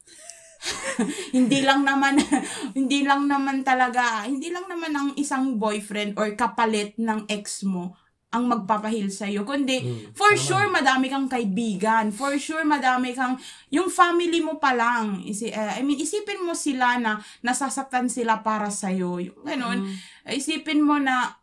hindi 1.35 1.63
lang 1.63 1.87
naman 1.87 2.19
hindi 2.77 3.07
lang 3.07 3.31
naman 3.31 3.63
talaga 3.63 4.27
hindi 4.27 4.51
lang 4.51 4.67
naman 4.67 4.91
ang 4.91 5.09
isang 5.15 5.55
boyfriend 5.55 6.19
or 6.19 6.35
kapalit 6.35 6.99
ng 6.99 7.31
ex 7.31 7.63
mo 7.63 7.95
ang 8.29 8.45
magpapahil 8.45 9.09
sa 9.09 9.25
iyo 9.25 9.41
kundi 9.41 9.81
for 10.13 10.37
sure 10.37 10.69
madami 10.69 11.09
kang 11.09 11.25
kaibigan 11.25 12.13
for 12.13 12.37
sure 12.37 12.61
madami 12.61 13.17
kang 13.17 13.41
yung 13.73 13.89
family 13.89 14.37
mo 14.37 14.61
pa 14.61 14.77
lang 14.77 15.25
isi, 15.25 15.49
eh, 15.49 15.77
I 15.77 15.81
mean 15.81 15.97
isipin 15.97 16.45
mo 16.45 16.53
sila 16.53 17.01
na 17.01 17.17
nasasaktan 17.41 18.05
sila 18.05 18.45
para 18.45 18.69
sa 18.69 18.93
iyo 18.93 19.17
ganun 19.41 19.89
isipin 20.29 20.85
mo 20.85 21.01
na 21.01 21.39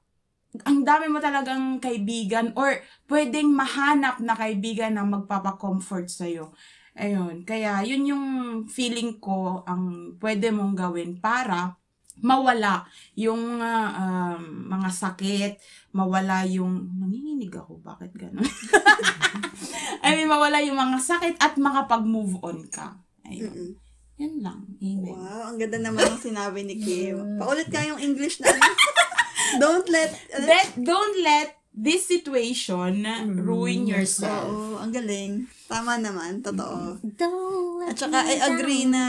ang 0.64 0.86
dami 0.86 1.10
mo 1.12 1.20
talagang 1.20 1.82
kaibigan 1.82 2.54
or 2.56 2.80
pwedeng 3.10 3.52
mahanap 3.52 4.22
na 4.24 4.32
kaibigan 4.32 4.96
na 4.96 5.04
magpapa-comfort 5.04 6.08
sa'yo. 6.08 6.56
Ayun. 6.96 7.44
Kaya, 7.44 7.84
yun 7.84 8.08
yung 8.08 8.26
feeling 8.64 9.20
ko 9.20 9.60
ang 9.68 10.16
pwede 10.16 10.48
mong 10.48 10.72
gawin 10.72 11.20
para 11.20 11.76
mawala 12.20 12.88
yung 13.18 13.60
ah, 13.60 14.36
um, 14.36 14.70
mga 14.72 14.88
sakit, 14.92 15.52
mawala 15.92 16.44
yung... 16.48 16.88
Nanginginig 16.96 17.52
ako, 17.52 17.80
bakit 17.84 18.12
gano'n? 18.16 18.44
I 20.04 20.16
mean, 20.16 20.28
mawala 20.30 20.60
yung 20.64 20.78
mga 20.78 20.98
sakit 21.00 21.36
at 21.40 21.56
makapag-move 21.60 22.40
on 22.40 22.64
ka. 22.68 22.96
Ayun. 23.28 23.52
Mm-mm. 23.52 23.72
Yan 24.16 24.34
lang. 24.40 24.60
Amen. 24.80 25.12
Wow, 25.12 25.52
ang 25.52 25.58
ganda 25.60 25.76
naman 25.76 26.08
ng 26.08 26.22
sinabi 26.24 26.64
ni 26.64 26.80
Kim. 26.80 27.36
Paulit 27.36 27.68
ka 27.68 27.84
yung 27.84 28.00
English 28.00 28.40
na? 28.40 28.48
Don't 29.62 29.88
let... 29.92 30.10
ano? 30.32 30.46
Let, 30.48 30.68
don't 30.80 31.16
let 31.22 31.48
this 31.76 32.08
situation 32.08 33.04
ruin 33.36 33.84
yourself. 33.84 34.48
Oo, 34.48 34.80
ang 34.80 34.88
galing. 34.88 35.44
Tama 35.68 36.00
naman, 36.00 36.40
totoo. 36.40 36.96
Don't 37.04 37.84
At 37.90 37.98
saka, 38.00 38.22
I 38.24 38.40
agree 38.40 38.88
down. 38.88 38.96
na 38.96 39.04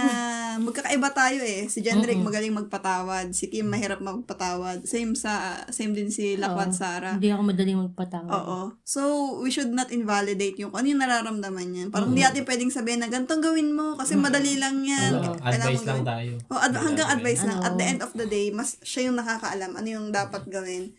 magkakaiba 0.59 1.09
tayo 1.13 1.39
eh. 1.39 1.69
Si 1.71 1.79
Jenrick 1.79 2.19
magaling 2.19 2.51
magpatawad. 2.51 3.31
Si 3.31 3.47
Kim 3.47 3.71
mahirap 3.71 4.03
magpatawad. 4.03 4.83
Same 4.83 5.13
sa, 5.13 5.63
same 5.69 5.93
din 5.93 6.09
si 6.11 6.35
Lakwat 6.35 6.73
Sara. 6.73 7.15
Hindi 7.15 7.29
ako 7.31 7.41
madaling 7.45 7.79
magpatawad. 7.87 8.31
Oo. 8.33 8.59
So, 8.83 9.01
we 9.39 9.53
should 9.53 9.71
not 9.71 9.93
invalidate 9.93 10.59
yung 10.59 10.73
ano 10.73 10.85
yung 10.89 10.99
nararamdaman 10.99 11.67
niya. 11.71 11.83
Parang 11.87 12.11
hindi 12.11 12.25
natin 12.25 12.43
pwedeng 12.43 12.73
sabihin 12.73 12.99
na 12.99 13.07
ganitong 13.07 13.39
gawin 13.39 13.71
mo 13.71 13.95
kasi 13.95 14.17
madali 14.17 14.59
lang 14.59 14.81
yan. 14.83 15.23
Ano, 15.23 15.37
Kailangan 15.39 15.61
advice 15.61 15.85
lang 15.85 16.03
tayo. 16.03 16.31
Oh, 16.49 16.59
ad- 16.59 16.81
hanggang 16.83 17.09
advice 17.15 17.43
lang. 17.45 17.61
Ano? 17.61 17.67
At 17.69 17.73
the 17.79 17.85
end 17.85 18.01
of 18.03 18.11
the 18.11 18.27
day, 18.27 18.49
mas 18.51 18.81
siya 18.81 19.07
yung 19.07 19.15
nakakaalam 19.15 19.71
ano 19.71 19.87
yung 19.87 20.09
dapat 20.11 20.43
gawin. 20.49 20.91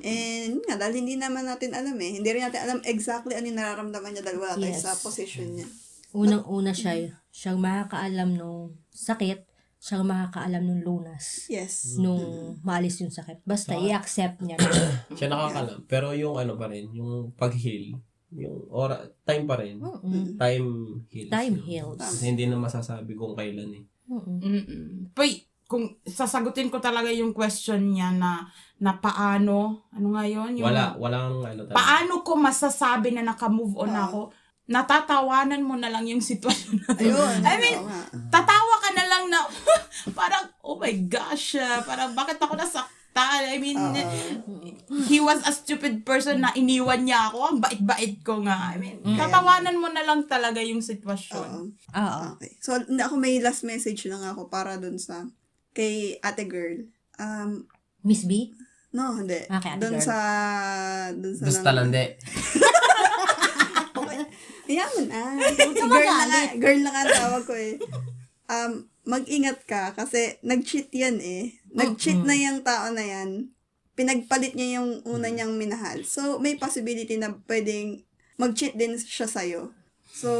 And 0.00 0.48
yun 0.54 0.64
nga, 0.64 0.76
dahil 0.76 1.00
hindi 1.00 1.14
naman 1.14 1.44
natin 1.44 1.72
alam 1.72 1.96
eh. 1.96 2.18
Hindi 2.18 2.28
rin 2.28 2.42
natin 2.42 2.60
alam 2.62 2.78
exactly 2.84 3.32
ano 3.32 3.44
yung 3.44 3.56
nararamdaman 3.56 4.12
niya 4.12 4.22
dahil 4.22 4.38
wala 4.38 4.54
tayo 4.54 4.68
Yes. 4.68 4.82
sa 4.82 4.92
position 4.94 5.48
niya. 5.52 5.68
Unang-una 6.10 6.72
siya, 6.72 7.22
siyang 7.30 7.58
makakaalam 7.58 8.34
nung 8.34 8.74
sakit, 8.90 9.46
siyang 9.78 10.04
makakaalam 10.04 10.60
nung 10.60 10.82
lunas. 10.82 11.46
Yes. 11.46 11.96
Nung 11.96 12.58
maalis 12.60 12.98
yung 12.98 13.10
sakit. 13.10 13.40
Basta 13.42 13.78
i-accept 13.78 14.42
niya. 14.42 14.58
na. 14.58 14.68
Siya 15.16 15.30
nakakalam. 15.30 15.86
Pero 15.86 16.10
yung 16.12 16.36
ano 16.36 16.58
pa 16.58 16.66
rin, 16.66 16.90
yung 16.90 17.30
pag-heal, 17.32 17.94
yung 18.30 18.66
ora, 18.68 19.00
time 19.24 19.44
pa 19.46 19.56
rin. 19.56 19.78
Mm-mm. 19.78 20.34
Time 20.36 20.68
heals. 21.08 21.30
Time 21.30 21.56
heals. 21.62 21.98
Kasi 21.98 22.24
hindi 22.28 22.44
na 22.44 22.58
masasabi 22.58 23.14
kung 23.14 23.32
kailan 23.32 23.70
eh. 23.72 23.84
Mm-mm. 24.10 24.38
Mm-mm. 24.42 24.84
Pwede, 25.14 25.46
kung 25.64 25.86
sasagutin 26.02 26.66
ko 26.66 26.82
talaga 26.82 27.14
yung 27.14 27.30
question 27.30 27.94
niya 27.94 28.10
na 28.10 28.42
na 28.80 28.96
paano, 28.96 29.84
ano 29.92 30.06
nga 30.16 30.24
yun? 30.24 30.56
Yung, 30.56 30.72
Wala, 30.72 30.96
walang 30.96 31.36
ano 31.36 31.44
talaga. 31.44 31.76
Paano 31.76 32.24
ko 32.24 32.32
masasabi 32.40 33.12
na 33.12 33.28
naka-move 33.28 33.76
on 33.76 33.92
ako? 33.92 34.20
Natatawanan 34.70 35.60
mo 35.60 35.76
na 35.76 35.92
lang 35.92 36.08
yung 36.08 36.24
sitwasyon 36.24 36.88
na 36.88 36.90
to. 36.96 37.04
Ayun. 37.04 37.36
I 37.44 37.56
mean, 37.60 37.76
oo 37.76 37.86
nga. 37.92 38.00
tatawa 38.32 38.74
ka 38.80 38.90
na 38.96 39.04
lang 39.04 39.24
na 39.28 39.44
parang, 40.18 40.48
oh 40.64 40.80
my 40.80 40.96
gosh, 41.12 41.60
ah, 41.60 41.84
parang 41.84 42.16
bakit 42.16 42.40
ako 42.40 42.56
nasaktan? 42.56 43.42
I 43.52 43.60
mean, 43.60 43.76
he 45.12 45.20
was 45.20 45.44
a 45.44 45.52
stupid 45.52 46.08
person 46.08 46.40
na 46.40 46.56
iniwan 46.56 47.04
niya 47.04 47.28
ako. 47.28 47.52
Ang 47.52 47.58
bait-bait 47.60 48.24
ko 48.24 48.40
nga. 48.40 48.72
I 48.72 48.80
mean, 48.80 49.04
tatawanan 49.04 49.76
mo 49.76 49.92
na 49.92 50.08
lang 50.08 50.24
talaga 50.24 50.64
yung 50.64 50.80
sitwasyon. 50.80 51.76
Oo. 51.76 52.00
Oo. 52.00 52.24
Okay. 52.40 52.56
So, 52.64 52.80
hindi 52.80 53.02
ako 53.04 53.20
may 53.20 53.36
last 53.44 53.60
message 53.68 54.08
lang 54.08 54.24
ako 54.24 54.48
para 54.48 54.80
dun 54.80 54.96
sa 54.96 55.28
kay 55.76 56.16
ate 56.24 56.48
girl. 56.48 56.80
Um, 57.20 57.68
Miss 58.00 58.24
B? 58.24 58.54
No, 58.96 59.18
hindi. 59.18 59.40
Ah, 59.46 59.60
kay 59.62 59.76
ate 59.76 59.80
dun 59.82 59.96
girl. 59.98 60.04
sa, 60.04 60.16
dun 61.14 61.34
sa, 61.36 61.44
Gusto 61.46 61.62
talande. 61.62 62.18
Kaya 64.70 64.86
mo 64.86 65.00
na. 65.02 65.20
girl 65.74 66.10
na 66.14 66.26
nga, 66.30 66.40
girl 66.54 66.80
na 66.80 66.90
nga 66.94 67.02
ang 67.02 67.14
tawag 67.18 67.44
ko 67.46 67.54
eh. 67.58 67.74
Um, 68.50 68.72
mag-ingat 69.02 69.66
ka 69.66 69.90
kasi 69.98 70.38
nag-cheat 70.46 70.94
yan 70.94 71.18
eh. 71.18 71.58
Nag-cheat 71.74 72.22
na 72.22 72.34
yung 72.38 72.62
tao 72.62 72.94
na 72.94 73.02
yan. 73.02 73.50
Pinagpalit 73.98 74.54
niya 74.54 74.78
yung 74.78 75.02
una 75.02 75.26
niyang 75.26 75.58
minahal. 75.58 76.06
So, 76.06 76.38
may 76.38 76.54
possibility 76.54 77.18
na 77.18 77.34
pwedeng 77.50 78.06
mag-cheat 78.38 78.78
din 78.78 78.94
siya 78.94 79.26
sa'yo. 79.26 79.74
So, 80.14 80.30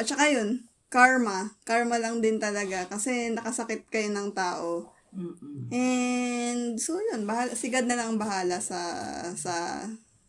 at 0.00 0.08
saka 0.08 0.32
yun, 0.32 0.64
karma. 0.88 1.54
Karma 1.68 2.00
lang 2.00 2.24
din 2.24 2.40
talaga 2.40 2.88
kasi 2.88 3.30
nakasakit 3.32 3.86
kayo 3.92 4.08
ng 4.08 4.32
tao. 4.32 4.88
And, 5.70 6.78
so 6.78 6.98
yun, 6.98 7.26
bahala, 7.26 7.50
si 7.54 7.70
God 7.70 7.86
na 7.90 7.98
lang 7.98 8.14
ang 8.14 8.20
bahala 8.20 8.62
sa, 8.62 8.78
sa, 9.34 9.84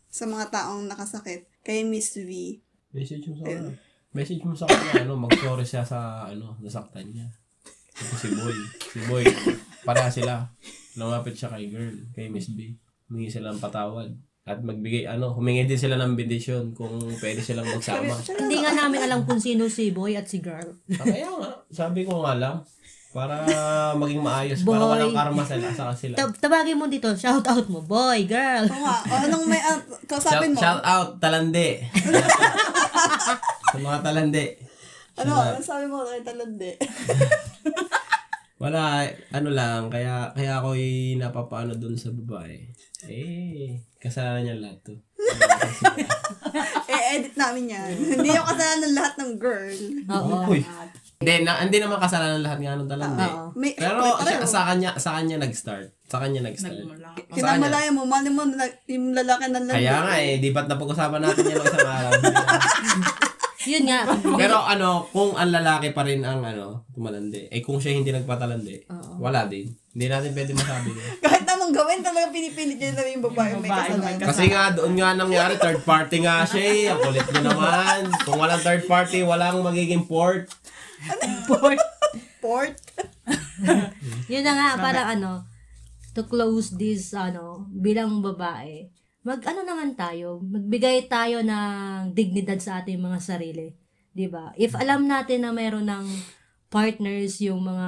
sa 0.09 0.23
mga 0.25 0.49
taong 0.49 0.89
nakasakit. 0.89 1.45
Kay 1.61 1.85
Miss 1.85 2.17
V. 2.17 2.57
Message 2.91 3.29
mo 3.29 3.37
sa 3.37 3.45
kanya. 3.45 3.73
Message 4.11 4.43
mo 4.43 4.53
sa 4.57 4.65
kanya, 4.65 5.05
ano, 5.05 5.13
mag-sorry 5.15 5.63
siya 5.63 5.85
sa, 5.85 6.25
ano, 6.25 6.57
nasaktan 6.59 7.13
niya. 7.13 7.29
Ito 8.01 8.15
si 8.17 8.29
Boy. 8.33 8.57
Si 8.81 8.99
Boy, 9.05 9.23
para 9.85 10.09
sila. 10.09 10.49
Lumapit 10.97 11.37
siya 11.37 11.53
kay 11.53 11.69
girl, 11.69 11.95
kay 12.11 12.27
Miss 12.27 12.51
B. 12.51 12.73
Humingi 13.07 13.29
sila 13.29 13.53
ng 13.53 13.61
patawad. 13.61 14.11
At 14.41 14.57
magbigay, 14.65 15.05
ano, 15.05 15.37
humingi 15.37 15.69
din 15.69 15.77
sila 15.77 16.01
ng 16.01 16.17
bendisyon 16.17 16.73
kung 16.73 16.97
pwede 17.21 17.45
silang 17.45 17.69
magsama. 17.69 18.17
Hindi 18.25 18.57
nga 18.57 18.73
namin 18.73 19.05
alam 19.05 19.21
kung 19.29 19.37
sino 19.37 19.69
si 19.69 19.93
boy 19.93 20.17
at 20.17 20.25
si 20.25 20.41
girl. 20.41 20.81
Ah, 20.97 21.05
Kaya 21.05 21.29
nga, 21.29 21.49
sabi 21.69 22.01
ko 22.03 22.25
nga 22.25 22.33
lang, 22.33 22.57
para 23.11 23.43
maging 23.93 24.23
maayos, 24.23 24.63
Boy. 24.63 24.73
para 24.73 24.85
walang 24.87 25.11
karma 25.11 25.43
sa 25.43 25.59
sa 25.69 25.91
sila. 25.91 26.15
Tab- 26.15 26.39
tabagin 26.39 26.79
mo 26.79 26.87
dito, 26.87 27.11
shout 27.13 27.43
out 27.43 27.67
mo, 27.67 27.83
boy, 27.83 28.23
girl. 28.23 28.63
Oo 28.65 28.81
nga. 28.81 28.97
O, 29.03 29.13
anong 29.21 29.45
may, 29.45 29.59
uh, 29.59 29.75
Shout, 29.75 30.07
kausapin 30.07 30.55
mo? 30.55 30.59
shout 30.59 30.79
out, 30.81 31.19
talande. 31.19 31.83
sa 33.67 33.77
mga 33.77 33.99
talande. 34.01 34.45
ano, 35.13 35.31
ano 35.35 35.59
sabi 35.59 35.85
mo 35.85 36.01
kay 36.01 36.23
Talande? 36.23 36.79
Wala, 38.55 39.03
ano 39.33 39.49
lang, 39.49 39.89
kaya 39.89 40.29
kaya 40.31 40.61
ako 40.61 40.77
yung 40.77 41.19
napapaano 41.19 41.73
dun 41.73 41.97
sa 41.97 42.13
babae. 42.13 42.61
Eh, 43.09 43.81
kasalanan 43.97 44.41
niya 44.45 44.55
lahat 44.61 44.77
to. 44.85 44.93
eh, 46.85 47.01
edit 47.17 47.33
namin 47.33 47.73
yan. 47.73 47.91
Hindi 48.13 48.29
yung 48.29 48.45
kasalanan 48.45 48.81
ng 48.85 48.95
lahat 48.95 49.13
ng 49.17 49.31
girl. 49.35 49.79
Oo. 50.13 50.35
Uy. 50.47 50.61
Hindi, 51.21 51.45
na, 51.45 51.61
hindi 51.61 51.77
naman 51.77 51.97
kasalanan 51.97 52.41
lahat 52.41 52.59
nga 52.59 52.73
ng 52.75 52.89
talande. 52.89 53.21
Oo. 53.23 53.45
May, 53.53 53.71
Pero 53.73 54.01
may 54.01 54.09
siya, 54.09 54.41
pareho. 54.41 54.49
sa 54.49 54.61
kanya, 54.65 54.89
sa 54.97 55.09
kanya 55.15 55.37
nag-start. 55.37 55.87
Sa 56.03 56.17
kanya 56.17 56.41
nag-start. 56.41 56.81
Nagmula. 56.81 57.09
Kinamalaya 57.29 57.89
mo, 57.93 58.01
mali 58.03 58.27
mo, 58.27 58.41
na- 58.43 58.65
yung 58.89 59.13
lalaki 59.13 59.45
ng 59.47 59.63
lalaki. 59.63 59.77
Kaya 59.77 59.95
nga 60.01 60.15
eh, 60.17 60.33
di 60.37 60.49
ba't 60.49 60.65
napag-usapan 60.65 61.21
natin 61.21 61.43
yan 61.45 61.55
ng 61.55 61.67
isang 61.67 61.85
araw? 61.87 62.11
Yun 63.61 63.85
nga. 63.85 64.01
Pero 64.33 64.57
ano, 64.57 65.05
kung 65.07 65.37
ang 65.37 65.53
lalaki 65.53 65.93
pa 65.93 66.01
rin 66.01 66.25
ang 66.25 66.41
ano, 66.41 66.89
tumalandi, 66.89 67.45
eh 67.45 67.61
kung 67.61 67.77
siya 67.77 67.93
hindi 67.93 68.09
nagpatalandi, 68.09 68.89
wala 69.21 69.45
din. 69.45 69.69
Hindi 69.93 70.05
natin 70.09 70.33
pwede 70.33 70.57
masabi. 70.57 70.89
Kahit 71.23 71.45
namang 71.45 71.69
gawin, 71.69 72.01
talaga 72.01 72.33
pinipilit 72.33 72.81
niya 72.81 72.97
lang 72.97 73.13
yung 73.13 73.23
babae 73.23 73.53
may 73.53 73.69
Babae, 73.69 73.85
kasalanan. 73.91 74.17
may 74.17 74.25
Kasi 74.25 74.43
nga, 74.49 74.63
doon 74.73 74.93
nga 74.97 75.09
nangyari, 75.13 75.53
third 75.55 75.85
party 75.85 76.25
nga 76.25 76.41
siya 76.41 76.63
eh. 76.63 76.81
Ang 76.89 76.99
kulit 77.03 77.27
niyo 77.27 77.41
naman. 77.45 77.99
Kung 78.25 78.37
walang 78.39 78.61
third 78.61 78.83
party, 78.83 79.21
walang 79.21 79.61
magiging 79.61 80.09
port. 80.09 80.49
Port. 82.43 82.75
Yun 84.31 84.43
na 84.45 84.53
nga, 84.57 84.69
parang 84.77 85.07
ano, 85.17 85.31
to 86.17 86.25
close 86.25 86.73
this, 86.75 87.13
ano, 87.13 87.69
bilang 87.69 88.19
babae, 88.19 88.89
mag 89.21 89.41
ano 89.45 89.61
naman 89.61 89.93
tayo, 89.93 90.41
magbigay 90.41 91.05
tayo 91.05 91.45
ng 91.45 92.11
dignidad 92.17 92.57
sa 92.57 92.81
ating 92.81 92.97
mga 92.97 93.19
sarili. 93.21 93.69
'di 94.11 94.27
ba? 94.27 94.51
If 94.59 94.75
alam 94.75 95.07
natin 95.07 95.47
na 95.47 95.51
meron 95.55 95.87
ng 95.87 96.05
partners 96.71 97.39
yung 97.43 97.67
mga 97.67 97.87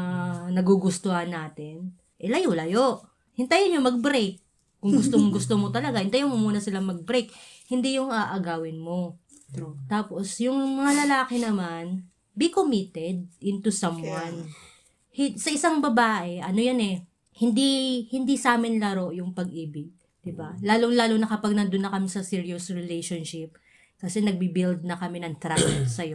nagugustuhan 0.52 1.32
natin, 1.32 1.96
eh 2.20 2.28
layo-layo. 2.28 3.04
Hintayin 3.34 3.76
nyo 3.76 3.82
mag-break. 3.82 4.44
Kung 4.84 5.00
gusto 5.00 5.16
mo 5.16 5.32
gusto 5.38 5.54
mo 5.56 5.72
talaga, 5.72 6.04
hintayin 6.04 6.28
mo 6.28 6.36
muna 6.36 6.60
sila 6.60 6.84
mag-break. 6.84 7.32
Hindi 7.72 7.96
yung 7.96 8.12
aagawin 8.12 8.78
mo. 8.78 9.18
True. 9.56 9.80
Tapos, 9.88 10.36
yung 10.44 10.58
mga 10.82 11.06
lalaki 11.06 11.40
naman, 11.40 12.04
be 12.34 12.50
committed 12.50 13.30
into 13.42 13.70
someone. 13.70 14.50
Hi- 15.14 15.38
sa 15.38 15.54
isang 15.54 15.80
babae, 15.80 16.42
ano 16.42 16.60
yan 16.60 16.80
eh, 16.82 16.98
hindi 17.38 18.04
hindi 18.14 18.38
sa 18.38 18.58
amin 18.58 18.78
laro 18.78 19.10
yung 19.10 19.34
pag-ibig, 19.34 19.90
'di 20.22 20.34
ba? 20.34 20.54
Lalong-lalo 20.62 21.18
na 21.18 21.30
kapag 21.30 21.58
nandun 21.58 21.86
na 21.86 21.94
kami 21.94 22.10
sa 22.10 22.22
serious 22.22 22.70
relationship 22.70 23.58
kasi 23.98 24.20
nagbi-build 24.22 24.86
na 24.86 24.98
kami 24.98 25.22
ng 25.24 25.38
trust 25.40 25.88
sa 25.98 26.06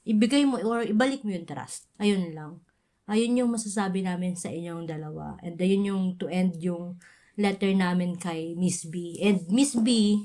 Ibigay 0.00 0.48
mo 0.48 0.56
or 0.64 0.82
ibalik 0.86 1.22
mo 1.22 1.30
yung 1.30 1.46
trust. 1.46 1.86
Ayun 2.00 2.32
lang. 2.32 2.62
Ayun 3.10 3.42
yung 3.42 3.50
masasabi 3.50 4.06
namin 4.06 4.38
sa 4.38 4.48
inyong 4.48 4.86
dalawa. 4.86 5.34
And 5.42 5.58
ayun 5.58 5.82
yung 5.86 6.04
to 6.16 6.30
end 6.30 6.56
yung 6.62 6.96
letter 7.34 7.70
namin 7.74 8.14
kay 8.16 8.54
Miss 8.54 8.86
B. 8.86 9.18
And 9.18 9.44
Miss 9.50 9.74
B, 9.74 10.18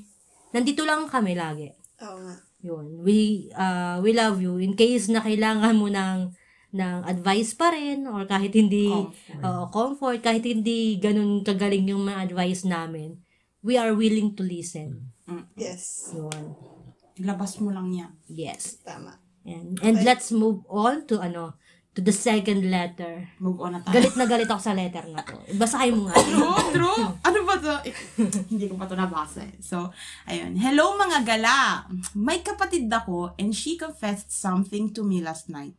nandito 0.54 0.86
lang 0.86 1.10
kami 1.10 1.34
lagi. 1.34 1.74
Oo 2.02 2.18
nga. 2.22 2.45
Yun. 2.66 3.06
We, 3.06 3.46
uh, 3.54 4.02
we 4.02 4.10
love 4.10 4.42
you. 4.42 4.58
In 4.58 4.74
case 4.74 5.06
na 5.06 5.22
kailangan 5.22 5.78
mo 5.78 5.86
ng, 5.86 6.34
ng 6.74 6.98
advice 7.06 7.54
pa 7.54 7.70
rin 7.70 8.10
or 8.10 8.26
kahit 8.26 8.50
hindi 8.58 8.90
Comfort. 8.90 9.46
oo, 9.46 9.62
comfort, 9.70 10.18
kahit 10.18 10.42
hindi 10.42 10.98
ganun 10.98 11.46
kagaling 11.46 11.86
yung 11.86 12.10
mga 12.10 12.26
advice 12.26 12.66
namin, 12.66 13.22
we 13.62 13.78
are 13.78 13.94
willing 13.94 14.34
to 14.34 14.42
listen. 14.42 15.14
Yes. 15.54 16.10
Yun. 16.10 16.58
Ilabas 17.22 17.62
mo 17.62 17.70
lang 17.70 17.94
yan. 17.94 18.12
Yes. 18.26 18.82
Tama. 18.82 19.22
And, 19.46 19.78
and 19.78 20.02
let's 20.02 20.34
move 20.34 20.66
on 20.66 21.06
to 21.06 21.22
ano, 21.22 21.54
to 21.96 22.04
the 22.04 22.12
second 22.12 22.68
letter. 22.68 23.24
Move 23.40 23.56
on 23.64 23.72
na 23.72 23.80
tayo. 23.80 23.96
Galit 23.96 24.14
na 24.20 24.28
galit 24.28 24.48
ako 24.52 24.60
sa 24.60 24.76
letter 24.76 25.08
na 25.08 25.24
to. 25.24 25.40
Basahin 25.56 25.96
mo 25.96 26.12
nga. 26.12 26.20
True, 26.20 26.60
true. 26.76 27.04
Ano 27.24 27.38
ba 27.48 27.56
to? 27.56 27.72
Hindi 28.52 28.68
ko 28.68 28.76
pa 28.76 28.84
to 28.84 28.92
nabasa 28.92 29.48
eh. 29.48 29.56
So, 29.64 29.88
ayun. 30.28 30.60
Hello 30.60 30.92
mga 31.00 31.24
gala! 31.24 31.88
May 32.12 32.44
kapatid 32.44 32.92
ako 32.92 33.32
and 33.40 33.56
she 33.56 33.80
confessed 33.80 34.28
something 34.28 34.92
to 34.92 35.00
me 35.00 35.24
last 35.24 35.48
night. 35.48 35.72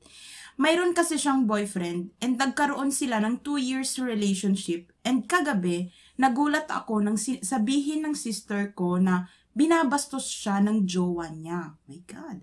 Mayroon 0.57 0.97
kasi 0.97 1.21
siyang 1.21 1.45
boyfriend 1.45 2.17
and 2.17 2.41
nagkaroon 2.41 2.89
sila 2.89 3.21
ng 3.21 3.45
two 3.45 3.61
years 3.61 4.01
relationship 4.01 4.89
and 5.05 5.29
kagabi, 5.29 5.93
nagulat 6.17 6.65
ako 6.65 6.97
nang 6.97 7.13
si- 7.13 7.45
sabihin 7.45 8.09
ng 8.09 8.17
sister 8.17 8.73
ko 8.73 8.97
na 8.97 9.29
binabastos 9.53 10.25
siya 10.25 10.57
ng 10.65 10.89
jowa 10.89 11.29
niya. 11.29 11.77
My 11.85 12.01
God. 12.09 12.41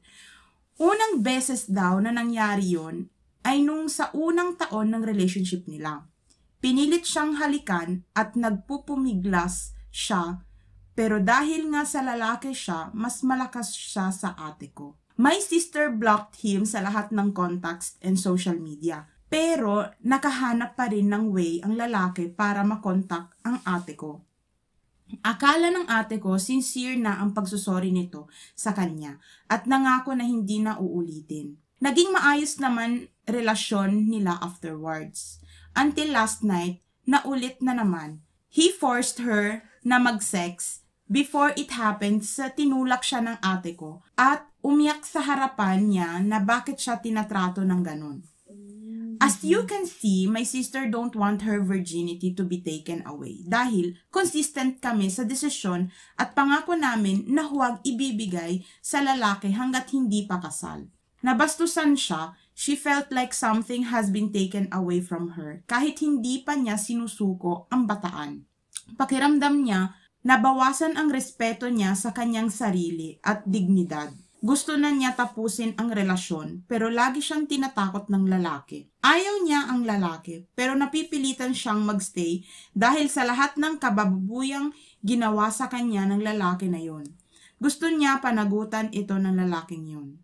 Unang 0.79 1.27
beses 1.27 1.67
daw 1.67 1.99
na 1.99 2.15
nangyari 2.15 2.79
yon 2.79 3.11
ay 3.45 3.61
nung 3.63 3.87
sa 3.93 4.11
unang 4.17 4.57
taon 4.57 4.91
ng 4.91 5.05
relationship 5.05 5.69
nila. 5.69 6.09
Pinilit 6.65 7.05
siyang 7.05 7.37
halikan 7.37 8.03
at 8.17 8.35
nagpupumiglas 8.35 9.77
siya 9.93 10.43
pero 10.95 11.19
dahil 11.19 11.75
nga 11.75 11.83
sa 11.83 12.07
lalaki 12.07 12.55
siya, 12.55 12.95
mas 12.95 13.27
malakas 13.27 13.75
siya 13.75 14.15
sa 14.15 14.39
ate 14.39 14.71
ko. 14.71 14.95
My 15.19 15.43
sister 15.43 15.91
blocked 15.91 16.43
him 16.47 16.63
sa 16.63 16.83
lahat 16.83 17.11
ng 17.11 17.35
contacts 17.35 17.99
and 17.99 18.15
social 18.15 18.55
media. 18.55 19.11
Pero 19.27 19.83
nakahanap 20.07 20.79
pa 20.79 20.87
rin 20.87 21.11
ng 21.11 21.35
way 21.35 21.59
ang 21.67 21.75
lalaki 21.75 22.31
para 22.31 22.63
makontak 22.63 23.35
ang 23.43 23.59
ate 23.67 23.99
ko. 23.99 24.23
Akala 25.27 25.75
ng 25.75 25.91
ate 25.91 26.23
ko 26.23 26.39
sincere 26.39 26.95
na 26.95 27.19
ang 27.19 27.35
pagsusori 27.35 27.91
nito 27.91 28.31
sa 28.55 28.71
kanya 28.71 29.19
at 29.51 29.67
nangako 29.67 30.15
na 30.15 30.23
hindi 30.23 30.63
na 30.63 30.79
uulitin. 30.79 31.59
Naging 31.83 32.15
maayos 32.15 32.63
naman 32.63 33.11
relasyon 33.29 34.09
nila 34.09 34.39
afterwards. 34.41 35.41
Until 35.75 36.15
last 36.15 36.47
night, 36.47 36.85
naulit 37.05 37.61
na 37.61 37.77
naman. 37.77 38.25
He 38.49 38.71
forced 38.71 39.19
her 39.25 39.67
na 39.83 39.99
mag-sex. 39.99 40.87
Before 41.05 41.53
it 41.59 41.77
happened, 41.77 42.25
sa 42.25 42.49
tinulak 42.49 43.05
siya 43.05 43.21
ng 43.21 43.37
ate 43.45 43.77
ko 43.77 44.01
at 44.17 44.49
umiyak 44.65 45.05
sa 45.05 45.21
harapan 45.21 45.93
niya 45.93 46.25
na 46.25 46.41
bakit 46.41 46.81
siya 46.81 46.97
tinatrato 46.97 47.61
ng 47.61 47.83
ganun. 47.85 48.25
As 49.21 49.45
you 49.45 49.65
can 49.65 49.87
see, 49.87 50.27
my 50.27 50.43
sister 50.43 50.89
don't 50.91 51.15
want 51.15 51.45
her 51.49 51.61
virginity 51.63 52.35
to 52.35 52.45
be 52.45 52.61
taken 52.61 53.05
away 53.07 53.41
dahil 53.47 53.97
consistent 54.11 54.85
kami 54.85 55.09
sa 55.09 55.25
desisyon 55.25 55.89
at 56.19 56.37
pangako 56.37 56.75
namin 56.75 57.25
na 57.29 57.47
huwag 57.47 57.81
ibibigay 57.87 58.65
sa 58.85 59.01
lalaki 59.01 59.55
hanggat 59.55 59.93
hindi 59.93 60.29
pa 60.29 60.41
kasal. 60.43 60.89
Nabastusan 61.25 61.97
siya, 61.97 62.37
she 62.55 62.79
felt 62.79 63.11
like 63.11 63.35
something 63.35 63.91
has 63.91 64.09
been 64.09 64.31
taken 64.31 64.71
away 64.71 65.03
from 65.03 65.35
her 65.35 65.67
kahit 65.67 65.99
hindi 66.01 66.41
pa 66.41 66.55
niya 66.55 66.79
sinusuko 66.79 67.67
ang 67.69 67.85
bataan. 67.91 68.47
Pakiramdam 68.95 69.67
niya, 69.67 69.93
nabawasan 70.23 70.95
ang 70.95 71.11
respeto 71.11 71.67
niya 71.67 71.99
sa 71.99 72.15
kanyang 72.15 72.49
sarili 72.49 73.19
at 73.21 73.43
dignidad. 73.45 74.15
Gusto 74.45 74.77
na 74.77 74.93
niya 74.93 75.17
tapusin 75.17 75.73
ang 75.81 75.89
relasyon 75.89 76.69
pero 76.69 76.93
lagi 76.93 77.25
siyang 77.25 77.49
tinatakot 77.49 78.13
ng 78.13 78.29
lalaki. 78.29 78.85
Ayaw 79.01 79.41
niya 79.41 79.73
ang 79.73 79.89
lalaki 79.89 80.45
pero 80.53 80.77
napipilitan 80.77 81.57
siyang 81.57 81.81
magstay 81.81 82.45
dahil 82.77 83.09
sa 83.09 83.25
lahat 83.25 83.57
ng 83.57 83.81
kababubuyang 83.81 84.77
ginawa 85.01 85.49
sa 85.49 85.73
kanya 85.73 86.05
ng 86.13 86.21
lalaki 86.21 86.69
na 86.69 86.77
yon. 86.77 87.09
Gusto 87.57 87.89
niya 87.89 88.21
panagutan 88.21 88.93
ito 88.93 89.17
ng 89.17 89.33
lalaking 89.33 89.85
yon. 89.89 90.24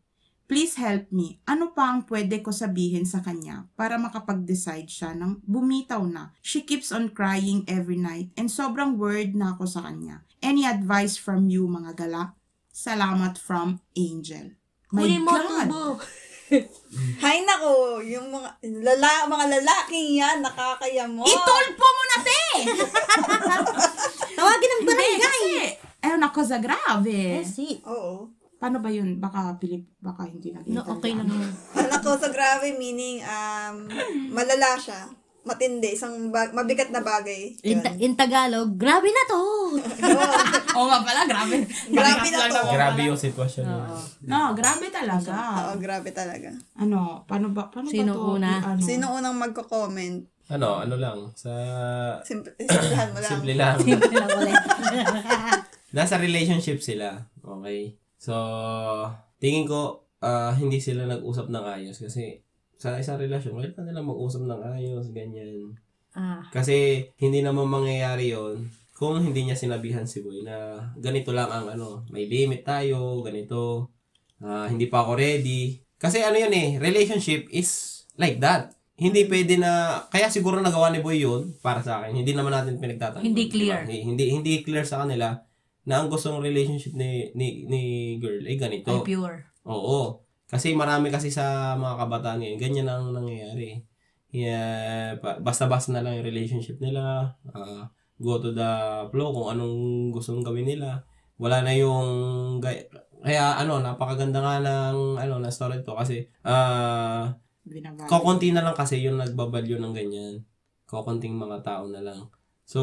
Please 0.51 0.75
help 0.83 1.15
me. 1.15 1.39
Ano 1.47 1.71
pa 1.71 1.95
ang 1.95 2.03
pwede 2.11 2.43
ko 2.43 2.51
sabihin 2.51 3.07
sa 3.07 3.23
kanya 3.23 3.71
para 3.79 3.95
makapag-decide 4.03 4.91
siya 4.91 5.15
ng 5.15 5.47
bumitaw 5.47 6.03
na. 6.11 6.35
She 6.43 6.67
keeps 6.67 6.91
on 6.91 7.15
crying 7.15 7.63
every 7.71 7.95
night 7.95 8.35
and 8.35 8.51
sobrang 8.51 8.99
worried 8.99 9.39
na 9.39 9.55
ako 9.55 9.71
sa 9.71 9.87
kanya. 9.87 10.27
Any 10.43 10.67
advice 10.67 11.15
from 11.15 11.47
you 11.47 11.71
mga 11.71 11.95
gala? 11.95 12.35
Salamat 12.75 13.39
from 13.39 13.79
Angel. 13.95 14.59
My 14.91 15.07
Kunin 15.07 15.23
mo 15.23 15.39
God! 15.39 15.71
tubo. 15.71 15.83
Hay 17.23 17.47
nako, 17.47 18.03
yung 18.03 18.35
mga 18.35 18.59
lala, 18.83 19.31
mga 19.31 19.47
lalaking 19.55 20.19
yan, 20.19 20.43
nakakaya 20.43 21.07
mo. 21.07 21.23
Itulpo 21.23 21.87
mo 21.87 22.03
na, 22.11 22.19
te! 22.27 22.43
Tawagin 24.39 24.71
ng 24.75 24.83
barangay. 24.83 25.43
eh, 26.03 26.17
nako 26.19 26.43
sa 26.43 26.59
grave. 26.59 27.47
Kasi, 27.47 27.79
Oo. 27.87 28.40
Paano 28.61 28.77
ba 28.79 28.93
yun? 28.93 29.17
Baka, 29.17 29.57
Pilip, 29.57 29.89
baka 29.97 30.29
hindi 30.29 30.53
na 30.53 30.61
no, 30.61 30.85
okay 30.85 31.17
lang 31.17 31.25
yun. 31.27 31.49
Anak 31.81 32.05
ko 32.05 32.13
sa 32.15 32.29
grave, 32.29 32.77
meaning, 32.77 33.25
um, 33.25 33.89
malala 34.29 34.77
siya. 34.77 35.09
Matindi, 35.41 35.97
isang 35.97 36.29
bag- 36.29 36.53
mabigat 36.53 36.93
na 36.93 37.01
bagay. 37.01 37.57
In, 37.65 37.73
Yun. 37.73 37.81
Ta- 37.81 37.97
in 37.97 38.13
Tagalog, 38.13 38.77
grabe 38.77 39.09
na 39.09 39.25
to. 39.25 39.41
Oo 40.77 40.87
nga 40.87 41.01
pala, 41.01 41.25
grabe. 41.25 41.65
Grabe 41.89 42.29
na 42.29 42.45
to. 42.45 42.61
Grabe 42.69 43.01
yung 43.09 43.17
sitwasyon 43.17 43.65
niya. 43.65 43.81
No, 44.29 44.53
grabe 44.53 44.93
talaga. 44.93 45.33
Oo, 45.33 45.81
grabe 45.81 46.13
talaga. 46.13 46.53
Ano, 46.77 47.25
paano 47.25 47.57
ba, 47.57 47.73
paano 47.73 47.89
Sino 47.89 48.13
ba 48.13 48.21
to? 48.21 48.37
una? 48.37 48.51
i- 48.53 48.65
ano? 48.69 48.81
Sino 48.85 49.05
unang 49.17 49.41
magko-comment? 49.41 50.29
Ano, 50.53 50.85
ano 50.85 50.95
lang, 51.01 51.33
sa... 51.33 51.49
Simple, 52.21 52.53
simplahan 52.61 53.09
mo 53.09 53.19
lang. 53.19 53.31
Simple 53.33 53.55
lang. 53.57 53.77
Simple 53.81 54.13
lang 54.13 54.31
ulit. 54.37 54.61
Nasa 55.97 56.21
relationship 56.21 56.85
sila. 56.85 57.17
Okay? 57.41 57.97
So, 58.21 58.37
tingin 59.41 59.65
ko, 59.65 60.05
ah, 60.21 60.53
hindi 60.53 60.77
sila 60.77 61.09
nag-usap 61.09 61.49
ng 61.49 61.65
ayos 61.65 61.97
kasi 61.97 62.45
sa 62.77 63.01
isang 63.01 63.17
relasyon, 63.17 63.57
kailangan 63.57 63.89
nila 63.89 64.05
mag-usap 64.05 64.45
ng 64.45 64.61
ayos, 64.77 65.09
ganyan. 65.17 65.73
ah, 66.13 66.45
Kasi 66.53 67.09
hindi 67.17 67.41
naman 67.41 67.65
mangyayari 67.65 68.37
yon 68.37 68.69
kung 68.93 69.17
hindi 69.17 69.49
niya 69.49 69.57
sinabihan 69.57 70.05
si 70.05 70.21
Boy 70.21 70.45
na 70.45 70.77
ganito 71.01 71.33
lang 71.33 71.49
ang 71.49 71.73
ano, 71.73 72.05
may 72.13 72.29
limit 72.29 72.61
tayo, 72.61 73.25
ganito, 73.25 73.89
ah, 74.45 74.69
hindi 74.69 74.93
pa 74.93 75.01
ako 75.01 75.17
ready. 75.17 75.81
Kasi 75.97 76.21
ano 76.21 76.37
yun 76.37 76.53
eh, 76.53 76.77
relationship 76.77 77.49
is 77.49 78.05
like 78.21 78.37
that. 78.45 78.77
Hindi 79.01 79.25
pwede 79.33 79.57
na, 79.57 80.05
kaya 80.13 80.29
siguro 80.29 80.61
nagawa 80.61 80.93
ni 80.93 81.01
Boy 81.01 81.25
yun, 81.25 81.57
para 81.65 81.81
sa 81.81 82.05
akin, 82.05 82.21
hindi 82.21 82.37
naman 82.37 82.53
natin 82.53 82.77
pinagtatanggol. 82.77 83.25
Hindi 83.25 83.49
clear. 83.49 83.89
Hindi, 83.89 84.05
hindi, 84.05 84.25
hindi 84.29 84.53
clear 84.61 84.85
sa 84.85 85.09
kanila 85.09 85.41
na 85.91 85.99
ang 85.99 86.07
gustong 86.07 86.39
relationship 86.39 86.95
ni, 86.95 87.35
ni, 87.35 87.67
ni 87.67 87.83
girl 88.23 88.47
ay 88.47 88.55
ganito. 88.55 88.95
ay 88.95 89.03
pure. 89.03 89.51
Oo. 89.67 90.23
Kasi 90.47 90.79
marami 90.79 91.11
kasi 91.11 91.31
sa 91.31 91.75
mga 91.75 92.07
kabataan 92.07 92.39
ngayon, 92.39 92.59
ganyan 92.59 92.87
ang 92.87 93.11
nangyayari. 93.11 93.83
Yeah, 94.31 95.19
basta-basta 95.43 95.91
na 95.91 96.07
lang 96.07 96.23
yung 96.23 96.29
relationship 96.31 96.79
nila. 96.79 97.35
ah, 97.51 97.91
go 98.23 98.39
to 98.39 98.55
the 98.55 98.71
flow 99.11 99.35
kung 99.35 99.59
anong 99.59 99.79
gustong 100.15 100.47
gawin 100.47 100.71
nila. 100.71 101.03
Wala 101.35 101.67
na 101.67 101.75
yung 101.75 102.07
gay- 102.63 102.87
kaya 103.21 103.59
ano, 103.59 103.83
napakaganda 103.83 104.39
nga 104.41 104.63
ng 104.63 105.19
ano 105.19 105.35
na 105.43 105.51
story 105.53 105.83
to 105.83 105.93
kasi 105.93 106.25
ah 106.41 107.29
Binabago. 107.61 108.09
kokonti 108.09 108.55
na 108.55 108.65
lang 108.65 108.73
kasi 108.73 109.03
yung 109.03 109.19
nagbabalyo 109.19 109.77
ng 109.77 109.93
ganyan. 109.93 110.35
Kokonting 110.87 111.37
mga 111.37 111.61
tao 111.61 111.85
na 111.87 112.01
lang. 112.01 112.31
So, 112.65 112.81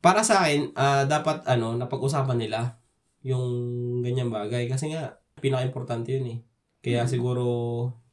para 0.00 0.24
sa 0.24 0.44
akin, 0.44 0.72
ah, 0.74 1.04
dapat 1.04 1.44
ano, 1.44 1.76
napag-usapan 1.76 2.40
nila 2.40 2.80
yung 3.20 3.44
ganyang 4.00 4.32
bagay. 4.32 4.64
Kasi 4.66 4.92
nga, 4.92 5.20
pinaka-importante 5.40 6.16
yun 6.16 6.26
eh. 6.36 6.38
Kaya 6.80 7.04
siguro, 7.04 7.44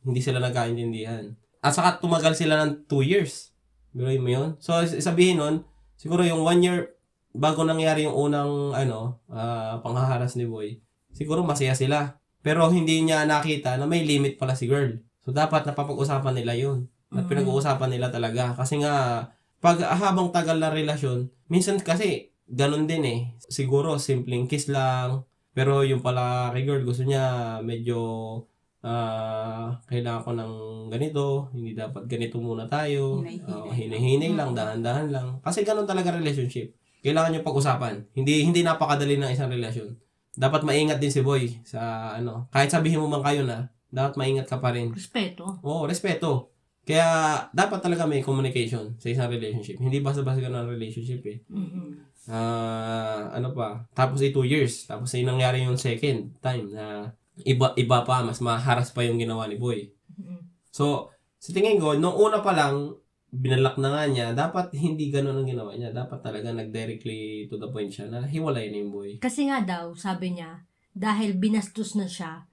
hindi 0.03 0.19
sila 0.19 0.43
nagkaintindihan. 0.43 1.31
At 1.63 1.71
saka 1.75 2.03
tumagal 2.03 2.35
sila 2.35 2.59
ng 2.63 2.87
2 2.87 3.03
years. 3.03 3.55
Biruin 3.95 4.21
mo 4.23 4.29
yun? 4.29 4.49
So, 4.59 4.75
sabihin 4.83 5.39
nun, 5.39 5.63
siguro 5.95 6.21
yung 6.27 6.43
1 6.43 6.63
year 6.63 6.95
bago 7.31 7.63
nangyari 7.63 8.03
yung 8.03 8.15
unang 8.15 8.75
ano, 8.75 9.23
ah, 9.31 9.79
panghaharas 9.79 10.35
ni 10.35 10.43
Boy, 10.43 10.79
siguro 11.15 11.43
masaya 11.43 11.73
sila. 11.73 12.19
Pero 12.43 12.67
hindi 12.71 13.03
niya 13.03 13.27
nakita 13.27 13.75
na 13.75 13.87
may 13.89 14.03
limit 14.07 14.35
pala 14.39 14.55
si 14.55 14.67
girl. 14.67 14.99
So, 15.23 15.31
dapat 15.35 15.67
napapag-usapan 15.67 16.35
nila 16.35 16.55
yun. 16.55 16.87
At 17.11 17.27
Mm. 17.27 17.29
pinag-uusapan 17.31 17.89
nila 17.91 18.07
talaga. 18.11 18.55
Kasi 18.55 18.79
nga, 18.83 19.27
pag 19.57 19.81
habang 19.81 20.29
tagal 20.29 20.57
na 20.61 20.69
relasyon, 20.69 21.31
minsan 21.49 21.81
kasi, 21.81 22.31
ganun 22.45 22.85
din 22.85 23.03
eh. 23.03 23.19
Siguro, 23.47 23.97
simpleng 23.97 24.45
kiss 24.45 24.69
lang. 24.69 25.25
Pero 25.57 25.81
yung 25.81 26.05
pala 26.05 26.53
kay 26.53 26.69
girl, 26.69 26.85
gusto 26.85 27.01
niya 27.01 27.57
medyo 27.65 27.97
ah 28.85 29.73
kailangan 29.89 30.21
ko 30.21 30.31
ng 30.37 30.53
ganito, 30.93 31.25
hindi 31.49 31.73
dapat 31.73 32.05
ganito 32.05 32.37
muna 32.37 32.69
tayo. 32.69 33.25
Oh, 33.25 33.73
hinihinay 33.73 34.37
lang, 34.37 34.53
dahan-dahan 34.53 35.09
lang. 35.09 35.27
Kasi 35.41 35.65
ganun 35.65 35.89
talaga 35.89 36.13
relationship. 36.13 36.77
Kailangan 37.01 37.33
nyo 37.33 37.41
pag-usapan. 37.41 38.05
Hindi 38.13 38.45
hindi 38.45 38.61
napakadali 38.61 39.17
ng 39.17 39.33
isang 39.33 39.49
relasyon. 39.49 39.97
Dapat 40.37 40.61
maingat 40.61 41.01
din 41.01 41.09
si 41.09 41.25
boy 41.25 41.49
sa 41.65 42.13
ano. 42.13 42.45
Kahit 42.53 42.69
sabihin 42.69 43.01
mo 43.01 43.09
man 43.09 43.25
kayo 43.25 43.41
na, 43.41 43.73
dapat 43.89 44.13
maingat 44.21 44.45
ka 44.45 44.61
pa 44.61 44.69
rin. 44.69 44.93
Respeto. 44.93 45.57
Oo, 45.65 45.89
respeto. 45.89 46.53
Kaya 46.87 47.07
dapat 47.51 47.83
talaga 47.83 48.07
may 48.07 48.23
communication 48.23 48.95
sa 48.95 49.11
isang 49.11 49.27
relationship. 49.27 49.75
Hindi 49.75 49.99
basta-basta 49.99 50.39
ka 50.39 50.47
ng 50.47 50.71
relationship 50.71 51.19
eh. 51.27 51.43
Mhm. 51.51 52.07
Ah, 52.31 53.27
ano 53.35 53.51
pa? 53.51 53.83
Tapos 53.91 54.23
ay 54.23 54.31
two 54.31 54.47
years. 54.47 54.87
Tapos 54.87 55.11
ay 55.11 55.27
nangyari 55.27 55.67
yung 55.67 55.75
second 55.75 56.31
time 56.39 56.71
na 56.71 57.11
iba 57.43 57.75
iba 57.75 58.07
pa 58.07 58.23
mas 58.23 58.39
maharas 58.39 58.95
pa 58.95 59.03
yung 59.03 59.19
ginawa 59.19 59.51
ni 59.51 59.59
Boy. 59.59 59.91
Mhm. 60.15 60.47
So, 60.71 61.11
sa 61.37 61.51
tingin 61.51 61.77
ko, 61.83 61.99
nung 61.99 62.15
una 62.15 62.39
pa 62.39 62.55
lang 62.55 62.95
binalak 63.27 63.75
na 63.75 63.91
nga 63.91 64.03
niya, 64.07 64.27
dapat 64.31 64.71
hindi 64.71 65.11
ganun 65.11 65.43
ang 65.43 65.47
ginawa 65.47 65.75
niya. 65.75 65.91
Dapat 65.91 66.23
talaga 66.23 66.55
nag-directly 66.55 67.51
to 67.51 67.59
the 67.59 67.67
point 67.67 67.91
siya 67.91 68.07
na 68.07 68.23
hiwalay 68.23 68.71
na 68.71 68.79
yung 68.79 68.95
boy. 68.95 69.19
Kasi 69.19 69.51
nga 69.51 69.59
daw, 69.59 69.91
sabi 69.93 70.39
niya, 70.39 70.63
dahil 70.95 71.35
binastos 71.35 71.93
na 71.99 72.07
siya, 72.07 72.47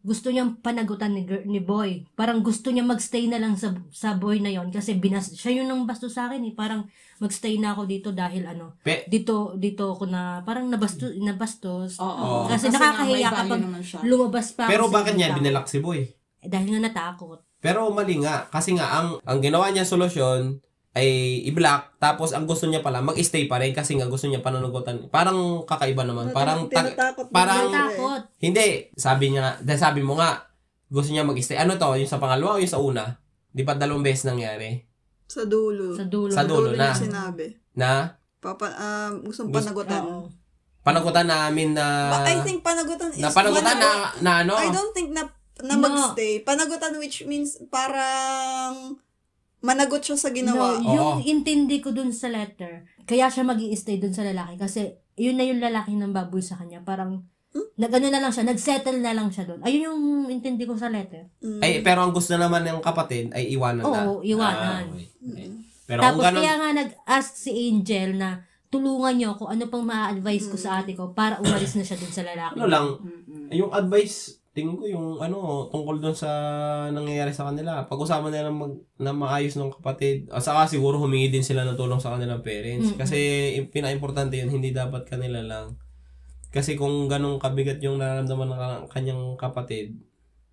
gusto 0.00 0.32
niyang 0.32 0.56
panagutan 0.64 1.12
ni, 1.12 1.28
girl, 1.28 1.44
ni 1.44 1.60
boy. 1.60 2.08
Parang 2.16 2.40
gusto 2.40 2.72
niya 2.72 2.80
magstay 2.80 3.28
na 3.28 3.36
lang 3.36 3.60
sa 3.60 3.76
sa 3.92 4.16
boy 4.16 4.40
na 4.40 4.48
yon 4.48 4.72
kasi 4.72 4.96
binas 4.96 5.36
siya 5.36 5.60
yung 5.60 5.68
nang 5.68 5.84
bastos 5.84 6.16
sa 6.16 6.32
akin 6.32 6.40
eh. 6.48 6.54
Parang 6.56 6.88
magstay 7.20 7.60
na 7.60 7.76
ako 7.76 7.84
dito 7.84 8.08
dahil 8.10 8.48
ano, 8.48 8.80
Pe, 8.80 9.04
dito 9.12 9.52
dito 9.60 9.92
ako 9.92 10.08
na 10.08 10.40
parang 10.40 10.72
nabastos 10.72 11.12
nabastos. 11.20 12.00
Oo. 12.00 12.48
Kasi 12.48 12.72
nga, 12.72 12.80
nakakahiya 12.80 13.28
value 13.28 13.36
kapag. 13.36 13.60
Lumabas 14.08 14.46
pa 14.56 14.64
pero 14.72 14.88
bakit 14.88 15.20
niya 15.20 15.36
binalak 15.36 15.68
si 15.68 15.84
boy? 15.84 16.00
Eh, 16.40 16.48
dahil 16.48 16.72
nga 16.72 16.80
natakot. 16.88 17.44
Pero 17.60 17.92
mali 17.92 18.16
nga. 18.24 18.48
Kasi 18.48 18.72
nga, 18.72 18.88
ang, 18.96 19.20
ang 19.20 19.38
ginawa 19.44 19.68
niya 19.68 19.84
solusyon 19.84 20.64
ay 20.90 21.08
i-block. 21.46 21.96
Tapos, 21.96 22.34
ang 22.34 22.44
gusto 22.44 22.66
niya 22.66 22.82
pala, 22.82 22.98
mag-stay 22.98 23.46
pa 23.46 23.62
rin 23.62 23.70
kasi 23.70 23.94
nga 23.94 24.10
gusto 24.10 24.26
niya 24.26 24.42
pananugutan. 24.42 25.06
Parang 25.06 25.62
kakaiba 25.62 26.02
naman. 26.02 26.34
Parang, 26.34 26.66
Tinatakot 26.66 27.30
mo 27.30 27.32
parang- 27.32 27.70
sila 27.70 27.78
eh. 27.78 27.86
Natakot. 27.94 28.22
hindi. 28.42 28.68
Sabi 28.94 29.24
niya 29.30 29.40
nga, 29.40 29.52
dahil 29.62 29.80
sabi 29.80 30.00
mo 30.02 30.18
nga, 30.18 30.50
gusto 30.86 31.14
niya 31.14 31.22
mag-stay. 31.22 31.54
Ano 31.54 31.78
to? 31.78 31.94
Yung 31.94 32.10
sa 32.10 32.18
pangalawa 32.18 32.58
o 32.58 32.62
yung 32.62 32.66
sa 32.68 32.82
una? 32.82 33.06
Di 33.46 33.62
ba 33.62 33.78
dalawang 33.78 34.02
beses 34.02 34.26
nangyari? 34.26 34.82
Sa 35.26 35.46
dulo. 35.46 35.94
Sa 35.94 36.04
dulo. 36.04 36.30
Sa 36.30 36.42
dulo 36.42 36.74
na. 36.74 36.90
niya 36.90 36.98
sinabi. 36.98 37.46
Na 37.72 38.18
Papa, 38.40 38.66
um, 38.72 39.22
gustong 39.22 39.52
Gusto- 39.52 39.70
panagutan. 39.70 40.02
Oo. 40.02 40.26
panagutan 40.80 41.28
namin 41.28 41.76
na... 41.76 42.08
But 42.08 42.24
I 42.26 42.36
think 42.40 42.64
panagutan 42.64 43.12
is... 43.12 43.20
na 43.20 43.28
panagutan 43.28 43.76
na, 43.76 43.90
na 44.18 44.32
ano? 44.42 44.56
I 44.56 44.72
don't 44.72 44.90
think 44.90 45.12
na 45.12 45.28
na 45.60 45.76
No. 45.76 45.84
magstay. 45.84 46.40
Panagutan 46.40 46.96
which 46.96 47.28
means 47.28 47.60
parang 47.68 48.96
managot 49.60 50.02
siya 50.04 50.16
sa 50.16 50.32
ginawa. 50.32 50.80
No, 50.80 50.84
Oo. 50.84 50.94
yung 50.96 51.12
intindi 51.24 51.80
ko 51.84 51.92
dun 51.92 52.12
sa 52.12 52.32
letter, 52.32 52.88
kaya 53.04 53.28
siya 53.28 53.44
mag 53.44 53.60
stay 53.76 54.00
dun 54.00 54.12
sa 54.16 54.24
lalaki 54.24 54.56
kasi 54.56 54.96
yun 55.20 55.36
na 55.36 55.44
yung 55.44 55.60
lalaki 55.60 55.92
ng 55.96 56.16
baboy 56.16 56.40
sa 56.40 56.56
kanya. 56.56 56.80
Parang, 56.80 57.28
nag-ano 57.76 58.08
na 58.08 58.20
lang 58.24 58.32
siya, 58.32 58.44
nag-settle 58.48 59.00
na 59.04 59.12
lang 59.12 59.28
siya 59.28 59.44
dun. 59.44 59.60
Ayun 59.60 59.82
yung 59.92 60.02
intindi 60.32 60.64
ko 60.64 60.78
sa 60.78 60.88
letter. 60.88 61.28
Mm. 61.44 61.60
Ay, 61.60 61.72
pero 61.84 62.00
ang 62.04 62.14
gusto 62.14 62.32
naman 62.38 62.64
ng 62.64 62.80
kapatid 62.80 63.28
ay 63.36 63.52
iwanan 63.52 63.84
na. 63.84 64.08
Oo, 64.08 64.24
iwanan. 64.24 64.84
Ah, 64.84 64.88
okay. 64.88 65.06
Okay. 65.20 65.48
Pero 65.90 66.00
Tapos 66.00 66.22
kung 66.22 66.26
ganun, 66.30 66.40
kaya 66.40 66.54
nga 66.56 66.70
nag-ask 66.72 67.32
si 67.34 67.50
Angel 67.50 68.10
na 68.16 68.30
tulungan 68.70 69.14
niyo 69.18 69.30
kung 69.34 69.50
ano 69.50 69.66
pang 69.66 69.82
ma-advise 69.82 70.46
ko 70.46 70.54
sa 70.54 70.80
ate 70.80 70.94
ko 70.94 71.10
para 71.10 71.42
umalis 71.42 71.74
na 71.74 71.82
siya 71.82 71.98
dun 71.98 72.14
sa 72.14 72.22
lalaki. 72.22 72.54
ano 72.54 72.66
lang, 72.70 72.86
yung 73.50 73.74
advice, 73.74 74.39
tingin 74.60 74.76
ko 74.76 74.84
yung 74.84 75.06
ano, 75.16 75.66
tungkol 75.72 76.04
doon 76.04 76.12
sa 76.12 76.28
nangyayari 76.92 77.32
sa 77.32 77.48
kanila. 77.48 77.88
Pag-usapan 77.88 78.28
nila 78.28 78.52
mag, 78.52 78.76
na 79.00 79.16
maayos 79.16 79.56
ng 79.56 79.72
kapatid. 79.80 80.28
At 80.28 80.44
saka 80.44 80.68
siguro 80.68 81.00
humingi 81.00 81.32
din 81.32 81.40
sila 81.40 81.64
ng 81.64 81.80
tulong 81.80 81.96
sa 81.96 82.12
kanilang 82.12 82.44
parents. 82.44 82.92
Mm-mm. 82.92 83.00
Kasi 83.00 83.16
yung 83.56 83.72
pinaka-importante 83.72 84.36
yun, 84.36 84.52
hindi 84.52 84.76
dapat 84.76 85.08
kanila 85.08 85.40
lang. 85.40 85.80
Kasi 86.52 86.76
kung 86.76 87.08
ganong 87.08 87.40
kabigat 87.40 87.80
yung 87.80 87.96
nararamdaman 87.96 88.52
ng 88.52 88.60
ka- 88.60 88.86
kanyang 88.92 89.22
kapatid, 89.40 89.96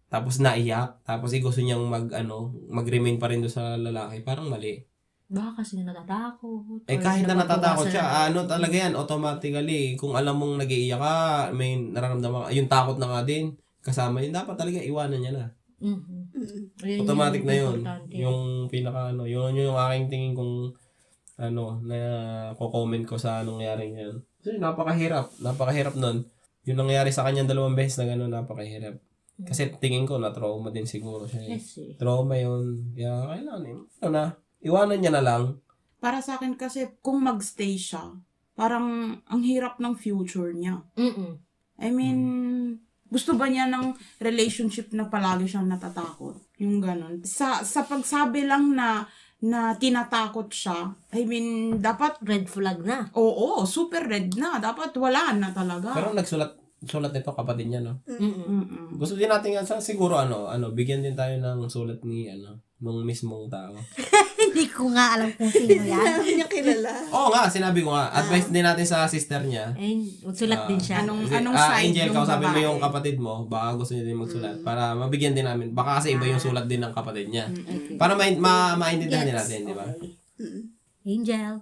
tapos 0.08 0.40
naiyak, 0.40 1.04
tapos 1.04 1.36
eh, 1.36 1.44
gusto 1.44 1.60
niyang 1.60 1.84
mag, 1.84 2.08
ano, 2.16 2.56
mag-remain 2.72 3.20
pa 3.20 3.28
rin 3.28 3.44
doon 3.44 3.52
sa 3.52 3.76
lalaki, 3.76 4.24
parang 4.24 4.48
mali. 4.48 4.80
Baka 5.28 5.60
kasi 5.60 5.84
natatakot. 5.84 6.88
Eh 6.88 6.96
kahit 7.04 7.28
na 7.28 7.36
natatakot 7.36 7.92
siya, 7.92 8.00
na- 8.00 8.32
ano 8.32 8.48
talaga 8.48 8.72
yan, 8.72 8.96
automatically, 8.96 10.00
kung 10.00 10.16
alam 10.16 10.40
mong 10.40 10.64
nag-iiyak 10.64 10.96
ka, 11.02 11.16
may 11.52 11.76
nararamdaman 11.76 12.48
ka, 12.48 12.56
yung 12.56 12.72
takot 12.72 12.96
na 12.96 13.12
nga 13.12 13.22
din, 13.28 13.52
kasama 13.88 14.20
yun, 14.20 14.36
dapat 14.36 14.60
talaga 14.60 14.84
iwanan 14.84 15.20
niya 15.24 15.34
na. 15.34 15.46
Mhm. 15.80 16.20
Mm. 16.34 16.64
Ayun 16.84 17.00
Automatic 17.06 17.42
yung 17.42 17.48
na 17.48 17.56
yun. 17.56 17.78
importante. 17.80 18.14
Yung 18.18 18.40
pinaka 18.68 19.00
ano, 19.14 19.24
yun 19.24 19.54
yun 19.56 19.72
yung 19.72 19.80
aking 19.80 20.06
tingin 20.12 20.34
kung 20.36 20.74
ano, 21.38 21.64
na 21.86 21.98
ko-comment 22.58 23.06
ko 23.06 23.16
sa 23.16 23.46
nangyari 23.46 23.94
ngayon. 23.94 24.18
Kasi 24.42 24.58
napakahirap, 24.58 25.38
napakahirap 25.40 25.94
nun. 25.96 26.26
Yung 26.66 26.82
nangyari 26.82 27.14
sa 27.14 27.24
kanya 27.24 27.46
dalawang 27.46 27.78
beses 27.78 28.02
na 28.02 28.10
gano'n, 28.10 28.34
napakahirap. 28.34 28.98
Kasi 29.46 29.70
tingin 29.78 30.10
ko 30.10 30.18
na 30.18 30.34
trauma 30.34 30.74
din 30.74 30.90
siguro 30.90 31.30
siya. 31.30 31.46
Eh. 31.46 31.62
Yes, 31.62 31.78
eh. 31.78 31.94
Trauma 31.94 32.34
yun. 32.42 32.90
Kaya 32.98 33.38
kailangan 33.38 33.64
eh. 33.70 33.78
Ano 34.02 34.10
na, 34.10 34.24
iwanan 34.66 34.98
niya 34.98 35.14
na 35.14 35.22
lang. 35.22 35.44
Para 36.02 36.26
sa 36.26 36.42
akin 36.42 36.58
kasi, 36.58 36.90
kung 37.06 37.22
magstay 37.22 37.78
siya, 37.78 38.18
parang 38.58 39.22
ang 39.30 39.42
hirap 39.46 39.78
ng 39.78 39.94
future 39.94 40.50
niya. 40.58 40.82
Mm-mm. 40.98 41.38
I 41.78 41.94
mean, 41.94 42.20
gusto 43.08 43.36
ba 43.40 43.48
niya 43.48 43.72
ng 43.72 43.96
relationship 44.20 44.92
na 44.92 45.08
palagi 45.08 45.48
siyang 45.48 45.68
natatakot? 45.68 46.38
Yung 46.60 46.84
ganun. 46.84 47.24
Sa, 47.24 47.64
sa 47.64 47.84
pagsabi 47.88 48.48
lang 48.48 48.76
na 48.76 49.08
na 49.38 49.78
tinatakot 49.78 50.50
siya, 50.50 50.98
I 51.14 51.22
mean, 51.22 51.78
dapat, 51.78 52.18
Red 52.26 52.50
flag 52.50 52.82
na. 52.82 53.06
oo, 53.14 53.62
super 53.70 54.02
red 54.10 54.34
na. 54.34 54.58
Dapat 54.58 54.98
wala 54.98 55.30
na 55.38 55.54
talaga. 55.54 55.94
Pero 55.94 56.10
nagsulat 56.18 56.58
sulat 56.86 57.10
nito 57.10 57.34
kapatid 57.34 57.74
niya, 57.74 57.82
no? 57.82 58.06
Mm-mm. 58.06 58.98
Gusto 59.02 59.18
din 59.18 59.30
natin 59.30 59.58
sa 59.66 59.82
siguro 59.82 60.14
ano, 60.18 60.46
ano, 60.46 60.70
bigyan 60.70 61.02
din 61.02 61.18
tayo 61.18 61.34
ng 61.42 61.66
sulat 61.70 62.06
ni 62.06 62.30
ano, 62.30 62.62
nung 62.82 63.02
mismong 63.02 63.50
tao. 63.50 63.74
Hindi 64.58 64.74
ko 64.74 64.90
nga 64.90 65.06
alam 65.14 65.30
kung 65.32 65.46
sino 65.48 65.70
yan. 65.78 66.18
Hindi 66.18 66.34
niya 66.34 66.50
kilala. 66.50 66.90
Oo 67.14 67.30
nga, 67.30 67.46
sinabi 67.46 67.80
ko 67.80 67.94
nga. 67.94 68.10
Advice 68.12 68.50
din 68.50 68.66
natin 68.66 68.84
sa 68.84 69.06
sister 69.06 69.46
niya. 69.46 69.70
Eh, 69.78 69.94
magsulat 70.26 70.66
din 70.66 70.82
siya. 70.82 71.06
Anong- 71.06 71.30
Kasi, 71.30 71.38
anong 71.38 71.54
ah, 71.54 71.70
side 71.70 71.86
Angel, 71.86 72.06
yung 72.10 72.18
kausapin 72.18 72.50
mo 72.50 72.60
yung 72.60 72.80
kapatid 72.82 73.16
mo, 73.22 73.34
baka 73.46 73.68
gusto 73.78 73.94
niya 73.94 74.04
din 74.04 74.18
magsulat. 74.18 74.56
Para 74.66 74.98
mabigyan 74.98 75.38
din 75.38 75.46
namin. 75.46 75.70
Baka 75.72 76.02
kasi 76.02 76.18
iba 76.18 76.26
yung 76.26 76.42
sulat 76.42 76.66
din 76.66 76.82
ng 76.82 76.90
kapatid 76.92 77.30
niya. 77.30 77.46
Okay. 77.48 77.96
Para 77.96 78.18
ma- 78.18 78.42
ma- 78.42 78.76
maintindihan 78.76 79.22
din 79.24 79.38
natin, 79.38 79.60
di 79.64 79.76
ba? 79.78 79.86
Angel. 81.06 81.54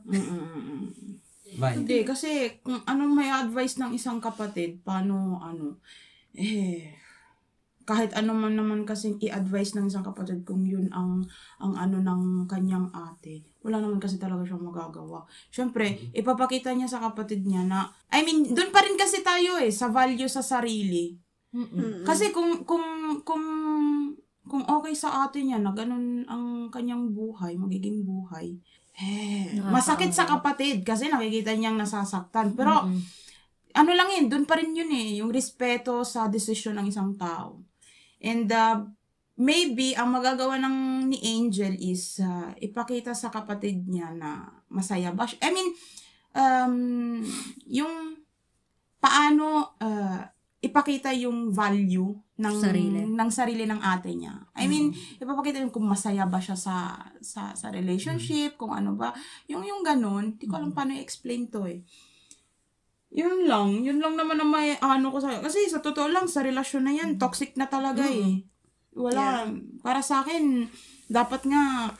Bye. 1.55 1.75
Hindi, 1.77 2.03
kasi 2.03 2.59
kung 2.59 2.83
anong 2.83 3.11
may 3.11 3.27
advice 3.27 3.75
ng 3.77 3.91
isang 3.91 4.19
kapatid, 4.19 4.79
paano, 4.81 5.39
ano, 5.39 5.79
eh, 6.31 6.95
kahit 7.86 8.17
ano 8.17 8.33
man 8.33 8.57
naman 8.57 8.81
kasi 8.81 9.13
i-advise 9.21 9.77
ng 9.77 9.86
isang 9.86 10.01
kapatid 10.01 10.41
kung 10.41 10.65
yun 10.65 10.89
ang 10.89 11.21
ang 11.61 11.77
ano 11.77 12.01
ng 12.01 12.49
kanyang 12.49 12.89
ate. 12.89 13.45
Wala 13.61 13.77
naman 13.81 14.01
kasi 14.01 14.17
talaga 14.17 14.41
siyang 14.45 14.65
magagawa. 14.65 15.25
Siyempre, 15.53 16.09
ipapakita 16.13 16.73
niya 16.73 16.89
sa 16.89 17.01
kapatid 17.01 17.45
niya 17.45 17.65
na, 17.65 17.89
I 18.09 18.25
mean, 18.25 18.53
doon 18.53 18.69
pa 18.69 18.86
rin 18.86 18.97
kasi 18.97 19.25
tayo 19.25 19.57
eh, 19.57 19.73
sa 19.73 19.89
value 19.89 20.29
sa 20.29 20.45
sarili. 20.45 21.17
Mm-mm. 21.49 22.05
Kasi 22.05 22.29
kung, 22.29 22.61
kung, 22.61 22.86
kung, 23.25 23.45
kung 24.45 24.63
okay 24.69 24.93
sa 24.93 25.25
ate 25.25 25.41
niya 25.41 25.57
na 25.57 25.73
ganun 25.73 26.21
ang 26.29 26.69
kanyang 26.69 27.09
buhay, 27.09 27.57
magiging 27.57 28.05
buhay, 28.05 28.53
eh, 29.01 29.57
masakit 29.65 30.13
sa 30.13 30.29
kapatid 30.29 30.86
kasi 30.86 31.09
nakikita 31.09 31.57
niyang 31.57 31.81
nasasaktan. 31.81 32.53
Pero, 32.53 32.86
Mm-mm. 32.86 33.01
ano 33.81 33.91
lang 33.97 34.13
yun, 34.13 34.29
dun 34.29 34.45
pa 34.45 34.61
rin 34.61 34.77
yun 34.77 34.93
eh, 34.93 35.25
yung 35.25 35.33
respeto 35.33 36.05
sa 36.05 36.29
desisyon 36.29 36.77
ng 36.77 36.93
isang 36.93 37.17
tao. 37.17 37.64
And 38.26 38.49
uh, 38.49 38.89
maybe 39.38 39.93
ang 39.93 40.09
magagawa 40.17 40.57
ng 40.57 41.07
ni 41.13 41.21
Angel 41.38 41.78
is 41.78 42.17
uh, 42.17 42.49
ipakita 42.57 43.13
sa 43.13 43.30
kapatid 43.30 43.86
niya 43.86 44.09
na 44.17 44.49
masaya 44.73 45.13
ba 45.13 45.30
siya. 45.30 45.45
I 45.45 45.51
mean, 45.53 45.69
um, 46.34 46.76
yung 47.69 48.17
paano 48.97 49.78
uh, 49.78 50.26
ipakita 50.65 51.13
yung 51.13 51.53
value 51.53 52.09
ng 52.36 52.55
Sarili. 52.59 52.99
ng 53.07 53.30
sarili 53.32 53.63
ng 53.63 53.80
ate 53.80 54.11
niya. 54.11 54.36
I 54.57 54.67
mean, 54.67 54.91
ipapakita 55.21 55.61
yung 55.61 55.71
kung 55.71 55.88
masaya 55.88 56.28
ba 56.28 56.41
siya 56.41 56.57
sa 56.57 56.99
sa 57.23 57.55
sa 57.55 57.71
relationship, 57.71 58.59
kung 58.59 58.76
ano 58.76 58.97
ba. 58.97 59.15
Yung 59.47 59.63
yung 59.63 59.86
ganun, 59.86 60.36
di 60.36 60.49
ko 60.49 60.59
alam 60.59 60.76
paano 60.76 60.97
i-explain 60.97 61.47
to 61.47 61.63
eh. 61.63 61.86
Yun 63.16 63.47
lang. 63.47 63.80
Yun 63.80 64.03
lang 64.03 64.20
naman 64.20 64.36
ang 64.43 64.51
may 64.51 64.76
ano 64.84 65.07
ko 65.07 65.24
sa 65.24 65.39
Kasi 65.39 65.72
sa 65.72 65.80
totoo 65.80 66.11
lang, 66.11 66.28
sa 66.28 66.43
relasyon 66.43 66.84
na 66.84 66.93
yan, 66.93 67.16
toxic 67.16 67.55
na 67.55 67.72
talaga 67.72 68.03
eh. 68.03 68.43
Wala. 68.91 69.47
Para 69.80 70.03
sa 70.03 70.20
akin, 70.20 70.68
dapat 71.07 71.47
nga, 71.47 71.95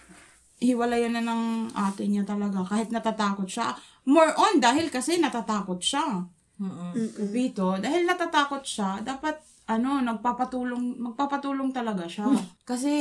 hiwalayan 0.60 1.16
na 1.16 1.24
ng 1.24 1.72
ate 1.72 2.08
niya 2.12 2.28
talaga. 2.28 2.68
Kahit 2.68 2.92
natatakot 2.92 3.48
siya. 3.48 3.72
More 4.08 4.36
on, 4.36 4.60
dahil 4.60 4.92
kasi 4.92 5.16
natatakot 5.16 5.80
siya. 5.80 6.28
Mm-mm. 6.56 6.92
Pupito, 7.16 7.76
dahil 7.80 8.08
natatakot 8.08 8.64
siya, 8.64 9.04
dapat 9.04 9.40
ano, 9.68 10.00
nagpapatulong, 10.04 11.00
magpapatulong 11.00 11.72
talaga 11.72 12.08
siya. 12.08 12.28
Kasi, 12.70 12.92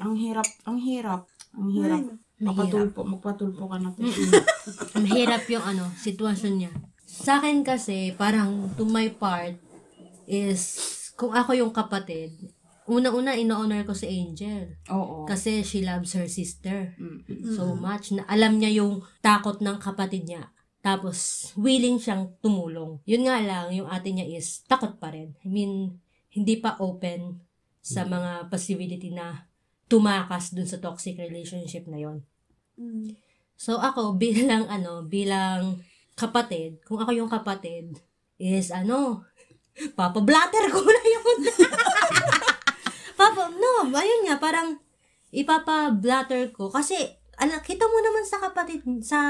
ang 0.00 0.16
hirap, 0.16 0.46
ang 0.68 0.78
hirap, 0.80 1.28
ang 1.56 1.68
hirap. 1.72 2.00
Magpatulpo, 2.44 3.00
magpatulpo 3.08 3.64
ka 3.72 3.76
na. 3.80 3.88
to. 3.92 4.04
Mahirap 5.00 5.48
yung 5.48 5.64
ano, 5.64 5.84
sitwasyon 5.96 6.54
niya. 6.60 6.72
Sa 7.14 7.38
akin 7.38 7.62
kasi, 7.62 8.10
parang 8.18 8.74
to 8.74 8.82
my 8.82 9.06
part, 9.14 9.54
is, 10.26 10.74
kung 11.14 11.30
ako 11.30 11.54
yung 11.54 11.70
kapatid, 11.70 12.34
una-una, 12.84 13.38
ino-honor 13.38 13.86
ko 13.86 13.94
si 13.94 14.10
Angel. 14.10 14.76
Oo. 14.90 15.24
Kasi 15.24 15.62
she 15.64 15.80
loves 15.86 16.12
her 16.18 16.28
sister 16.28 16.92
Mm. 17.00 17.54
so 17.56 17.72
much 17.78 18.12
na 18.12 18.26
alam 18.28 18.60
niya 18.60 18.82
yung 18.82 19.00
takot 19.22 19.62
ng 19.62 19.78
kapatid 19.80 20.26
niya. 20.28 20.52
Tapos, 20.84 21.48
willing 21.56 21.96
siyang 21.96 22.36
tumulong. 22.44 23.00
Yun 23.08 23.24
nga 23.24 23.40
lang, 23.40 23.72
yung 23.72 23.88
ate 23.88 24.12
niya 24.12 24.28
is 24.28 24.60
takot 24.68 25.00
pa 25.00 25.08
rin. 25.14 25.32
I 25.40 25.48
mean, 25.48 25.96
hindi 26.28 26.60
pa 26.60 26.76
open 26.76 27.40
sa 27.80 28.04
mga 28.04 28.52
possibility 28.52 29.08
na 29.12 29.48
tumakas 29.88 30.52
dun 30.52 30.68
sa 30.68 30.80
toxic 30.80 31.16
relationship 31.16 31.88
na 31.88 32.00
yon. 32.00 32.20
Mm. 32.76 33.16
So 33.56 33.80
ako 33.80 34.16
bilang 34.24 34.68
ano, 34.68 35.06
bilang 35.08 35.80
kapatid, 36.14 36.82
kung 36.86 37.02
ako 37.02 37.10
yung 37.14 37.30
kapatid 37.30 37.98
is 38.38 38.70
ano, 38.70 39.26
papa-blatter 39.98 40.70
ko 40.70 40.80
na 40.82 41.02
yun. 41.02 41.38
Papa, 43.18 43.46
no, 43.50 43.90
ayun 43.94 44.26
nga, 44.26 44.38
parang 44.42 44.78
ipapa-blatter 45.30 46.50
ko 46.54 46.70
kasi 46.70 46.98
ala, 47.38 47.58
kita 47.62 47.86
mo 47.86 47.98
naman 47.98 48.22
sa 48.26 48.38
kapatid 48.38 48.82
sa 49.02 49.20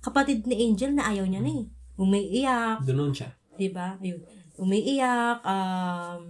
kapatid 0.00 0.48
ni 0.48 0.68
Angel 0.68 0.96
na 0.96 1.12
ayaw 1.12 1.28
niya 1.28 1.44
na 1.44 1.52
eh. 1.52 1.64
Umiiyak, 2.00 2.80
Doon 2.88 3.12
siya. 3.12 3.28
'di 3.60 3.68
ba? 3.76 4.00
Ayun. 4.00 4.20
Umiiyak, 4.56 5.44
um, 5.44 6.24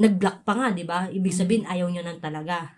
nag-block 0.00 0.48
pa 0.48 0.52
nga, 0.56 0.72
'di 0.72 0.84
ba? 0.88 1.08
Ibig 1.12 1.32
sabihin 1.36 1.68
ayaw 1.68 1.92
niya 1.92 2.00
nang 2.04 2.20
talaga. 2.20 2.72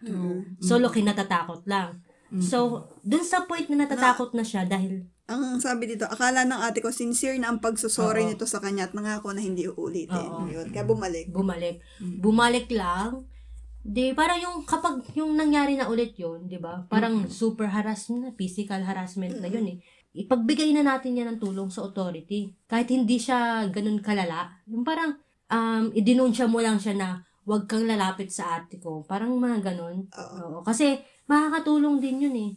Solo 0.59 0.91
kinatatakot 0.91 1.63
lang. 1.71 2.03
So, 2.43 2.91
dun 3.07 3.23
sa 3.23 3.47
point 3.47 3.71
na 3.71 3.87
natatakot 3.87 4.35
na 4.35 4.43
siya 4.43 4.67
dahil 4.67 5.07
Ang 5.27 5.59
sabi 5.59 5.91
dito, 5.91 6.07
akala 6.07 6.47
ng 6.47 6.63
ate 6.63 6.79
ko 6.79 6.95
sincere 6.95 7.35
na 7.43 7.51
ang 7.51 7.59
pagsusorry 7.59 8.23
Oo. 8.23 8.31
nito 8.31 8.47
sa 8.47 8.63
kanya 8.63 8.87
at 8.87 8.95
nangako 8.95 9.35
na 9.35 9.43
hindi 9.43 9.67
uulitin. 9.67 10.31
Oo. 10.31 10.47
Yun. 10.47 10.71
Kaya 10.71 10.87
bumalik. 10.87 11.27
bumalik. 11.35 11.83
Bumalik 11.99 12.71
lang. 12.71 13.27
Di, 13.83 14.15
parang 14.15 14.39
yung 14.39 14.57
kapag 14.63 15.03
yung 15.19 15.35
nangyari 15.35 15.75
na 15.75 15.91
ulit 15.91 16.15
yun, 16.15 16.47
di 16.47 16.63
ba? 16.63 16.87
Parang 16.87 17.27
super 17.27 17.67
harassment 17.71 18.23
na, 18.23 18.31
physical 18.39 18.83
harassment 18.87 19.43
na 19.43 19.51
yun 19.51 19.67
eh. 19.67 19.79
Ipagbigay 20.15 20.71
na 20.75 20.87
natin 20.87 21.19
yan 21.19 21.35
ng 21.35 21.39
tulong 21.43 21.71
sa 21.75 21.83
authority. 21.87 22.55
Kahit 22.71 22.91
hindi 22.95 23.19
siya 23.19 23.67
ganun 23.71 23.99
kalala. 23.99 24.55
Yung 24.71 24.87
parang, 24.87 25.19
um, 25.51 25.91
idinunsya 25.91 26.47
mo 26.47 26.63
lang 26.63 26.79
siya 26.79 26.95
na 26.95 27.09
wag 27.47 27.67
kang 27.67 27.87
lalapit 27.87 28.31
sa 28.31 28.63
ate 28.63 28.79
ko. 28.79 29.03
Parang 29.03 29.35
mga 29.39 29.75
ganun. 29.75 30.07
Oo. 30.07 30.39
Oo. 30.39 30.59
Kasi, 30.63 30.99
makakatulong 31.27 31.99
din 31.99 32.31
yun 32.31 32.37
eh. 32.39 32.53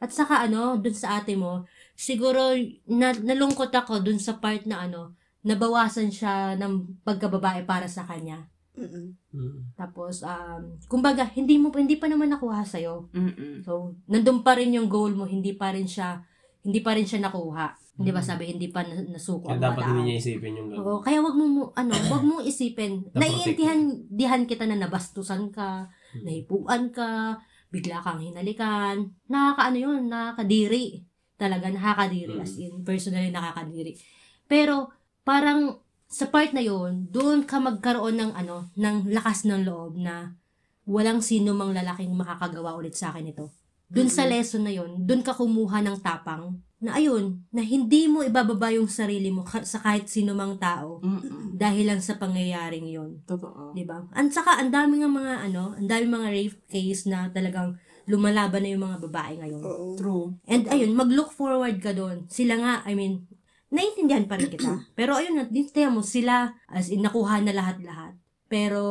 At 0.00 0.08
saka 0.12 0.44
ano, 0.44 0.80
dun 0.80 0.96
sa 0.96 1.20
ate 1.20 1.36
mo, 1.36 1.68
siguro 2.02 2.58
na, 2.90 3.14
nalungkot 3.14 3.70
ako 3.70 4.02
dun 4.02 4.18
sa 4.18 4.42
part 4.42 4.66
na 4.66 4.90
ano, 4.90 5.14
nabawasan 5.46 6.10
siya 6.10 6.58
ng 6.58 7.02
pagkababae 7.06 7.62
para 7.62 7.86
sa 7.86 8.02
kanya. 8.02 8.50
Mm-mm. 8.72 9.14
Mm. 9.30 9.76
Tapos, 9.76 10.24
um, 10.24 10.80
kumbaga, 10.88 11.28
hindi 11.36 11.60
mo 11.60 11.70
hindi 11.70 12.00
pa 12.00 12.08
naman 12.08 12.32
nakuha 12.32 12.64
sa'yo. 12.66 13.12
Mm-mm. 13.12 13.62
So, 13.62 13.94
nandun 14.08 14.42
pa 14.42 14.58
rin 14.58 14.74
yung 14.74 14.88
goal 14.90 15.14
mo, 15.14 15.28
hindi 15.28 15.54
pa 15.54 15.70
rin 15.70 15.86
siya 15.86 16.24
hindi 16.62 16.78
pa 16.78 16.94
rin 16.94 17.06
siya 17.06 17.26
nakuha. 17.26 17.74
Hindi 17.92 18.10
ba 18.14 18.22
sabi, 18.24 18.48
hindi 18.48 18.72
pa 18.72 18.86
na- 18.86 19.04
nasuko 19.04 19.50
Kaya 19.50 19.58
ang 19.58 19.64
dapat 19.68 19.82
mga 19.84 19.90
hindi 19.92 20.02
niya 20.08 20.16
isipin 20.16 20.52
yung 20.56 20.68
gano'n. 20.72 20.80
Oo, 20.80 20.98
kaya 21.04 21.18
wag 21.20 21.36
mo, 21.36 21.44
mo- 21.44 21.72
ano, 21.76 21.92
wag 21.92 22.24
mong 22.24 22.44
isipin. 22.46 23.04
Naiintihan 23.12 23.78
dihan 24.08 24.42
kita 24.48 24.64
na 24.64 24.78
nabastusan 24.78 25.52
ka, 25.52 25.90
Hmm. 26.14 26.22
nahipuan 26.24 26.88
ka, 26.94 27.36
bigla 27.68 28.00
kang 28.00 28.22
hinalikan. 28.22 29.12
Nakakaano 29.28 29.76
yun, 29.76 30.02
nakakadiri. 30.08 31.04
Talaga, 31.42 31.66
nakakadiri. 31.74 32.38
Hmm. 32.38 32.44
As 32.46 32.54
in, 32.54 32.86
personally, 32.86 33.34
nakakadiri. 33.34 33.98
Pero, 34.46 34.94
parang, 35.26 35.82
sa 36.06 36.30
part 36.30 36.54
na 36.54 36.62
yun, 36.62 37.10
doon 37.10 37.42
ka 37.42 37.58
magkaroon 37.58 38.14
ng, 38.14 38.32
ano, 38.38 38.70
ng 38.78 39.10
lakas 39.10 39.42
ng 39.42 39.66
loob 39.66 39.98
na 39.98 40.38
walang 40.86 41.18
sino 41.18 41.50
mang 41.50 41.74
lalaking 41.74 42.14
makakagawa 42.14 42.78
ulit 42.78 42.94
sa 42.94 43.10
akin 43.10 43.34
ito. 43.34 43.50
Doon 43.92 44.08
sa 44.08 44.24
lesson 44.24 44.64
na 44.64 44.72
yun, 44.72 45.04
doon 45.04 45.20
ka 45.20 45.36
kumuha 45.36 45.84
ng 45.84 46.00
tapang 46.00 46.56
na 46.82 46.98
ayun, 46.98 47.38
na 47.54 47.62
hindi 47.62 48.10
mo 48.10 48.26
ibababa 48.26 48.74
yung 48.74 48.90
sarili 48.90 49.30
mo 49.30 49.46
ka- 49.46 49.62
sa 49.62 49.78
kahit 49.78 50.10
sino 50.10 50.34
mang 50.34 50.58
tao 50.58 50.98
Mm-mm. 50.98 51.54
dahil 51.54 51.86
lang 51.86 52.02
sa 52.02 52.18
pangyayaring 52.18 52.90
yon 52.90 53.22
Totoo. 53.22 53.70
di 53.70 53.86
ba? 53.86 54.02
Ang 54.10 54.34
saka 54.34 54.58
ang 54.58 54.74
dami 54.74 54.98
ng 54.98 55.12
mga 55.14 55.34
ano, 55.46 55.78
ang 55.78 55.86
dami 55.86 56.04
mga 56.10 56.28
rape 56.34 56.58
case 56.66 57.06
na 57.06 57.30
talagang 57.30 57.78
lumalaban 58.06 58.62
na 58.66 58.70
yung 58.74 58.84
mga 58.84 58.98
babae 59.08 59.34
ngayon. 59.38 59.62
Oo. 59.62 59.86
True. 59.94 60.26
And 60.48 60.66
ayun, 60.68 60.92
mag-look 60.96 61.30
forward 61.30 61.78
ka 61.78 61.94
doon. 61.94 62.26
Sila 62.26 62.58
nga, 62.58 62.72
I 62.86 62.98
mean, 62.98 63.26
naiintindihan 63.72 64.26
pa 64.28 64.36
rin 64.36 64.50
kita. 64.50 64.68
Pero 64.98 65.16
ayun, 65.16 65.38
natintihan 65.38 65.94
mo 65.94 66.04
sila 66.04 66.52
as 66.68 66.92
in 66.92 67.02
nakuha 67.02 67.40
na 67.40 67.54
lahat-lahat. 67.54 68.18
Pero 68.50 68.82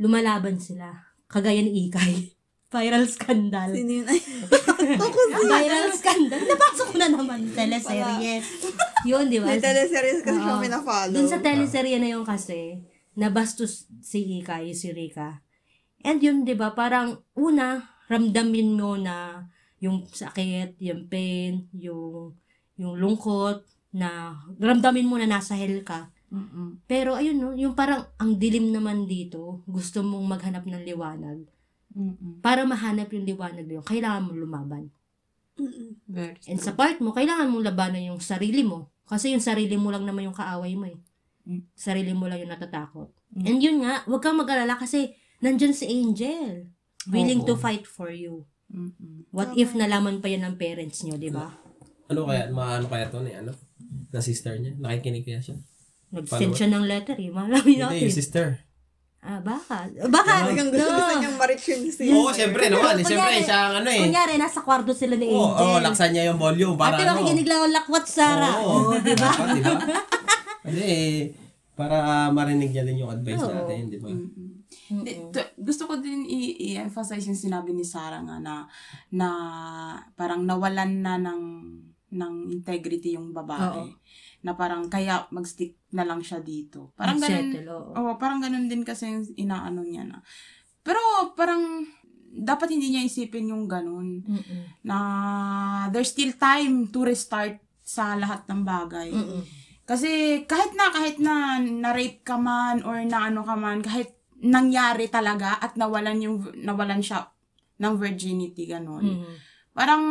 lumalaban 0.00 0.56
sila. 0.62 1.12
Kagaya 1.28 1.60
ni 1.60 1.86
Ikay. 1.90 2.32
Viral 2.72 3.08
scandal. 3.08 3.72
Sino 3.72 4.04
yun? 4.04 4.06
Ay, 4.12 4.20
Viral 5.48 5.88
scandal. 5.96 6.40
Napasok 6.44 6.86
ko 6.92 6.96
na 7.00 7.08
naman 7.08 7.40
teleserye. 7.56 8.44
Yun, 9.08 9.24
di 9.32 9.40
ba? 9.40 9.48
may 9.48 9.60
teleseries 9.62 10.20
kasi 10.20 10.36
siya 10.36 10.56
Oo. 10.56 10.62
pinafollow. 10.62 11.16
Dun 11.16 11.28
sa 11.32 11.40
teleserye 11.40 11.96
na 11.96 12.12
yun 12.12 12.28
kasi, 12.28 12.84
nabastos 13.16 13.88
si 14.04 14.40
Ikay, 14.40 14.76
si 14.76 14.92
Rika. 14.92 15.40
And 16.04 16.20
yun, 16.20 16.44
di 16.44 16.52
ba, 16.52 16.76
parang 16.76 17.24
una, 17.32 17.88
ramdamin 18.08 18.74
mo 18.74 18.96
na 18.96 19.46
yung 19.78 20.08
sakit, 20.08 20.80
yung 20.82 21.06
pain, 21.06 21.70
yung, 21.76 22.34
yung 22.74 22.98
lungkot, 22.98 23.62
na 23.94 24.36
ramdamin 24.60 25.08
mo 25.08 25.16
na 25.16 25.28
nasa 25.28 25.56
hell 25.56 25.80
ka. 25.84 26.12
Mm-mm. 26.28 26.84
Pero 26.84 27.16
ayun, 27.16 27.36
no, 27.40 27.56
yung 27.56 27.72
parang 27.72 28.04
ang 28.20 28.36
dilim 28.36 28.68
naman 28.68 29.08
dito, 29.08 29.64
gusto 29.64 30.04
mong 30.04 30.26
maghanap 30.28 30.64
ng 30.68 30.84
liwanag. 30.84 31.40
Mm-mm. 31.96 32.44
Para 32.44 32.68
mahanap 32.68 33.08
yung 33.16 33.24
liwanag 33.24 33.64
na 33.64 33.80
yun, 33.80 33.86
kailangan 33.86 34.28
mo 34.28 34.32
lumaban. 34.36 34.92
Mm-mm. 35.56 35.96
Very 36.04 36.36
And 36.46 36.60
sa 36.60 36.76
part 36.76 37.00
mo, 37.00 37.16
kailangan 37.16 37.48
mong 37.48 37.64
labanan 37.64 38.12
yung 38.12 38.20
sarili 38.20 38.60
mo. 38.60 38.92
Kasi 39.08 39.32
yung 39.32 39.42
sarili 39.42 39.80
mo 39.80 39.88
lang 39.88 40.04
naman 40.04 40.28
yung 40.28 40.36
kaaway 40.36 40.76
mo 40.76 40.84
eh. 40.84 41.00
Mm. 41.48 41.64
Sarili 41.72 42.12
mo 42.12 42.28
lang 42.28 42.44
yung 42.44 42.52
natatakot. 42.52 43.08
Mm. 43.32 43.44
And 43.48 43.58
yun 43.58 43.76
nga, 43.80 44.04
huwag 44.04 44.20
kang 44.20 44.36
mag-alala 44.36 44.76
kasi 44.76 45.16
nandyan 45.40 45.72
si 45.72 45.88
Angel. 45.88 46.68
Willing 47.06 47.46
Oo. 47.46 47.46
to 47.46 47.54
fight 47.54 47.86
for 47.86 48.10
you. 48.10 48.42
Mm-mm. 48.68 49.24
What 49.30 49.54
if 49.54 49.72
nalaman 49.72 50.18
pa 50.18 50.26
yan 50.26 50.42
ng 50.44 50.56
parents 50.56 51.00
nyo, 51.00 51.14
di 51.14 51.30
ba? 51.30 51.54
Ano 52.08 52.26
kaya, 52.26 52.50
maano 52.50 52.84
kaya 52.84 53.06
to 53.06 53.22
ni 53.22 53.30
ano? 53.30 53.54
Na 54.10 54.18
sister 54.18 54.58
niya? 54.58 54.74
Nakikinig 54.74 55.22
kaya 55.22 55.38
siya? 55.38 55.56
Nag-send 56.10 56.56
siya 56.56 56.68
ng 56.68 56.84
letter 56.84 57.16
eh. 57.16 57.30
Malami 57.30 57.70
Hindi, 57.70 57.84
natin. 57.84 58.02
yung 58.02 58.16
sister. 58.16 58.46
Ah, 59.18 59.38
baka. 59.38 59.88
Baka. 60.08 60.46
Talagang 60.46 60.70
gusto, 60.70 60.84
no. 60.84 60.94
gusto 60.94 61.14
niyang 61.18 61.36
ma-reach 61.36 61.66
yun 61.68 61.80
si 61.86 62.06
Oo, 62.08 62.30
syempre 62.30 62.70
naman. 62.70 62.96
eh. 62.96 63.04
Syempre, 63.04 63.42
siya 63.42 63.58
ang 63.60 63.74
ano 63.82 63.88
eh. 63.90 64.00
Kunyari, 64.00 64.34
nasa 64.36 64.60
kwarto 64.62 64.92
sila 64.92 65.14
ni 65.14 65.28
Oo, 65.28 65.52
Angel. 65.52 65.68
oh, 65.68 65.78
laksan 65.82 66.10
niya 66.12 66.24
yung 66.28 66.38
volume 66.38 66.74
para 66.74 66.96
Ate, 66.96 67.02
ano. 67.04 67.12
makikinig 67.18 67.44
lang 67.44 67.60
ang 67.62 67.74
lakwat, 67.74 68.06
Sarah. 68.06 68.56
Oo, 68.58 68.94
di 69.04 69.12
ba? 69.12 69.28
Dapat, 69.28 69.48
di 69.52 69.60
ba? 69.60 69.74
Ano 70.64 70.80
eh, 70.80 71.34
para 71.74 71.96
marinig 72.30 72.70
niya 72.70 72.84
din 72.84 73.00
yung 73.00 73.10
advice 73.10 73.42
Oo. 73.42 73.52
natin, 73.52 73.80
di 73.88 73.98
ba? 73.98 74.08
Di- 74.88 75.28
to- 75.28 75.52
gusto 75.56 75.84
ko 75.84 75.96
din 75.96 76.24
i- 76.24 76.72
i-emphasize 76.72 77.24
yung 77.24 77.36
sinabi 77.38 77.72
ni 77.72 77.84
Sarah 77.84 78.20
nga 78.20 78.36
na 78.36 78.54
na 79.10 79.28
parang 80.14 80.42
nawalan 80.42 81.00
na 81.00 81.14
ng 81.16 81.42
ng 82.08 82.34
integrity 82.50 83.12
yung 83.12 83.36
babae. 83.36 83.84
Oo. 83.84 83.92
Na 84.40 84.56
parang 84.56 84.88
kaya 84.88 85.28
magstick 85.28 85.76
na 85.92 86.02
lang 86.02 86.24
siya 86.24 86.40
dito. 86.40 86.96
Parang 86.96 87.20
ganun. 87.20 87.52
Settle, 87.52 87.68
oo. 87.68 87.90
Oo, 87.92 88.12
parang 88.16 88.40
ganun 88.40 88.64
din 88.64 88.80
kasi 88.80 89.06
yung 89.06 89.28
inaano 89.36 89.84
niya 89.84 90.08
na. 90.08 90.24
Pero 90.80 90.96
parang 91.36 91.84
dapat 92.28 92.72
hindi 92.72 92.92
niya 92.92 93.04
isipin 93.04 93.52
yung 93.52 93.64
ganun 93.66 94.20
Mm-mm. 94.20 94.62
na 94.84 94.98
there's 95.92 96.12
still 96.12 96.32
time 96.32 96.88
to 96.88 97.04
restart 97.04 97.56
sa 97.82 98.16
lahat 98.16 98.44
ng 98.46 98.64
bagay. 98.64 99.08
Mm-mm. 99.12 99.42
Kasi 99.84 100.08
kahit 100.44 100.76
na, 100.76 100.92
kahit 100.92 101.16
na 101.16 101.34
na-rape 101.56 102.20
ka 102.20 102.36
man 102.36 102.84
or 102.84 103.00
na 103.02 103.28
ano 103.28 103.40
ka 103.40 103.56
man, 103.56 103.80
kahit 103.80 104.12
nangyari 104.42 105.10
talaga 105.10 105.58
at 105.58 105.74
nawalan 105.74 106.18
yung, 106.22 106.36
nawalan 106.58 107.02
siya 107.02 107.30
ng 107.78 107.94
virginity, 107.98 108.66
ganun. 108.66 109.04
Mm-mm. 109.04 109.34
Parang 109.74 110.04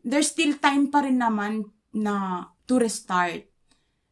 there's 0.00 0.32
still 0.32 0.56
time 0.56 0.88
pa 0.88 1.04
rin 1.04 1.20
naman 1.20 1.68
na 1.92 2.48
to 2.64 2.80
restart 2.80 3.44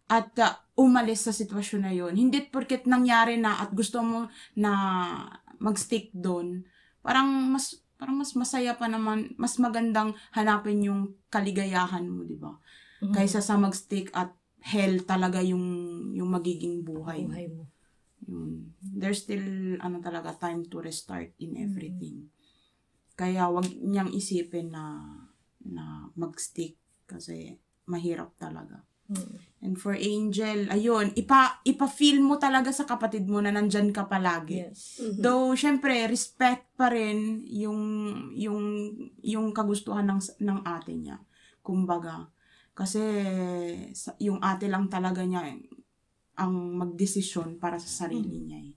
at 0.09 0.29
uh, 0.37 0.53
umalis 0.77 1.25
sa 1.25 1.33
sitwasyon 1.33 1.83
na 1.83 1.93
yun. 1.97 2.13
Hindi 2.13 2.45
porket 2.45 2.85
nangyari 2.85 3.41
na 3.41 3.65
at 3.65 3.73
gusto 3.73 4.05
mo 4.05 4.29
na 4.53 4.73
magstick 5.57 6.13
doon. 6.13 6.69
Parang 7.01 7.29
mas 7.49 7.81
parang 7.97 8.21
mas 8.21 8.37
masaya 8.37 8.77
pa 8.77 8.85
naman, 8.85 9.33
mas 9.41 9.57
magandang 9.57 10.13
hanapin 10.37 10.85
yung 10.85 11.17
kaligayahan 11.33 12.05
mo, 12.05 12.27
di 12.27 12.37
ba? 12.37 12.53
Mhm. 13.01 13.17
Kaysa 13.17 13.41
sa 13.41 13.57
magstick 13.57 14.13
at 14.13 14.37
hell 14.61 15.01
talaga 15.09 15.41
yung 15.41 15.65
yung 16.13 16.29
magiging 16.29 16.85
buhay. 16.85 17.25
Buhay 17.25 17.49
mo. 17.49 17.69
Yun. 18.25 18.73
There's 18.81 19.25
still 19.25 19.77
ano 19.81 20.01
talaga 20.01 20.37
time 20.37 20.65
to 20.69 20.81
restart 20.81 21.37
in 21.41 21.61
everything. 21.61 22.33
Kaya 23.15 23.47
wag 23.53 23.69
niyang 23.79 24.11
isipin 24.11 24.73
na 24.73 25.01
na 25.65 26.09
magstick 26.17 26.77
kasi 27.05 27.57
mahirap 27.89 28.33
talaga. 28.41 28.85
Mm. 29.05 29.37
And 29.65 29.75
for 29.77 29.93
Angel, 29.93 30.73
ayun, 30.73 31.13
ipa 31.13 31.61
ipa-feel 31.65 32.25
mo 32.25 32.41
talaga 32.41 32.73
sa 32.73 32.89
kapatid 32.89 33.29
mo 33.29 33.41
na 33.45 33.53
nandyan 33.53 33.93
ka 33.93 34.09
palagi. 34.09 34.65
Yes. 34.65 35.01
Though 35.21 35.53
syempre 35.53 36.09
respect 36.09 36.73
pa 36.77 36.89
rin 36.89 37.45
yung 37.45 37.81
yung 38.33 38.61
yung 39.21 39.53
kagustuhan 39.53 40.09
ng 40.09 40.21
ng 40.41 40.59
ate 40.65 40.97
niya. 40.97 41.21
Kumbaga, 41.61 42.29
kasi 42.73 43.01
yung 44.21 44.41
ate 44.41 44.69
lang 44.73 44.89
talaga 44.89 45.21
niya 45.25 45.53
ang 46.35 46.53
magdesisyon 46.77 47.57
para 47.57 47.79
sa 47.79 48.07
sarili 48.07 48.39
niya. 48.41 48.59
eh. 48.61 48.73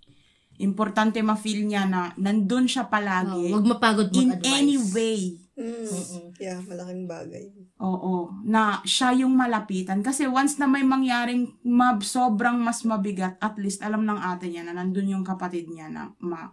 Importante 0.58 1.22
ma-feel 1.22 1.64
niya 1.64 1.86
na 1.86 2.10
nandun 2.16 2.66
siya 2.66 2.86
palagi 2.86 3.54
Oh, 3.54 3.62
wag 3.62 3.66
mapagod 3.68 4.10
in 4.12 4.34
mag-advise. 4.34 4.54
any 4.56 4.78
way. 4.90 5.20
Mm. 5.54 6.34
Yeah, 6.38 6.62
malaking 6.62 7.06
bagay. 7.06 7.46
Oo, 7.78 8.30
na 8.42 8.82
siya 8.82 9.14
yung 9.16 9.34
malapitan. 9.34 10.02
Kasi 10.02 10.26
once 10.26 10.58
na 10.58 10.66
may 10.66 10.82
mangyaring 10.82 11.62
mab, 11.62 12.02
sobrang 12.02 12.58
mas 12.58 12.82
mabigat, 12.82 13.38
at 13.38 13.54
least 13.56 13.82
alam 13.82 14.02
ng 14.02 14.18
ate 14.18 14.50
niya 14.50 14.62
na 14.62 14.74
nandun 14.74 15.10
yung 15.12 15.22
kapatid 15.22 15.66
niya 15.68 15.90
na 15.90 16.10
ma, 16.20 16.50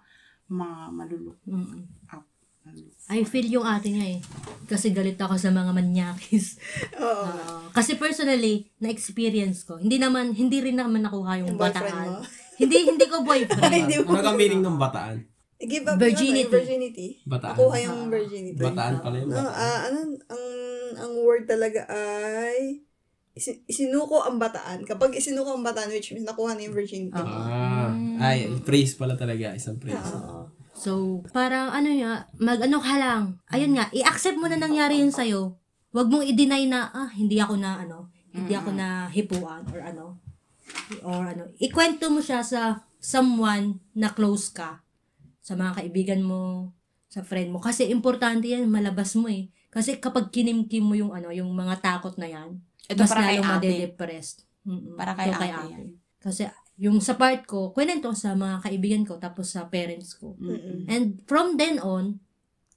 ma, 0.48 0.88
malulok 0.88 1.40
Mm-mm. 1.44 1.84
up. 2.10 2.24
I 3.04 3.20
feel 3.22 3.44
yung 3.46 3.62
ate 3.62 3.92
niya 3.92 4.16
eh. 4.16 4.20
Kasi 4.64 4.88
galit 4.90 5.20
ako 5.20 5.36
sa 5.36 5.52
mga 5.52 5.70
manyakis. 5.70 6.56
Oo. 6.96 7.28
Oo. 7.28 7.68
kasi 7.70 7.94
personally, 7.94 8.72
na-experience 8.78 9.62
ko. 9.62 9.76
Hindi 9.76 10.00
naman, 10.00 10.32
hindi 10.32 10.58
rin 10.58 10.74
naman 10.74 11.04
nakuha 11.04 11.44
yung, 11.44 11.52
Yung 11.52 11.60
bataan. 11.60 12.08
mo? 12.08 12.24
hindi, 12.60 12.76
hindi 12.82 13.04
ko 13.04 13.20
boyfriend. 13.20 13.74
Hindi 13.82 13.96
mo. 14.00 14.14
Ano 14.14 14.24
ka 14.24 14.32
meaning 14.32 14.62
ng 14.62 14.78
bataan? 14.78 15.16
I-give 15.54 15.84
up 15.84 15.96
Virginity. 15.96 16.40
Yung, 16.40 16.50
yung 16.50 16.54
virginity. 16.56 17.08
Bataan. 17.24 17.54
Nakuha 17.54 17.76
yung 17.80 18.00
virginity. 18.08 18.58
Bataan 18.58 18.94
pala 18.98 19.14
yung 19.16 19.28
No, 19.28 19.36
bataan. 19.38 19.54
ah, 19.54 19.78
ano, 19.84 19.98
ang, 20.26 20.46
ang 20.96 21.12
word 21.20 21.44
talaga 21.44 21.80
ay 21.86 22.82
isi- 23.32 23.62
isinuko 23.64 24.22
ang 24.22 24.38
bataan. 24.38 24.82
Kapag 24.82 25.12
isinuko 25.12 25.52
ang 25.52 25.62
bataan, 25.62 25.90
which 25.90 26.10
means 26.10 26.24
nakuha 26.24 26.54
na 26.54 26.62
yung 26.62 26.74
virginity. 26.74 27.18
Ah, 27.18 27.90
ay, 28.22 28.48
praise 28.62 28.94
pala 28.94 29.14
talaga. 29.14 29.52
Isang 29.52 29.76
praise. 29.76 29.98
Oo. 30.14 30.48
So, 30.74 31.22
parang 31.30 31.70
ano 31.70 31.86
nga, 31.86 32.26
mag-ano 32.36 32.78
ka 32.82 32.94
lang. 32.98 33.22
Ayun 33.48 33.78
nga, 33.78 33.86
i-accept 33.94 34.36
mo 34.36 34.50
na 34.50 34.58
nangyari 34.58 34.98
yun 34.98 35.14
sa'yo. 35.14 35.54
Huwag 35.94 36.10
mong 36.10 36.26
i-deny 36.26 36.66
na, 36.66 36.90
ah, 36.90 37.10
hindi 37.14 37.38
ako 37.38 37.54
na, 37.54 37.86
ano, 37.86 38.10
hindi 38.34 38.50
ako 38.58 38.74
na 38.74 39.06
hipuan 39.06 39.62
or 39.70 39.78
ano. 39.78 40.18
Or 41.06 41.22
ano, 41.30 41.46
ikwento 41.62 42.10
mo 42.10 42.18
siya 42.18 42.42
sa 42.42 42.82
someone 42.98 43.78
na 43.94 44.10
close 44.10 44.50
ka. 44.50 44.82
Sa 45.38 45.54
mga 45.54 45.78
kaibigan 45.78 46.22
mo, 46.26 46.74
sa 47.06 47.22
friend 47.22 47.54
mo. 47.54 47.62
Kasi 47.62 47.86
importante 47.94 48.50
yan, 48.50 48.66
malabas 48.66 49.14
mo 49.14 49.30
eh. 49.30 49.54
Kasi 49.70 50.02
kapag 50.02 50.34
kinimkim 50.34 50.82
mo 50.82 50.98
yung 50.98 51.14
ano, 51.14 51.30
yung 51.30 51.54
mga 51.54 51.78
takot 51.78 52.18
na 52.18 52.26
yan, 52.26 52.58
Ito 52.90 53.06
mas 53.06 53.10
para 53.14 53.22
kay 53.22 53.38
lalong 53.38 53.46
ate. 53.46 53.54
madedepressed. 53.54 54.38
Mm-mm. 54.66 54.98
Para 54.98 55.12
kay 55.14 55.30
Ito 55.30 55.38
ate 55.38 55.46
yan. 55.46 55.82
Kasi 56.18 56.42
yung 56.74 56.98
sa 56.98 57.14
part 57.14 57.46
ko, 57.46 57.70
kwento 57.70 58.10
ko 58.10 58.16
sa 58.16 58.34
mga 58.34 58.56
kaibigan 58.62 59.02
ko, 59.06 59.18
tapos 59.18 59.54
sa 59.54 59.70
parents 59.70 60.18
ko. 60.18 60.34
Mm-mm. 60.42 60.90
And 60.90 61.22
from 61.26 61.54
then 61.54 61.78
on, 61.78 62.18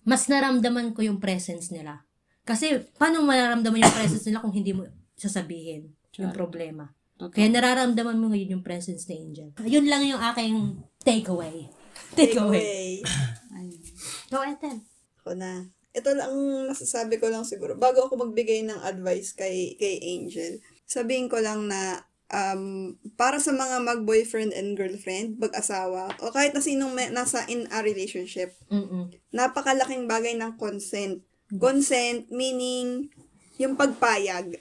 mas 0.06 0.30
naramdaman 0.30 0.94
ko 0.94 1.02
yung 1.02 1.18
presence 1.18 1.74
nila. 1.74 2.06
Kasi, 2.48 2.80
paano 2.96 3.26
mararamdaman 3.26 3.84
yung 3.84 3.98
presence 3.98 4.24
nila 4.30 4.40
kung 4.40 4.56
hindi 4.56 4.72
mo 4.72 4.88
sasabihin 5.20 5.92
yung 6.16 6.32
problema? 6.32 6.88
Kaya 7.18 7.50
nararamdaman 7.50 8.22
mo 8.22 8.30
ngayon 8.30 8.62
yung 8.62 8.66
presence 8.66 9.10
ni 9.10 9.18
Angel. 9.18 9.50
Yun 9.66 9.90
lang 9.90 10.06
yung 10.06 10.22
aking 10.22 10.78
takeaway. 11.02 11.66
Takeaway. 12.14 13.02
Anyway, 13.02 13.82
Go, 14.30 14.44
Ethel. 14.46 14.78
ako 15.24 15.34
na. 15.34 15.66
Ito 15.98 16.14
lang 16.14 16.30
ang 16.30 16.72
masasabi 16.72 17.18
ko 17.18 17.28
lang 17.34 17.42
siguro. 17.42 17.74
Bago 17.74 18.06
ako 18.06 18.22
magbigay 18.22 18.64
ng 18.70 18.86
advice 18.86 19.34
kay, 19.34 19.74
kay 19.82 19.98
Angel, 19.98 20.62
sabihin 20.86 21.26
ko 21.26 21.42
lang 21.42 21.66
na 21.66 22.06
um, 22.32 22.96
para 23.16 23.40
sa 23.40 23.52
mga 23.52 23.84
mag-boyfriend 23.84 24.52
and 24.52 24.76
girlfriend, 24.76 25.40
mag-asawa, 25.40 26.12
o 26.20 26.32
kahit 26.32 26.52
na 26.52 26.64
sinong 26.64 26.92
may, 26.92 27.08
nasa 27.10 27.44
in 27.48 27.68
a 27.72 27.80
relationship, 27.80 28.56
Mm-mm. 28.68 29.12
napakalaking 29.32 30.08
bagay 30.08 30.36
ng 30.36 30.56
consent. 30.60 31.24
Consent 31.48 32.28
meaning 32.28 33.08
yung 33.56 33.80
pagpayag. 33.80 34.60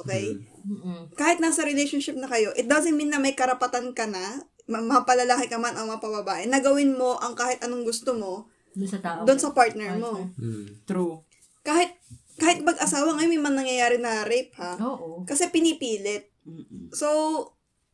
Okay? 0.00 0.40
Mm-mm. 0.64 1.12
Kahit 1.12 1.38
nasa 1.38 1.62
relationship 1.62 2.16
na 2.16 2.26
kayo, 2.26 2.50
it 2.56 2.64
doesn't 2.64 2.96
mean 2.96 3.12
na 3.12 3.20
may 3.20 3.36
karapatan 3.36 3.92
ka 3.92 4.08
na, 4.08 4.40
ma- 4.64 4.80
mapalalaki 4.80 5.52
ka 5.52 5.60
man 5.60 5.76
o 5.76 5.84
mapababae, 5.84 6.48
na 6.48 6.64
gawin 6.64 6.96
mo 6.96 7.20
ang 7.20 7.36
kahit 7.36 7.60
anong 7.60 7.84
gusto 7.84 8.16
mo 8.16 8.48
Doon 8.72 8.88
sa 8.88 9.00
tao. 9.04 9.28
doon 9.28 9.36
sa 9.36 9.52
partner 9.52 10.00
mo. 10.00 10.32
Hmm. 10.40 10.64
True. 10.88 11.20
Kahit 11.60 11.92
kahit 12.40 12.64
mag-asawa 12.64 13.20
ngayon, 13.20 13.30
may 13.36 13.42
man 13.44 13.54
nangyayari 13.54 14.00
na 14.00 14.24
rape 14.24 14.56
ha. 14.56 14.80
Oo. 14.80 15.28
Kasi 15.28 15.52
pinipilit. 15.52 16.31
Mm-mm. 16.46 16.90
So, 16.94 17.08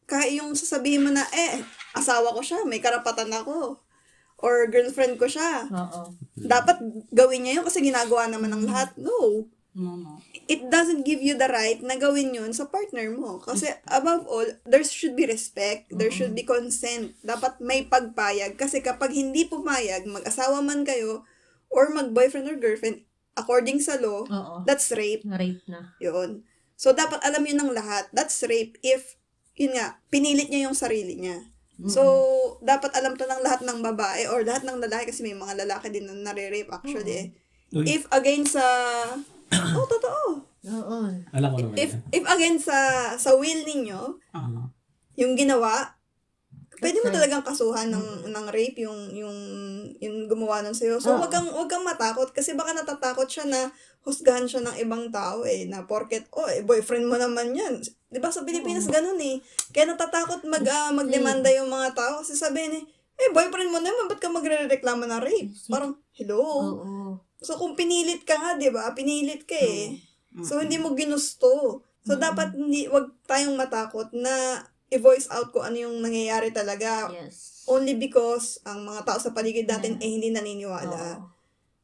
kahit 0.09 0.41
yung 0.41 0.57
sasabihin 0.57 1.05
mo 1.05 1.11
na, 1.13 1.25
eh, 1.33 1.61
asawa 1.93 2.33
ko 2.33 2.41
siya, 2.41 2.65
may 2.65 2.81
karapatan 2.81 3.29
ako. 3.33 3.81
Or 4.39 4.71
girlfriend 4.71 5.19
ko 5.19 5.27
siya. 5.27 5.67
Oo. 5.69 6.15
Dapat 6.39 6.79
gawin 7.11 7.45
niya 7.45 7.61
yun 7.61 7.67
kasi 7.67 7.83
ginagawa 7.83 8.31
naman 8.31 8.55
ng 8.55 8.65
lahat. 8.71 8.95
No. 8.95 9.51
No, 9.79 9.95
no. 9.95 10.19
It 10.49 10.71
doesn't 10.73 11.07
give 11.07 11.23
you 11.23 11.39
the 11.39 11.51
right 11.51 11.79
na 11.83 11.99
gawin 11.99 12.35
yun 12.35 12.51
sa 12.55 12.67
partner 12.71 13.11
mo. 13.15 13.43
Kasi 13.43 13.69
above 13.87 14.27
all, 14.31 14.49
there 14.65 14.83
should 14.87 15.19
be 15.19 15.27
respect. 15.27 15.91
There 15.91 16.11
should 16.11 16.33
be 16.35 16.47
consent. 16.47 17.19
Dapat 17.23 17.63
may 17.63 17.87
pagpayag. 17.87 18.59
Kasi 18.59 18.83
kapag 18.83 19.15
hindi 19.15 19.47
pumayag, 19.47 20.07
mag-asawa 20.07 20.63
man 20.63 20.87
kayo, 20.87 21.27
or 21.69 21.93
mag-boyfriend 21.93 22.49
or 22.49 22.57
girlfriend, 22.57 23.05
according 23.39 23.79
sa 23.79 24.01
law, 24.01 24.25
Oo. 24.27 24.55
that's 24.65 24.91
rape. 24.95 25.23
Na-rape 25.23 25.63
na. 25.71 25.95
Yun. 26.03 26.43
So, 26.79 26.95
dapat 26.95 27.19
alam 27.27 27.43
yun 27.43 27.59
ng 27.59 27.75
lahat. 27.75 28.07
That's 28.15 28.39
rape 28.47 28.79
if, 28.81 29.19
yun 29.59 29.75
nga, 29.75 29.99
pinilit 30.09 30.47
niya 30.47 30.71
yung 30.71 30.79
sarili 30.79 31.19
niya. 31.19 31.43
So, 31.87 32.03
dapat 32.59 32.91
alam 32.95 33.15
to 33.15 33.23
ng 33.23 33.39
lahat 33.39 33.63
ng 33.63 33.83
babae 33.83 34.27
or 34.27 34.43
lahat 34.43 34.67
ng 34.67 34.83
lalaki 34.83 35.15
kasi 35.15 35.23
may 35.23 35.35
mga 35.35 35.63
lalaki 35.63 35.91
din 35.91 36.07
na 36.07 36.15
nare-rape 36.31 36.71
actually 36.71 37.15
eh. 37.15 37.27
Uy. 37.71 37.87
If 37.87 38.07
again 38.11 38.43
sa... 38.43 38.63
oh, 39.79 39.87
totoo. 39.87 40.43
Oo. 40.67 40.99
Alam 41.31 41.49
ko 41.55 41.59
naman 41.63 41.79
If, 41.79 41.95
yan. 41.95 42.03
if 42.11 42.25
again 42.27 42.57
sa 42.59 42.79
sa 43.15 43.31
will 43.35 43.63
ninyo, 43.63 44.19
Uh-huh. 44.35 44.67
yung 45.15 45.39
ginawa, 45.39 45.98
pwede 46.79 46.99
mo 47.03 47.09
talagang 47.11 47.43
kasuhan 47.45 47.91
ng 47.91 48.31
ng 48.31 48.47
rape 48.51 48.83
yung 48.87 49.11
yung 49.15 49.39
yung 49.99 50.17
gumawa 50.31 50.63
nun 50.63 50.75
sa'yo. 50.75 50.99
So, 51.03 51.15
Oo. 51.15 51.23
wag 51.23 51.33
kang 51.33 51.51
wag 51.51 51.71
kang 51.71 51.87
matakot 51.87 52.31
kasi 52.31 52.55
baka 52.55 52.75
natatakot 52.75 53.27
siya 53.27 53.47
na 53.47 53.71
husgahan 54.07 54.49
siya 54.49 54.65
ng 54.65 54.77
ibang 54.83 55.11
tao 55.13 55.45
eh 55.45 55.67
na 55.67 55.85
porket 55.85 56.31
oh 56.33 56.49
eh, 56.49 56.63
boyfriend 56.63 57.11
mo 57.11 57.19
naman 57.19 57.53
yan. 57.53 57.83
'Di 57.83 58.19
ba 58.23 58.31
sa 58.33 58.47
Pilipinas 58.47 58.87
ganun 58.89 59.19
eh. 59.21 59.43
Kaya 59.75 59.91
natatakot 59.91 60.47
mag 60.49 60.65
ah, 60.67 60.95
magdemanda 60.95 61.51
yung 61.53 61.69
mga 61.69 61.93
tao 61.93 62.25
kasi 62.25 62.39
sabihin 62.39 62.81
eh 62.81 62.85
eh, 63.19 63.35
boyfriend 63.35 63.75
mo 63.75 63.83
naman, 63.83 64.07
ba't 64.07 64.23
ka 64.23 64.31
magre-reklamo 64.31 65.03
ng 65.03 65.23
rape? 65.27 65.51
Parang, 65.67 65.99
hello? 66.15 66.39
Oo. 66.39 67.19
So, 67.43 67.59
kung 67.59 67.75
pinilit 67.75 68.23
ka 68.23 68.39
nga, 68.39 68.55
di 68.55 68.71
ba? 68.71 68.95
Pinilit 68.95 69.43
ka 69.43 69.59
eh. 69.59 69.99
So, 70.47 70.63
hindi 70.63 70.79
mo 70.79 70.95
ginusto. 70.95 71.83
So, 72.07 72.15
dapat 72.15 72.55
hindi, 72.55 72.87
wag 72.87 73.11
tayong 73.27 73.59
matakot 73.59 74.15
na 74.15 74.63
i-voice 74.89 75.29
out 75.29 75.53
ko 75.53 75.61
ano 75.65 75.77
yung 75.77 76.01
nangyayari 76.01 76.53
talaga. 76.53 77.13
Yes. 77.13 77.65
Only 77.69 77.97
because 77.97 78.61
ang 78.65 78.89
mga 78.89 79.05
tao 79.05 79.19
sa 79.21 79.37
paligid 79.37 79.69
natin 79.69 80.01
eh 80.01 80.09
hindi 80.09 80.33
naniniwala. 80.33 81.21
Oo. 81.21 81.37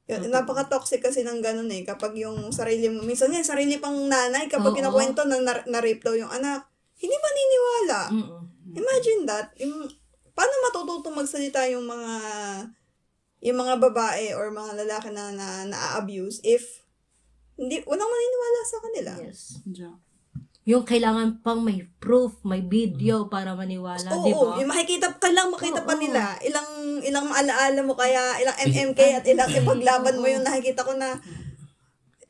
Yun, 0.05 0.29
napaka-toxic 0.29 1.01
kasi 1.01 1.25
ng 1.25 1.41
ganun 1.41 1.73
eh. 1.73 1.81
Kapag 1.81 2.13
yung 2.21 2.53
sarili 2.53 2.93
mo, 2.93 3.01
minsan 3.09 3.33
nga, 3.33 3.41
sarili 3.41 3.81
pang 3.81 3.97
nanay, 3.97 4.53
kapag 4.53 4.73
Oo. 4.73 4.77
kinakwento 4.77 5.25
na 5.25 5.41
na- 5.41 5.65
na-rape 5.65 6.05
daw 6.05 6.13
yung 6.13 6.29
anak, 6.29 6.69
hindi 7.01 7.17
maniniwala. 7.17 8.01
Mm-mm. 8.13 8.43
Imagine 8.77 9.21
that. 9.25 9.57
Yung, 9.65 9.89
paano 10.37 10.53
matututong 10.69 11.17
magsalita 11.17 11.65
yung 11.73 11.89
mga 11.89 12.13
yung 13.45 13.61
mga 13.61 13.77
babae 13.77 14.33
or 14.33 14.49
mga 14.49 14.73
lalaki 14.85 15.13
na 15.13 15.29
na, 15.31 15.69
na-abuse 15.69 16.41
if 16.43 16.81
hindi 17.61 17.85
walang 17.85 18.09
maniniwala 18.09 18.61
sa 18.65 18.79
kanila. 18.83 19.13
Yes. 19.21 19.41
Diyan. 19.69 19.97
Yung 20.65 20.89
kailangan 20.89 21.45
pang 21.45 21.61
may 21.61 21.85
proof, 22.01 22.41
may 22.41 22.65
video 22.65 23.29
para 23.29 23.53
maniwala, 23.53 24.09
Oo, 24.17 24.25
di 24.25 24.33
ba? 24.33 24.57
yung 24.65 24.71
makikita 24.73 25.12
kailang 25.21 25.53
makita 25.53 25.85
pa 25.85 25.93
Oo. 25.93 26.01
nila 26.01 26.41
ilang 26.41 26.69
ilang 27.05 27.29
alaala 27.29 27.81
mo 27.85 27.93
kaya 27.93 28.41
ilang 28.41 28.57
MMK 28.73 29.01
at 29.21 29.25
ilang 29.29 29.53
ipaglaban 29.53 30.17
mo 30.17 30.25
yung 30.25 30.41
nakikita 30.41 30.81
ko 30.81 30.97
na 30.97 31.21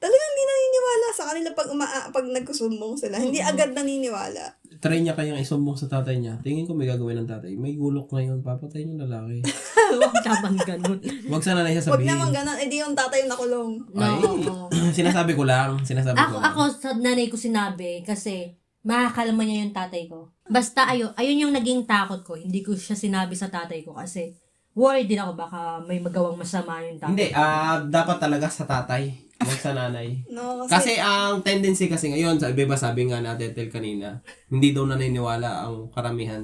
talagang 0.05 0.30
hindi 0.35 0.45
naniniwala 0.45 1.07
sa 1.16 1.24
kanila 1.32 1.49
pag 1.57 1.68
uma, 1.72 1.87
pag 2.12 2.26
nagkusumbong 2.28 2.95
sila. 3.01 3.16
Hindi 3.16 3.41
agad 3.41 3.72
naniniwala. 3.72 4.53
Try 4.85 5.01
niya 5.01 5.16
kayang 5.16 5.41
isumbong 5.41 5.72
sa 5.74 5.89
tatay 5.89 6.20
niya. 6.20 6.37
Tingin 6.45 6.68
ko 6.68 6.76
may 6.76 6.85
gagawin 6.85 7.16
ng 7.16 7.24
tatay. 7.24 7.57
May 7.57 7.72
gulok 7.72 8.12
ngayon, 8.12 8.45
papatayin 8.45 8.93
yung 8.93 9.01
lalaki. 9.01 9.41
Huwag 9.97 10.12
naman 10.20 10.55
ganun. 10.61 10.99
Huwag 11.24 11.41
sana 11.41 11.64
na 11.64 11.72
siya 11.72 11.80
Huwag 11.80 12.05
sabihin. 12.05 12.12
naman 12.12 12.28
ganun, 12.28 12.57
edi 12.61 12.76
yung 12.78 12.93
tatay 12.93 13.24
yung 13.24 13.32
nakulong. 13.32 13.72
Ay, 13.97 14.12
No. 14.45 14.68
sinasabi 15.01 15.32
ko 15.32 15.49
lang. 15.49 15.80
Sinasabi 15.80 16.20
ako, 16.20 16.28
ko 16.28 16.37
lang. 16.37 16.45
ako 16.47 16.61
sa 16.76 16.89
nanay 16.93 17.26
ko 17.26 17.37
sinabi 17.41 18.05
kasi 18.05 18.53
makakalma 18.85 19.41
niya 19.43 19.64
yung 19.64 19.72
tatay 19.72 20.05
ko. 20.05 20.28
Basta 20.45 20.85
ayo, 20.87 21.16
ayun 21.16 21.49
yung 21.49 21.55
naging 21.57 21.89
takot 21.89 22.20
ko. 22.20 22.37
Hindi 22.37 22.61
ko 22.61 22.76
siya 22.76 22.93
sinabi 22.93 23.32
sa 23.32 23.49
tatay 23.49 23.80
ko 23.80 23.97
kasi 23.97 24.37
worried 24.75 25.09
din 25.09 25.22
ako 25.22 25.33
baka 25.39 25.79
may 25.87 26.03
magawang 26.03 26.39
masama 26.39 26.83
yung 26.83 26.99
tatay. 26.99 27.11
Hindi, 27.14 27.27
ah 27.35 27.81
dapat 27.83 28.18
talaga 28.18 28.47
sa 28.51 28.66
tatay. 28.66 29.25
Huwag 29.45 29.61
sa 29.61 29.72
nanay. 29.75 30.09
No, 30.35 30.66
Kasi 30.66 30.99
ang 30.99 31.43
tendency 31.43 31.91
kasi 31.91 32.11
ngayon, 32.11 32.39
sa 32.39 32.51
iba 32.51 32.79
sabi 32.79 33.07
nga 33.11 33.22
natin 33.22 33.55
Tel 33.55 33.70
kanina, 33.70 34.22
hindi 34.51 34.70
daw 34.70 34.87
naniniwala 34.87 35.66
ang 35.66 35.91
karamihan 35.91 36.43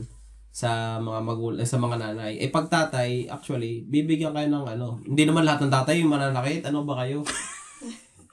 sa 0.51 0.99
mga 0.99 1.21
magul 1.23 1.55
sa 1.63 1.79
mga 1.79 1.97
nanay. 1.97 2.33
Eh 2.43 2.51
pag 2.51 2.67
tatay, 2.67 3.31
actually, 3.31 3.87
bibigyan 3.87 4.35
kayo 4.35 4.51
ng 4.51 4.67
ano. 4.67 4.99
Hindi 5.07 5.23
naman 5.23 5.47
lahat 5.47 5.67
ng 5.67 5.75
tatay 5.75 6.03
yung 6.03 6.11
mananakit. 6.11 6.67
Ano 6.67 6.83
ba 6.83 6.99
kayo? 7.07 7.23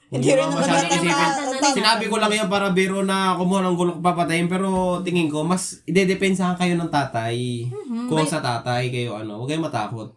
Hindi 0.08 0.32
rin 0.32 0.40
naman 0.40 0.64
masyadong 0.64 0.88
ng 0.88 0.96
isipin. 0.96 1.12
ta- 1.12 1.76
Sinabi 1.76 2.04
ko 2.08 2.16
lang 2.16 2.32
yan 2.32 2.48
para 2.48 2.72
biro 2.72 3.04
na 3.04 3.36
kumuha 3.36 3.60
ng 3.60 3.76
gulok 3.76 3.98
papatayin. 4.00 4.48
Pero 4.48 5.00
tingin 5.04 5.28
ko, 5.28 5.44
mas 5.44 5.84
idedepensahan 5.84 6.56
kayo 6.56 6.80
ng 6.80 6.88
tatay. 6.88 7.68
Kung 8.08 8.24
sa 8.24 8.40
tatay 8.40 8.88
kayo, 8.88 9.20
ano, 9.20 9.36
huwag 9.44 9.52
kayong 9.52 9.68
matakot. 9.68 10.08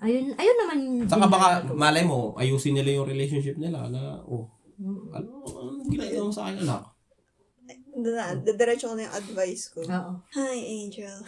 Ayun, 0.00 0.32
ayun 0.34 0.56
naman 0.56 0.78
Saka 1.04 1.28
din 1.28 1.32
baka, 1.36 1.48
malay 1.76 2.02
mo, 2.02 2.32
ayusin 2.34 2.72
nila 2.72 2.90
yung 2.98 3.06
relationship 3.06 3.60
nila 3.60 3.84
na, 3.92 4.16
oh, 4.24 4.48
ano, 5.12 5.44
ano 5.44 5.84
ginagawa 5.86 6.24
mo 6.24 6.32
sa 6.32 6.48
akin, 6.48 6.64
anak? 6.64 6.82
Na, 8.00 8.32
diretso 8.32 8.88
ko 8.88 8.94
na 8.96 9.04
yung 9.06 9.16
advice 9.20 9.68
ko. 9.70 9.84
Oo. 9.84 10.12
Hi, 10.40 10.56
Angel. 10.56 11.20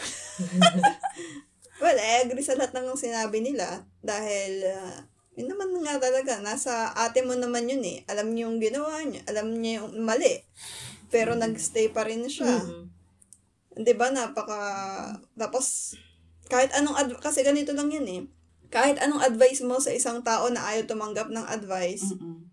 well, 1.84 1.98
I 2.00 2.24
agree 2.24 2.40
sa 2.40 2.57
lahat 2.57 2.72
ng 2.72 2.96
sinabi 2.96 3.44
nila. 3.44 3.84
Dahil, 4.00 4.64
uh, 4.72 4.96
yun 5.33 5.49
naman 5.49 5.72
nga 5.80 5.97
talaga, 5.97 6.45
nasa 6.45 6.93
ate 6.93 7.24
mo 7.24 7.33
naman 7.33 7.64
yun 7.64 7.80
eh. 7.80 8.05
Alam 8.05 8.37
niyo 8.37 8.53
yung 8.53 8.61
ginawa 8.61 9.01
niya. 9.01 9.24
Alam 9.33 9.57
niya 9.57 9.80
yung 9.80 10.05
mali. 10.05 10.45
Pero 11.09 11.33
nagstay 11.33 11.89
pa 11.89 12.05
rin 12.05 12.28
siya. 12.28 12.61
Mhm. 12.61 12.85
Di 13.80 13.93
ba, 13.97 14.12
napaka... 14.12 14.61
Tapos, 15.33 15.97
kahit 16.53 16.68
anong... 16.76 16.97
Adv- 17.01 17.20
kasi 17.24 17.41
ganito 17.41 17.72
lang 17.72 17.89
yun 17.89 18.05
eh. 18.05 18.22
Kahit 18.68 19.01
anong 19.01 19.24
advice 19.24 19.64
mo 19.64 19.80
sa 19.80 19.93
isang 19.93 20.20
tao 20.20 20.53
na 20.53 20.64
ayaw 20.68 20.85
tumanggap 20.85 21.28
ng 21.33 21.45
advice, 21.49 22.12
Mm-mm. 22.12 22.49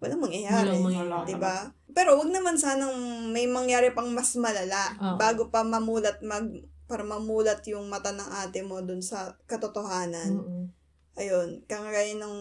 walang 0.00 0.20
mangyayari. 0.20 0.68
Walang 0.72 0.84
mangyayari. 0.88 1.28
Di 1.28 1.36
ba? 1.36 1.72
Pero 1.92 2.16
wag 2.16 2.32
naman 2.32 2.56
sanang 2.56 2.92
may 3.32 3.44
mangyari 3.44 3.92
pang 3.92 4.08
mas 4.08 4.32
malala 4.36 4.96
Oo. 4.96 5.16
bago 5.20 5.52
pa 5.52 5.60
mamulat 5.60 6.24
mag 6.24 6.48
para 6.88 7.04
mamulat 7.08 7.64
yung 7.68 7.88
mata 7.88 8.12
ng 8.12 8.28
ate 8.44 8.60
mo 8.60 8.80
dun 8.84 9.00
sa 9.00 9.36
katotohanan. 9.48 10.32
Mhm. 10.32 10.64
Ayun, 11.12 11.60
kagaya 11.68 12.16
nung 12.16 12.40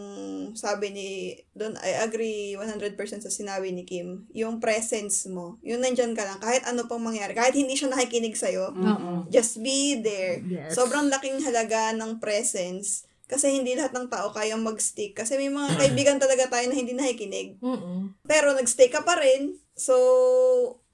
sabi 0.55 0.95
ni 0.95 1.09
doon 1.51 1.75
I 1.83 2.07
agree 2.07 2.55
100% 2.55 2.95
sa 3.19 3.27
sinabi 3.27 3.75
ni 3.75 3.83
Kim. 3.83 4.23
Yung 4.31 4.63
presence 4.63 5.27
mo, 5.27 5.59
yung 5.59 5.83
nandyan 5.83 6.15
ka 6.15 6.23
lang 6.23 6.39
kahit 6.39 6.63
ano 6.63 6.87
pang 6.87 7.03
mangyari, 7.03 7.35
kahit 7.35 7.51
hindi 7.51 7.75
siya 7.75 7.91
nakikinig 7.91 8.39
sa 8.39 8.47
Oo. 8.47 9.27
just 9.27 9.59
be 9.59 9.99
there. 9.99 10.39
Yes. 10.47 10.79
Sobrang 10.79 11.11
laking 11.11 11.43
halaga 11.43 11.91
ng 11.91 12.23
presence 12.23 13.03
kasi 13.27 13.51
hindi 13.59 13.75
lahat 13.75 13.95
ng 13.95 14.07
tao 14.11 14.31
kayang 14.31 14.59
mag-stick. 14.63 15.15
Kasi 15.15 15.35
may 15.35 15.51
mga 15.51 15.75
kaibigan 15.79 16.19
talaga 16.19 16.47
tayo 16.51 16.67
na 16.67 16.75
hindi 16.75 16.91
nakikinig. 16.95 17.59
Mhm. 17.59 18.23
Pero 18.23 18.55
nagstay 18.55 18.87
ka 18.87 19.03
pa 19.03 19.19
rin. 19.19 19.55
So, 19.75 19.95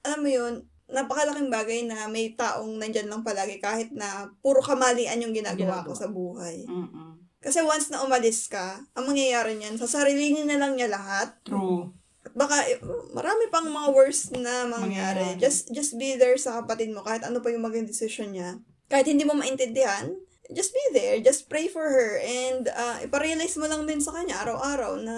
alam 0.06 0.22
mo 0.22 0.30
yun, 0.30 0.54
napakalaking 0.88 1.52
bagay 1.52 1.84
na 1.84 2.08
may 2.08 2.32
taong 2.32 2.80
nandyan 2.80 3.12
lang 3.12 3.20
palagi 3.20 3.60
kahit 3.60 3.92
na 3.92 4.32
puro 4.40 4.64
kamalian 4.64 5.20
yung 5.20 5.36
ginagawa 5.36 5.84
ko 5.84 5.92
Ginagawa. 5.92 6.00
sa 6.00 6.08
buhay. 6.08 6.56
Mm-mm. 6.64 7.07
Kasi 7.38 7.62
once 7.62 7.88
na 7.94 8.02
umalis 8.02 8.50
ka, 8.50 8.82
ang 8.98 9.04
mangyayari 9.06 9.54
niyan, 9.54 9.78
sa 9.78 9.86
sarili 9.86 10.34
niya 10.34 10.44
na 10.46 10.58
lang 10.58 10.74
niya 10.74 10.90
lahat. 10.90 11.38
True. 11.46 11.94
baka 12.36 12.60
eh, 12.68 12.78
marami 13.16 13.48
pang 13.48 13.66
mga 13.66 13.88
worst 13.94 14.36
na 14.36 14.68
mangyari. 14.68 15.38
Mangyayari. 15.38 15.42
Just 15.42 15.72
just 15.72 15.96
be 15.96 16.14
there 16.14 16.36
sa 16.36 16.60
kapatid 16.60 16.92
mo 16.92 17.00
kahit 17.00 17.24
ano 17.24 17.40
pa 17.40 17.50
yung 17.50 17.64
maging 17.64 17.88
decision 17.88 18.30
niya. 18.36 18.60
Kahit 18.86 19.08
hindi 19.08 19.24
mo 19.24 19.32
maintindihan, 19.32 20.12
just 20.52 20.70
be 20.70 20.84
there. 20.92 21.18
Just 21.24 21.48
pray 21.48 21.66
for 21.66 21.82
her 21.82 22.20
and 22.20 22.68
uh, 22.68 23.00
iparealize 23.00 23.56
mo 23.56 23.66
lang 23.66 23.88
din 23.88 23.98
sa 23.98 24.12
kanya 24.12 24.44
araw-araw 24.44 25.00
na 25.00 25.16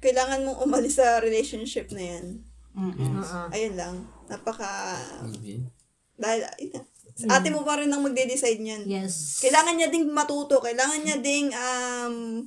kailangan 0.00 0.44
mong 0.44 0.62
umalis 0.62 1.00
sa 1.00 1.18
relationship 1.20 1.88
na 1.90 2.02
yan. 2.02 2.26
Mm-mm. 2.76 3.24
Oo. 3.24 3.48
Ayun 3.50 3.74
lang. 3.74 3.96
Napaka... 4.28 5.00
Okay. 5.32 5.64
Dahil, 6.16 6.44
nga. 7.24 7.40
Ate 7.40 7.48
mo 7.48 7.64
pa 7.64 7.80
rin 7.80 7.88
ang 7.88 8.04
magde-decide 8.04 8.60
niyan. 8.60 8.82
Yes. 8.84 9.40
Kailangan 9.40 9.78
niya 9.78 9.88
ding 9.88 10.12
matuto. 10.12 10.60
Kailangan 10.60 11.00
niya 11.00 11.16
ding, 11.22 11.48
um, 11.56 12.44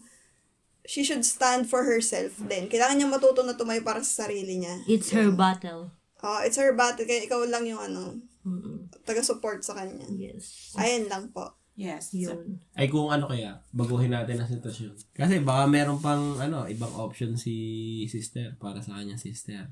she 0.85 1.01
should 1.01 1.25
stand 1.25 1.65
for 1.65 1.85
herself 1.85 2.37
din. 2.45 2.69
Kailangan 2.69 2.97
niya 2.97 3.09
matuto 3.09 3.41
na 3.41 3.57
tumayo 3.57 3.81
para 3.81 4.05
sa 4.05 4.25
sarili 4.25 4.61
niya. 4.61 4.85
It's 4.85 5.09
her 5.09 5.33
battle. 5.33 5.93
Oh, 6.21 6.39
it's 6.45 6.59
her 6.59 6.75
battle. 6.77 7.07
Kaya 7.07 7.25
ikaw 7.25 7.41
lang 7.47 7.65
yung 7.65 7.79
ano, 7.81 8.19
Mm-mm. 8.43 8.91
taga-support 9.07 9.63
sa 9.65 9.73
kanya. 9.77 10.05
Yes. 10.13 10.75
Ayun 10.77 11.09
lang 11.09 11.31
po. 11.33 11.57
Yes. 11.79 12.11
Yun. 12.11 12.59
Ay 12.75 12.91
kung 12.91 13.07
ano 13.07 13.31
kaya, 13.31 13.63
baguhin 13.71 14.11
natin 14.11 14.43
ang 14.43 14.51
sitwasyon. 14.51 15.15
Kasi 15.15 15.39
baka 15.39 15.63
meron 15.63 16.03
pang 16.03 16.35
ano, 16.35 16.67
ibang 16.67 16.91
option 16.99 17.39
si 17.39 18.03
sister 18.11 18.59
para 18.59 18.83
sa 18.83 18.99
kanya 18.99 19.15
sister. 19.15 19.71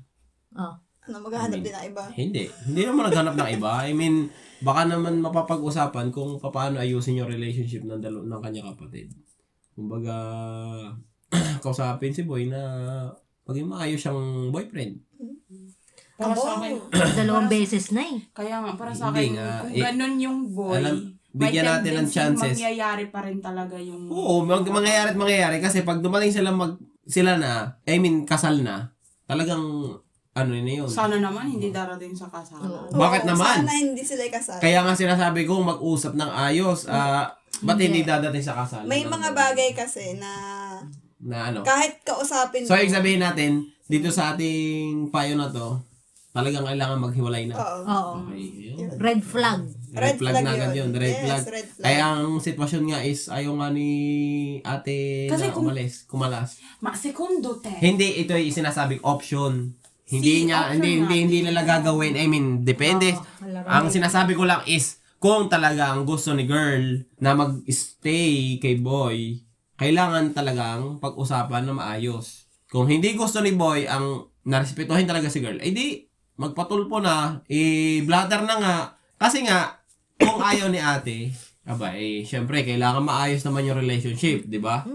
Oh. 0.56 0.80
Ano, 1.08 1.24
maghahanap 1.24 1.58
din 1.58 1.72
ng 1.72 1.86
iba. 1.88 2.04
Hindi. 2.12 2.44
Hindi 2.62 2.80
naman 2.84 3.08
naghanap 3.08 3.34
ng 3.34 3.48
iba. 3.50 3.72
I 3.80 3.92
mean, 3.92 4.28
baka 4.60 4.84
naman 4.84 5.18
mapapag-usapan 5.18 6.12
kung 6.12 6.36
paano 6.38 6.76
ayusin 6.76 7.16
yung 7.16 7.32
relationship 7.32 7.82
ng 7.82 7.96
dalo 7.98 8.22
ng 8.22 8.40
kanya 8.40 8.68
kapatid. 8.68 9.08
Kumbaga, 9.72 10.14
kausapin 11.64 12.12
si 12.12 12.22
boy 12.22 12.44
na 12.44 12.60
maging 13.44 13.66
maayos 13.66 14.00
siyang 14.00 14.20
boyfriend. 14.48 15.00
Para 16.14 16.34
Abo. 16.34 16.42
sa 16.42 16.50
akin, 16.58 16.72
Dalawang 17.18 17.48
beses 17.48 17.88
na 17.88 18.02
eh. 18.02 18.18
kaya 18.30 18.60
nga, 18.60 18.72
para 18.74 18.92
sa 18.92 19.08
akin, 19.08 19.32
nga. 19.32 19.64
kung 19.64 19.72
Eh, 19.72 19.80
ganun 19.80 20.14
yung 20.18 20.38
boy, 20.50 20.76
alam- 20.76 21.16
may 21.30 21.52
bigyan 21.52 21.64
natin 21.70 21.92
ng 21.94 22.08
chances. 22.10 22.56
mangyayari 22.56 23.04
pa 23.08 23.20
rin 23.22 23.38
talaga 23.38 23.76
yung... 23.78 24.08
Oo, 24.08 24.42
mag 24.42 24.64
mangyayari 24.64 25.12
at 25.12 25.18
mangyayari 25.20 25.56
kasi 25.60 25.84
pag 25.84 26.00
dumating 26.00 26.32
sila 26.32 26.50
mag 26.50 26.80
sila 27.04 27.36
na, 27.36 27.78
I 27.84 27.96
mean, 27.96 28.24
kasal 28.24 28.58
na, 28.58 28.92
talagang 29.24 29.60
ano 30.38 30.52
na 30.52 30.72
yun. 30.74 30.88
Sana 30.88 31.16
naman 31.16 31.48
hindi 31.48 31.68
darating 31.70 32.14
sa 32.14 32.26
kasalan. 32.26 32.90
Bakit 32.90 33.22
naman? 33.24 33.62
Sana 33.62 33.74
hindi 33.74 34.02
sila 34.02 34.22
ikasal. 34.22 34.58
Kaya 34.58 34.82
nga 34.82 34.94
sinasabi 34.94 35.42
ko 35.42 35.58
mag-usap 35.58 36.14
ng 36.14 36.30
ayos. 36.30 36.86
ah 36.86 37.34
ba't 37.58 37.74
hindi 37.76 38.02
dadating 38.02 38.44
sa 38.44 38.54
kasal? 38.54 38.86
May 38.86 39.02
mga 39.02 39.34
bagay 39.34 39.74
kasi 39.74 40.14
na 40.14 40.30
na 41.18 41.50
ano. 41.50 41.66
kahit 41.66 41.98
kausapin 42.06 42.62
So, 42.62 42.78
ibig 42.78 42.94
sabihin 42.94 43.18
natin, 43.18 43.66
dito 43.84 44.06
sa 44.08 44.30
ating 44.32 45.10
payo 45.10 45.34
na 45.34 45.50
to, 45.50 45.82
talagang 46.30 46.62
kailangan 46.62 47.02
maghiwalay 47.02 47.50
na. 47.50 47.58
Oo. 47.58 47.78
Oo. 47.82 48.12
Okay, 48.30 48.70
yun. 48.70 48.94
Red 48.94 49.22
flag. 49.26 49.66
Red, 49.88 49.98
Red 49.98 50.16
flag, 50.20 50.34
flag 50.36 50.44
na 50.44 50.52
agad 50.54 50.72
yun. 50.76 50.90
Red 50.94 51.10
Yes, 51.10 51.24
flag. 51.24 51.42
red 51.50 51.66
flag. 51.66 51.82
Kaya 51.82 52.04
ang 52.14 52.38
sitwasyon 52.38 52.82
nga 52.86 53.00
is 53.02 53.26
ayaw 53.26 53.56
nga 53.56 53.68
ni 53.72 53.90
ate 54.62 55.26
Kasi 55.26 55.48
na 55.48 55.54
kung- 55.56 55.66
umalis, 55.66 56.06
kumalas. 56.06 56.62
Ma, 56.78 56.94
sekundo, 56.94 57.58
te. 57.58 57.72
Hindi, 57.80 58.22
ito 58.22 58.30
ay 58.30 58.52
sinasabing 58.52 59.02
option. 59.02 59.74
Hindi 60.08 60.32
Si 60.42 60.44
niya, 60.48 60.72
hindi, 60.72 61.04
hindi, 61.04 61.16
hindi 61.28 61.38
nila 61.44 61.68
gagawin. 61.68 62.16
I 62.16 62.26
mean, 62.26 62.64
depende. 62.64 63.12
ang 63.68 63.92
sinasabi 63.92 64.32
ko 64.32 64.48
lang 64.48 64.64
is, 64.64 65.04
kung 65.20 65.52
talagang 65.52 66.08
gusto 66.08 66.32
ni 66.32 66.48
girl 66.48 67.04
na 67.20 67.36
mag-stay 67.36 68.56
kay 68.56 68.80
boy, 68.80 69.44
kailangan 69.76 70.32
talagang 70.32 70.96
pag-usapan 70.96 71.68
na 71.68 71.74
maayos. 71.76 72.48
Kung 72.72 72.88
hindi 72.88 73.12
gusto 73.18 73.44
ni 73.44 73.52
boy 73.52 73.84
ang 73.84 74.30
narespetuhin 74.48 75.04
talaga 75.04 75.28
si 75.28 75.44
girl, 75.44 75.60
ay 75.60 75.76
di, 75.76 76.08
magpatulpo 76.38 77.02
na, 77.02 77.44
i-blatter 77.50 78.46
na 78.48 78.56
nga. 78.62 78.76
Kasi 79.18 79.44
nga, 79.44 79.82
kung 80.16 80.40
ayaw 80.40 80.70
ni 80.70 80.80
ate, 80.80 81.34
aba, 81.68 81.92
eh, 81.98 82.24
syempre, 82.24 82.64
kailangan 82.64 83.04
maayos 83.04 83.44
naman 83.44 83.66
yung 83.66 83.76
relationship, 83.76 84.48
di 84.48 84.56
ba? 84.56 84.86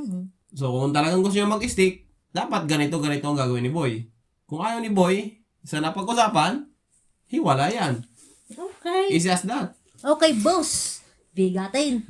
So, 0.55 0.73
kung 0.73 0.95
talagang 0.95 1.21
gusto 1.21 1.37
niya 1.37 1.51
mag-stick, 1.51 2.09
dapat 2.33 2.65
ganito, 2.65 2.97
ganito 2.97 3.29
ang 3.29 3.37
gagawin 3.37 3.67
ni 3.67 3.73
boy. 3.73 3.93
Kung 4.53 4.61
ayaw 4.61 4.85
ni 4.85 4.93
boy, 4.93 5.33
sa 5.65 5.81
napag-usapan, 5.81 6.61
hiwala 7.25 7.73
yan. 7.73 8.05
Okay. 8.53 9.09
Easy 9.09 9.33
as 9.33 9.41
that. 9.49 9.73
Okay, 9.97 10.37
boss. 10.37 11.01
Bigatin. 11.33 12.05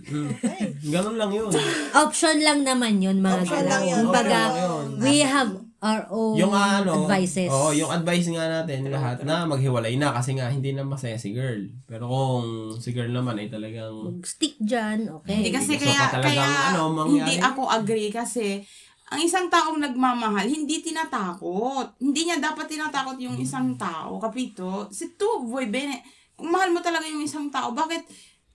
Ganun 0.84 1.16
lang 1.16 1.32
yun. 1.32 1.48
Option 1.96 2.44
lang 2.44 2.68
naman 2.68 3.00
yun, 3.00 3.24
mga 3.24 3.48
Option 3.48 3.64
galaw. 3.64 3.72
lang 3.72 3.84
yun. 3.88 3.98
Kumbaga, 4.04 4.40
Option 4.44 4.60
lang 4.60 4.68
yun. 4.68 4.88
we 5.00 5.16
have 5.24 5.52
our 5.80 6.04
own 6.12 6.36
Yung 6.36 6.52
ano, 6.52 7.08
advices. 7.08 7.48
Oo, 7.48 7.72
yung 7.72 7.88
advice 7.88 8.28
nga 8.28 8.48
natin 8.48 8.92
lahat 8.92 9.24
na 9.24 9.48
maghiwalay 9.48 9.96
na 9.96 10.12
kasi 10.12 10.36
nga 10.36 10.52
hindi 10.52 10.76
na 10.76 10.84
masaya 10.84 11.16
si 11.16 11.32
girl. 11.32 11.64
Pero 11.88 12.12
kung 12.12 12.44
si 12.76 12.92
girl 12.92 13.12
naman 13.12 13.40
ay 13.40 13.48
talagang 13.48 14.20
Stick 14.24 14.60
dyan, 14.60 15.08
okay. 15.08 15.40
Hindi 15.40 15.56
kasi 15.56 15.80
Gusto 15.80 15.88
kaya, 15.88 16.00
pa 16.04 16.20
talagang 16.20 16.44
kaya 16.44 16.68
ano, 16.72 16.82
mangyari? 16.92 17.16
hindi 17.16 17.36
ako 17.40 17.62
agree 17.68 18.12
kasi 18.12 18.64
ang 19.12 19.22
isang 19.22 19.52
taong 19.52 19.80
nagmamahal, 19.84 20.48
hindi 20.48 20.80
tinatakot. 20.80 22.00
Hindi 22.00 22.30
niya 22.30 22.40
dapat 22.40 22.72
tinatakot 22.72 23.20
yung 23.20 23.38
isang 23.38 23.76
tao. 23.76 24.18
Kapito, 24.18 24.88
si 24.90 25.20
tu, 25.20 25.28
boy, 25.44 25.68
bene, 25.68 26.02
kung 26.34 26.50
mahal 26.50 26.72
mo 26.72 26.80
talaga 26.80 27.06
yung 27.06 27.22
isang 27.22 27.52
tao, 27.52 27.76
bakit 27.76 28.08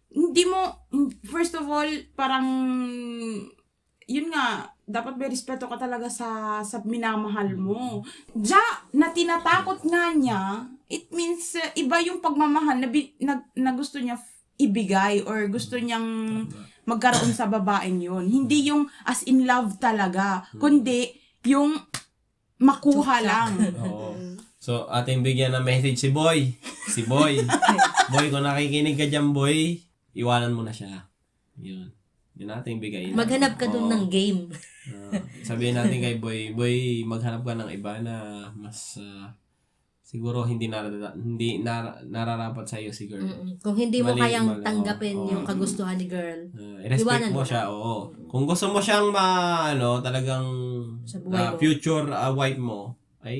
hindi 0.08 0.48
mo, 0.48 0.88
first 1.28 1.52
of 1.54 1.68
all, 1.68 1.86
parang, 2.16 2.48
yun 4.08 4.32
nga, 4.32 4.72
dapat 4.88 5.20
may 5.20 5.28
respeto 5.28 5.68
ka 5.68 5.76
talaga 5.76 6.08
sa 6.08 6.60
sa 6.64 6.80
minamahal 6.80 7.52
mo. 7.52 8.00
Ja, 8.32 8.88
na 8.96 9.12
tinatakot 9.12 9.84
nga 9.84 10.16
niya, 10.16 10.64
it 10.88 11.12
means 11.12 11.52
uh, 11.60 11.68
iba 11.76 12.00
yung 12.00 12.24
pagmamahal 12.24 12.80
na, 12.80 12.88
bi- 12.88 13.12
na, 13.20 13.44
na 13.52 13.76
gusto 13.76 14.00
niya 14.00 14.16
ibigay 14.58 15.22
or 15.28 15.46
gusto 15.52 15.76
niyang 15.78 16.48
magkaroon 16.88 17.36
sa 17.36 17.52
babaeng 17.52 18.00
yun. 18.00 18.24
Hindi 18.24 18.72
yung 18.72 18.88
as 19.04 19.28
in 19.28 19.44
love 19.44 19.76
talaga, 19.76 20.48
kundi 20.56 21.12
yung 21.44 21.76
makuha 22.56 23.20
lang. 23.20 23.52
Oo. 23.84 24.16
So, 24.58 24.88
ating 24.90 25.22
bigyan 25.22 25.54
ng 25.54 25.64
message 25.64 26.00
si 26.00 26.10
Boy. 26.10 26.56
Si 26.90 27.06
Boy. 27.06 27.44
boy, 28.12 28.26
kung 28.32 28.42
nakikinig 28.42 28.98
ka 28.98 29.06
dyan, 29.06 29.30
Boy, 29.30 29.78
iwanan 30.16 30.56
mo 30.56 30.66
na 30.66 30.74
siya. 30.74 31.06
Yun. 31.60 31.94
Yun 32.38 32.50
ating 32.54 32.78
bigay. 32.82 33.14
Maghanap 33.14 33.58
ka 33.58 33.66
dun 33.66 33.86
Oo. 33.86 33.92
ng 33.94 34.04
game. 34.10 34.50
Ah, 34.88 35.20
sabihin 35.42 35.74
natin 35.78 36.02
kay 36.02 36.16
Boy, 36.18 36.54
Boy, 36.54 37.02
maghanap 37.06 37.42
ka 37.42 37.54
ng 37.54 37.70
iba 37.70 37.98
na 38.02 38.46
mas 38.54 38.98
ah, 38.98 39.34
siguro 40.08 40.40
hindi 40.40 40.72
narara- 40.72 41.12
hindi 41.12 41.60
nar- 41.60 42.00
nararapat 42.02 42.64
sa 42.64 42.80
iyo 42.80 42.88
si 42.88 43.04
girl. 43.04 43.20
Mm-mm. 43.20 43.60
Kung 43.60 43.76
hindi 43.76 44.00
mo 44.00 44.16
Mali, 44.16 44.24
kayang 44.24 44.48
mali, 44.48 44.64
tanggapin 44.64 45.16
oo. 45.20 45.28
yung 45.28 45.44
kagustuhan 45.44 46.00
ni 46.00 46.08
girl, 46.08 46.48
Uh, 46.56 46.80
i-respect 46.80 47.04
Iwanan 47.04 47.32
mo 47.36 47.42
siya, 47.44 47.68
oo. 47.68 48.08
Kung 48.24 48.48
gusto 48.48 48.72
mo 48.72 48.80
siyang 48.80 49.12
ma, 49.12 49.26
ano, 49.68 50.00
talagang 50.00 50.48
Sa 51.04 51.20
buhay 51.20 51.36
ah, 51.36 51.52
mo. 51.52 51.60
future 51.60 52.08
ah, 52.08 52.32
wife 52.32 52.56
mo, 52.58 52.96
ay 53.20 53.36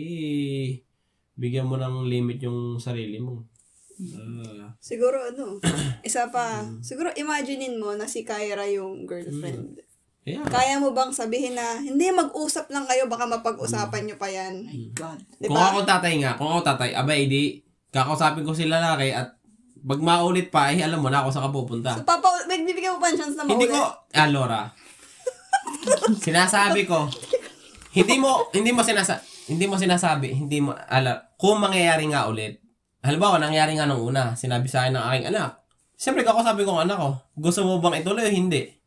bigyan 1.35 1.65
mo 1.65 1.81
ng 1.81 2.05
limit 2.05 2.37
yung 2.39 2.77
sarili 2.77 3.17
mo. 3.17 3.49
Ah, 3.99 4.69
Siguro 4.79 5.17
ano, 5.25 5.57
isa 6.05 6.29
pa, 6.29 6.63
siguro 6.79 7.09
imaginein 7.17 7.81
mo 7.81 7.97
na 7.97 8.05
si 8.05 8.23
Kyra 8.23 8.69
yung 8.69 9.09
girlfriend. 9.09 9.81
Yeah. 10.37 10.45
Kaya 10.45 10.77
mo 10.77 10.93
bang 10.93 11.09
sabihin 11.09 11.57
na, 11.57 11.81
hindi, 11.81 12.13
mag-usap 12.13 12.69
lang 12.69 12.85
kayo, 12.85 13.09
baka 13.09 13.25
mapag-usapan 13.25 14.05
nyo 14.05 14.17
pa 14.21 14.29
yan. 14.29 14.69
My 14.69 14.85
God. 14.93 15.19
Di 15.41 15.47
Kung 15.49 15.57
ako 15.57 15.89
tatay 15.89 16.15
nga, 16.21 16.37
kung 16.37 16.49
ako 16.53 16.61
tatay, 16.65 16.93
abay, 16.93 17.25
di, 17.25 17.65
kakausapin 17.89 18.45
ko 18.45 18.53
si 18.53 18.69
lalaki 18.69 19.15
at 19.15 19.39
pag 19.79 20.01
maulit 20.03 20.51
pa, 20.51 20.75
eh, 20.75 20.83
alam 20.83 21.01
mo 21.01 21.09
na 21.09 21.23
ako 21.23 21.31
sa 21.33 21.45
kapupunta. 21.47 21.97
So, 21.97 22.05
papa, 22.05 22.29
magbibigyan 22.51 22.97
mo 22.97 23.01
pa 23.01 23.15
ng 23.15 23.19
chance 23.19 23.35
na 23.39 23.47
Hindi 23.47 23.67
maulit. 23.67 23.73
ko, 23.73 23.83
ah, 24.19 24.29
Laura. 24.29 24.61
sinasabi 26.27 26.85
ko, 26.85 27.07
hindi 27.95 28.17
mo, 28.21 28.51
hindi 28.53 28.71
mo 28.75 28.83
sinasa, 28.83 29.23
hindi 29.49 29.65
mo 29.65 29.81
sinasabi, 29.81 30.35
hindi 30.35 30.59
mo, 30.61 30.75
ala, 30.77 31.33
kung 31.41 31.63
mangyayari 31.63 32.11
nga 32.11 32.29
ulit, 32.29 32.61
halimbawa, 33.03 33.39
nangyari 33.39 33.79
nga 33.79 33.87
nung 33.87 34.03
una, 34.03 34.35
sinabi 34.35 34.67
sa 34.67 34.85
akin 34.85 34.99
ng 34.99 35.05
aking 35.09 35.27
anak, 35.33 35.51
siyempre, 35.99 36.23
kakasabi 36.23 36.63
ko 36.63 36.79
ang 36.79 36.87
anak 36.87 36.99
ko, 36.99 37.11
gusto 37.39 37.65
mo 37.65 37.83
bang 37.83 38.03
ituloy 38.03 38.27
o 38.27 38.31
hindi? 38.31 38.78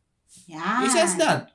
Yan. 0.52 0.84
He 0.84 0.88
says 0.88 1.16
that. 1.16 1.48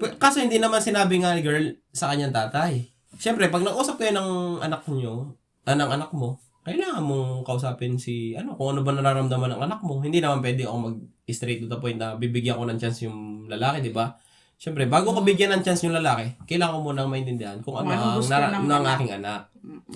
P- 0.00 0.16
Kaso 0.16 0.40
hindi 0.40 0.56
naman 0.56 0.80
sinabi 0.80 1.20
nga 1.20 1.34
ni 1.34 1.42
girl 1.42 1.76
sa 1.90 2.08
kanyang 2.08 2.32
tatay. 2.32 2.86
Siyempre, 3.20 3.52
pag 3.52 3.60
nag-usap 3.60 4.00
kayo 4.00 4.16
ng 4.16 4.30
anak 4.64 4.86
nyo, 4.88 5.36
ah, 5.66 5.76
ng 5.76 5.90
anak 5.90 6.10
mo, 6.16 6.40
kailangan 6.64 7.02
mong 7.02 7.44
kausapin 7.44 7.98
si, 7.98 8.32
ano, 8.32 8.56
kung 8.56 8.72
ano 8.72 8.80
ba 8.80 8.94
nararamdaman 8.94 9.52
ng 9.52 9.62
anak 9.66 9.80
mo. 9.84 10.00
Hindi 10.00 10.22
naman 10.22 10.40
pwede 10.40 10.64
ako 10.64 10.76
mag-straight 10.88 11.60
to 11.60 11.68
the 11.68 11.76
point 11.76 12.00
na 12.00 12.16
bibigyan 12.16 12.56
ko 12.56 12.64
ng 12.64 12.80
chance 12.80 13.04
yung 13.04 13.44
lalaki, 13.44 13.84
di 13.84 13.92
ba? 13.92 14.16
Siyempre, 14.56 14.84
bago 14.84 15.12
ko 15.12 15.20
bigyan 15.20 15.56
ng 15.56 15.64
chance 15.64 15.84
yung 15.84 15.96
lalaki, 15.96 16.36
kailangan 16.44 16.76
ko 16.76 16.92
munang 16.92 17.08
maintindihan 17.08 17.56
kung 17.60 17.80
ano 17.80 17.92
ang 17.92 18.20
nara- 18.28 18.52
ng 18.54 18.64
ng 18.68 18.84
aking 18.86 19.12
anak. 19.16 19.40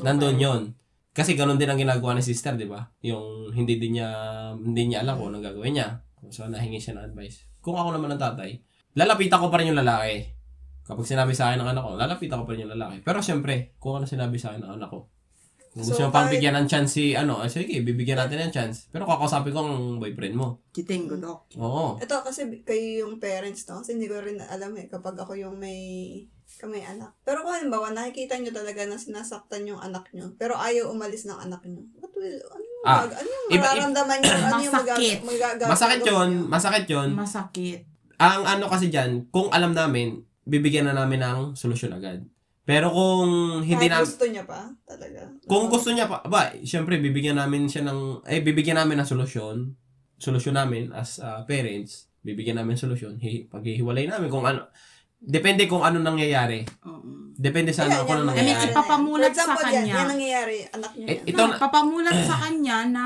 Nandun 0.01 0.37
yon 0.37 0.63
Kasi 1.15 1.37
ganun 1.39 1.61
din 1.61 1.69
ang 1.69 1.79
ginagawa 1.79 2.17
ni 2.17 2.25
sister, 2.25 2.57
di 2.57 2.67
ba? 2.67 2.81
Yung 3.01 3.53
hindi 3.53 3.79
din 3.79 4.01
niya, 4.01 4.09
hindi 4.57 4.83
niya 4.89 5.05
alam 5.05 5.15
kung 5.15 5.31
anong 5.31 5.47
gagawin 5.47 5.79
niya. 5.79 5.89
So, 6.33 6.49
nahingi 6.49 6.81
siya 6.81 6.97
ng 6.97 7.13
advice. 7.13 7.45
Kung 7.65 7.81
ako 7.81 7.97
naman 7.97 8.13
ang 8.13 8.21
tatay, 8.21 8.61
lalapitan 8.93 9.41
ko 9.41 9.49
pa 9.49 9.57
rin 9.57 9.73
yung 9.73 9.81
lalaki. 9.81 10.29
Kapag 10.85 11.09
sinabi 11.09 11.33
sa 11.33 11.49
akin 11.49 11.65
ng 11.65 11.71
anak 11.73 11.81
ko, 11.81 11.91
lalapitan 11.97 12.39
ko 12.39 12.45
pa 12.45 12.53
rin 12.53 12.69
yung 12.69 12.77
lalaki. 12.77 13.01
Pero 13.01 13.25
syempre, 13.25 13.73
kung 13.81 13.97
ano 13.97 14.05
sinabi 14.05 14.37
sa 14.37 14.53
akin 14.53 14.69
ng 14.69 14.75
anak 14.77 14.93
ko. 14.93 15.09
Kung 15.73 15.81
gusto 15.81 15.97
So, 15.97 16.07
mo 16.07 16.13
pang 16.13 16.29
bigyan 16.29 16.55
ng 16.61 16.69
chance 16.69 16.93
si, 16.93 17.17
ano, 17.17 17.41
ah, 17.41 17.49
sige, 17.49 17.81
bibigyan 17.81 18.21
natin 18.21 18.47
ng 18.47 18.53
chance. 18.53 18.93
Pero 18.93 19.09
kakausapin 19.09 19.57
ko 19.57 19.65
ang 19.65 19.97
boyfriend 19.97 20.37
mo. 20.37 20.61
Kiting 20.77 21.09
dok. 21.19 21.49
Oo. 21.57 21.97
Ito 21.99 22.21
kasi 22.21 22.47
kayo 22.63 23.09
yung 23.09 23.17
parents, 23.17 23.65
no? 23.67 23.81
Kasi 23.81 23.97
hindi 23.97 24.13
ko 24.13 24.21
rin 24.21 24.39
alam 24.45 24.77
eh, 24.77 24.87
kapag 24.87 25.17
ako 25.17 25.33
yung 25.35 25.57
may 25.57 25.81
kamay 26.61 26.85
anak. 26.87 27.17
Pero 27.27 27.43
kung 27.43 27.57
halimbawa, 27.57 27.91
nakikita 27.91 28.39
nyo 28.39 28.53
talaga 28.55 28.87
na 28.87 29.01
sinasaktan 29.01 29.67
yung 29.67 29.81
anak 29.83 30.13
nyo, 30.15 30.37
pero 30.39 30.55
ayaw 30.55 30.93
umalis 30.93 31.27
ng 31.27 31.39
anak 31.41 31.67
nyo. 31.67 31.83
What 31.99 32.15
will, 32.15 32.39
ano 32.55 32.64
Ah, 32.85 33.03
ano 33.03 33.17
yung 33.25 33.51
iba- 33.51 33.65
mararamdaman 33.65 34.17
nyo? 34.19 34.31
Ano 34.31 34.61
yung 34.61 34.75
Masakit. 34.77 35.19
magaga- 35.25 35.67
Masakit 35.67 36.01
yun, 36.03 36.31
masakit 36.47 36.87
yun. 36.87 37.09
Masakit. 37.13 37.81
Ang 38.17 38.43
ano 38.45 38.65
kasi 38.69 38.87
dyan, 38.89 39.27
kung 39.29 39.49
alam 39.49 39.73
namin, 39.73 40.21
bibigyan 40.45 40.87
na 40.87 40.95
namin 40.95 41.19
ng 41.19 41.39
solusyon 41.55 41.93
agad. 41.93 42.21
Pero 42.63 42.89
kung 42.89 43.29
hindi 43.61 43.89
Kahit 43.89 43.93
na, 43.93 44.05
gusto 44.05 44.25
niya 44.25 44.45
pa, 44.45 44.69
talaga. 44.85 45.29
kung 45.45 45.69
gusto 45.69 45.93
niya 45.93 46.07
pa, 46.07 46.25
ba, 46.25 46.53
syempre, 46.63 46.97
bibigyan 46.97 47.37
namin 47.37 47.69
siya 47.69 47.85
ng, 47.85 48.25
eh, 48.25 48.41
bibigyan 48.41 48.77
namin 48.79 49.01
ng 49.01 49.09
solusyon. 49.09 49.77
Solusyon 50.17 50.57
namin 50.57 50.89
as 50.91 51.19
uh, 51.19 51.45
parents, 51.45 52.09
bibigyan 52.21 52.57
namin 52.57 52.77
solusyon. 52.77 53.17
Hi, 53.19 53.45
paghihiwalay 53.45 54.09
namin 54.09 54.29
kung 54.29 54.45
ano, 54.45 54.69
depende 55.19 55.65
kung 55.65 55.81
ano 55.81 56.01
nangyayari. 56.01 56.65
Oo. 56.85 57.24
Depende 57.35 57.75
sa 57.75 57.85
ano 57.85 58.07
kung 58.07 58.23
ano 58.23 58.31
yan, 58.31 58.39
I 58.39 58.43
mean, 58.43 58.55
nangyayari. 58.55 58.71
ipapamulat 58.71 59.31
For 59.31 59.35
example, 59.35 59.59
sa 59.59 59.67
yan, 59.67 59.75
kanya. 59.75 59.95
Yan 59.95 60.07
nangyayari, 60.09 60.57
anak 60.71 60.91
niyo. 60.95 61.07
Eh, 61.07 61.17
yan. 61.19 61.29
ito 61.29 61.43
na, 61.43 61.57
papamulat 61.59 62.17
sa 62.23 62.37
kanya 62.39 62.77
na 62.87 63.03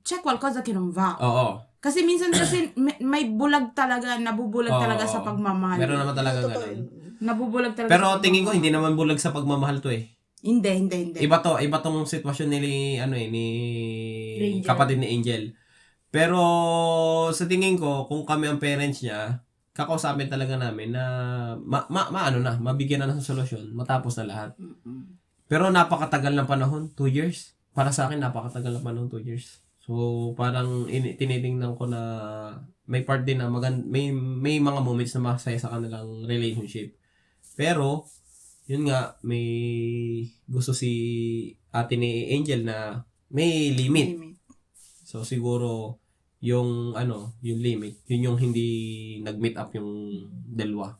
check 0.00 0.20
qualcosa 0.20 0.60
che 0.60 0.72
non 0.72 0.88
va. 0.88 1.16
oo. 1.18 1.48
Kasi 1.76 2.02
minsan 2.02 2.32
kasi 2.32 2.56
may, 2.82 2.96
may 2.98 3.24
bulag 3.28 3.70
talaga, 3.70 4.16
nabubulag 4.16 4.74
Oo. 4.74 4.82
talaga 4.82 5.04
sa 5.04 5.20
pagmamahal. 5.22 5.78
Meron 5.78 6.00
naman 6.02 6.16
talaga 6.16 6.38
Totoo 6.42 6.56
ganun. 6.58 6.72
yun. 6.72 6.82
Nabubulag 7.16 7.72
talaga 7.72 7.92
Pero 7.92 8.06
sa 8.16 8.20
tingin 8.20 8.42
ko, 8.42 8.50
hindi 8.50 8.68
naman 8.68 8.96
bulag 8.96 9.20
sa 9.20 9.30
pagmamahal 9.30 9.78
to 9.78 9.92
eh. 9.92 10.10
Hindi, 10.42 10.70
hindi, 10.72 10.96
hindi. 10.96 11.18
Iba 11.20 11.40
to, 11.40 11.58
iba 11.58 11.78
tong 11.80 12.04
sitwasyon 12.04 12.48
ni 12.50 12.58
ano 12.96 13.14
eh 13.14 13.26
ni 13.26 13.46
Angel. 14.38 14.66
kapatid 14.66 14.98
ni 15.00 15.08
Angel. 15.10 15.52
Pero 16.10 16.40
sa 17.32 17.44
tingin 17.44 17.76
ko, 17.76 18.06
kung 18.06 18.22
kami 18.24 18.46
ang 18.48 18.60
parents 18.62 19.02
niya, 19.02 19.42
kakausapin 19.76 20.32
talaga 20.32 20.56
namin 20.56 20.96
na 20.96 21.04
ma, 21.60 21.84
ma, 21.92 22.08
ma- 22.08 22.32
ano 22.32 22.40
na, 22.40 22.56
mabigyan 22.56 23.04
na 23.04 23.12
ng 23.12 23.20
solusyon, 23.20 23.76
matapos 23.76 24.16
na 24.16 24.24
lahat. 24.24 24.50
Pero 25.46 25.68
napakatagal 25.68 26.32
ng 26.32 26.48
panahon, 26.48 26.88
2 26.96 27.12
years. 27.12 27.52
Para 27.76 27.92
sa 27.92 28.08
akin, 28.08 28.24
napakatagal 28.24 28.80
ng 28.80 28.86
panahon, 28.88 29.12
2 29.12 29.20
years. 29.20 29.60
So, 29.84 30.32
parang 30.34 30.88
ini 30.90 31.14
tinitingnan 31.14 31.78
ko 31.78 31.86
na 31.86 32.00
may 32.90 33.06
part 33.06 33.22
din 33.22 33.38
na 33.38 33.46
magan 33.46 33.86
may 33.86 34.10
may 34.14 34.58
mga 34.58 34.82
moments 34.82 35.14
na 35.14 35.30
masaya 35.30 35.58
sa 35.60 35.70
kanilang 35.70 36.26
relationship. 36.26 36.98
Pero 37.54 38.06
yun 38.66 38.90
nga 38.90 39.14
may 39.22 39.46
gusto 40.50 40.74
si 40.74 40.90
ate 41.70 41.94
ni 41.94 42.34
Angel 42.34 42.66
na 42.66 43.06
may 43.30 43.70
limit. 43.70 44.18
Limit. 44.18 44.42
So 45.06 45.22
siguro 45.22 46.02
yung 46.46 46.94
ano, 46.94 47.34
yung 47.42 47.58
limit, 47.58 48.06
yun 48.06 48.30
yung 48.30 48.38
hindi 48.38 48.68
nag-meet 49.26 49.58
up 49.58 49.74
yung 49.74 49.90
dalawa. 50.46 50.94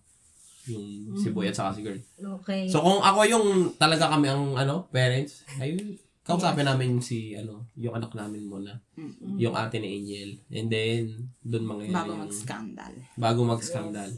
Yung 0.67 1.15
si 1.15 1.31
boy 1.31 1.47
at 1.47 1.55
saka 1.55 1.79
si 1.79 1.87
girl. 1.87 2.03
Okay. 2.43 2.67
So 2.67 2.83
kung 2.83 2.99
ako 2.99 3.21
yung 3.31 3.47
talaga 3.79 4.11
kami 4.11 4.27
ang 4.27 4.59
ano, 4.59 4.91
parents, 4.91 5.47
ay 5.63 5.79
kausapin 6.27 6.67
namin 6.67 6.99
si 6.99 7.39
ano, 7.39 7.71
yung 7.79 7.95
anak 7.95 8.11
namin 8.19 8.51
muna. 8.51 8.75
Mm-mm. 8.99 9.39
Yung 9.39 9.55
ate 9.55 9.79
ni 9.79 10.03
Angel. 10.03 10.31
And 10.51 10.67
then 10.67 11.31
doon 11.47 11.63
mangyayari. 11.63 11.95
Bago 11.95 12.11
yung- 12.11 12.23
mag-scandal. 12.27 12.95
Bago 13.15 13.39
mag-scandal. 13.47 14.11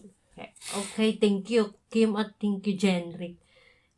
Okay, 0.68 1.18
thank 1.18 1.50
you, 1.50 1.74
Kim 1.90 2.14
at 2.14 2.38
thank 2.38 2.64
you, 2.64 2.78
Jenrick. 2.78 3.36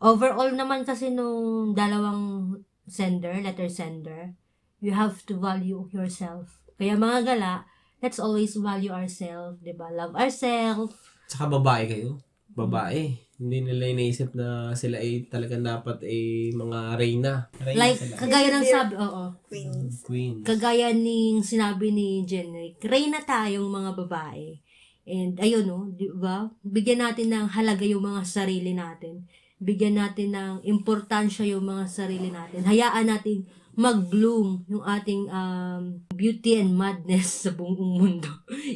Overall 0.00 0.56
naman 0.56 0.88
kasi 0.88 1.12
nung 1.12 1.76
dalawang 1.76 2.56
sender, 2.88 3.38
letter 3.44 3.68
sender, 3.68 4.32
you 4.80 4.96
have 4.96 5.20
to 5.28 5.36
value 5.36 5.84
yourself. 5.92 6.59
Kaya 6.80 6.96
mga 6.96 7.18
gala, 7.28 7.68
let's 8.00 8.16
always 8.16 8.56
value 8.56 8.88
ourselves, 8.88 9.60
di 9.60 9.76
ba? 9.76 9.92
Love 9.92 10.16
ourselves. 10.16 10.96
Tsaka 11.28 11.52
babae 11.52 11.84
kayo. 11.84 12.16
Babae. 12.56 13.12
Hindi 13.36 13.68
nila 13.68 13.84
iniisip 13.88 14.32
na 14.32 14.72
sila 14.72 14.96
ay 14.96 15.28
talagang 15.28 15.60
dapat 15.60 16.00
ay 16.04 16.52
mga 16.56 16.78
reyna. 16.96 17.32
Reyna 17.56 17.76
Like, 17.76 18.00
sila. 18.00 18.16
kagaya 18.16 18.48
ng 18.48 18.64
sabi, 18.64 18.92
oo. 18.96 19.24
Queens. 19.44 19.94
Queen. 20.04 20.34
Kagaya 20.40 20.88
ng 20.92 21.44
sinabi 21.44 21.92
ni 21.92 22.24
Jenrick, 22.24 22.80
reyna 22.80 23.20
tayong 23.20 23.68
mga 23.68 23.92
babae. 24.00 24.56
And 25.04 25.36
ayun 25.36 25.68
no, 25.68 25.88
di 25.92 26.08
ba? 26.12 26.48
Bigyan 26.60 27.04
natin 27.04 27.32
ng 27.32 27.46
halaga 27.52 27.84
yung 27.84 28.04
mga 28.04 28.24
sarili 28.24 28.72
natin. 28.72 29.28
Bigyan 29.60 30.00
natin 30.00 30.32
ng 30.32 30.52
importansya 30.64 31.44
yung 31.44 31.68
mga 31.68 31.84
sarili 31.88 32.32
natin. 32.32 32.64
Hayaan 32.64 33.08
natin 33.08 33.44
mag-bloom 33.78 34.66
yung 34.66 34.84
ating 34.84 35.30
um, 35.30 36.02
beauty 36.14 36.58
and 36.58 36.74
madness 36.74 37.30
sa 37.46 37.50
buong 37.54 37.98
mundo. 37.98 38.30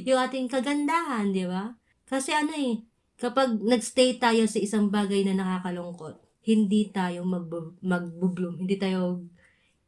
yung 0.07 0.19
ating 0.19 0.47
kagandahan, 0.47 1.35
di 1.35 1.47
ba? 1.47 1.75
Kasi 2.07 2.35
ano 2.35 2.53
eh, 2.55 2.83
kapag 3.19 3.59
nagstay 3.59 4.19
tayo 4.19 4.47
sa 4.47 4.59
isang 4.61 4.91
bagay 4.93 5.25
na 5.27 5.35
nakakalungkot, 5.35 6.21
hindi 6.45 6.93
tayo 6.93 7.25
mag- 7.25 7.81
mag-bloom, 7.81 8.61
hindi 8.61 8.77
tayo 8.77 9.25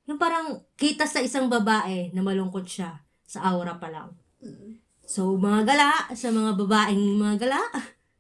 yung 0.07 0.23
parang 0.23 0.63
kita 0.79 1.03
sa 1.05 1.19
isang 1.19 1.51
babae 1.51 2.15
na 2.15 2.23
malungkot 2.23 2.63
siya 2.63 3.03
sa 3.27 3.43
aura 3.51 3.75
pa 3.83 3.91
lang. 3.91 4.15
So, 5.03 5.35
mga 5.35 5.67
gala, 5.67 5.91
sa 6.15 6.31
mga 6.31 6.55
babaeng 6.55 7.19
mga 7.19 7.37
gala, 7.43 7.61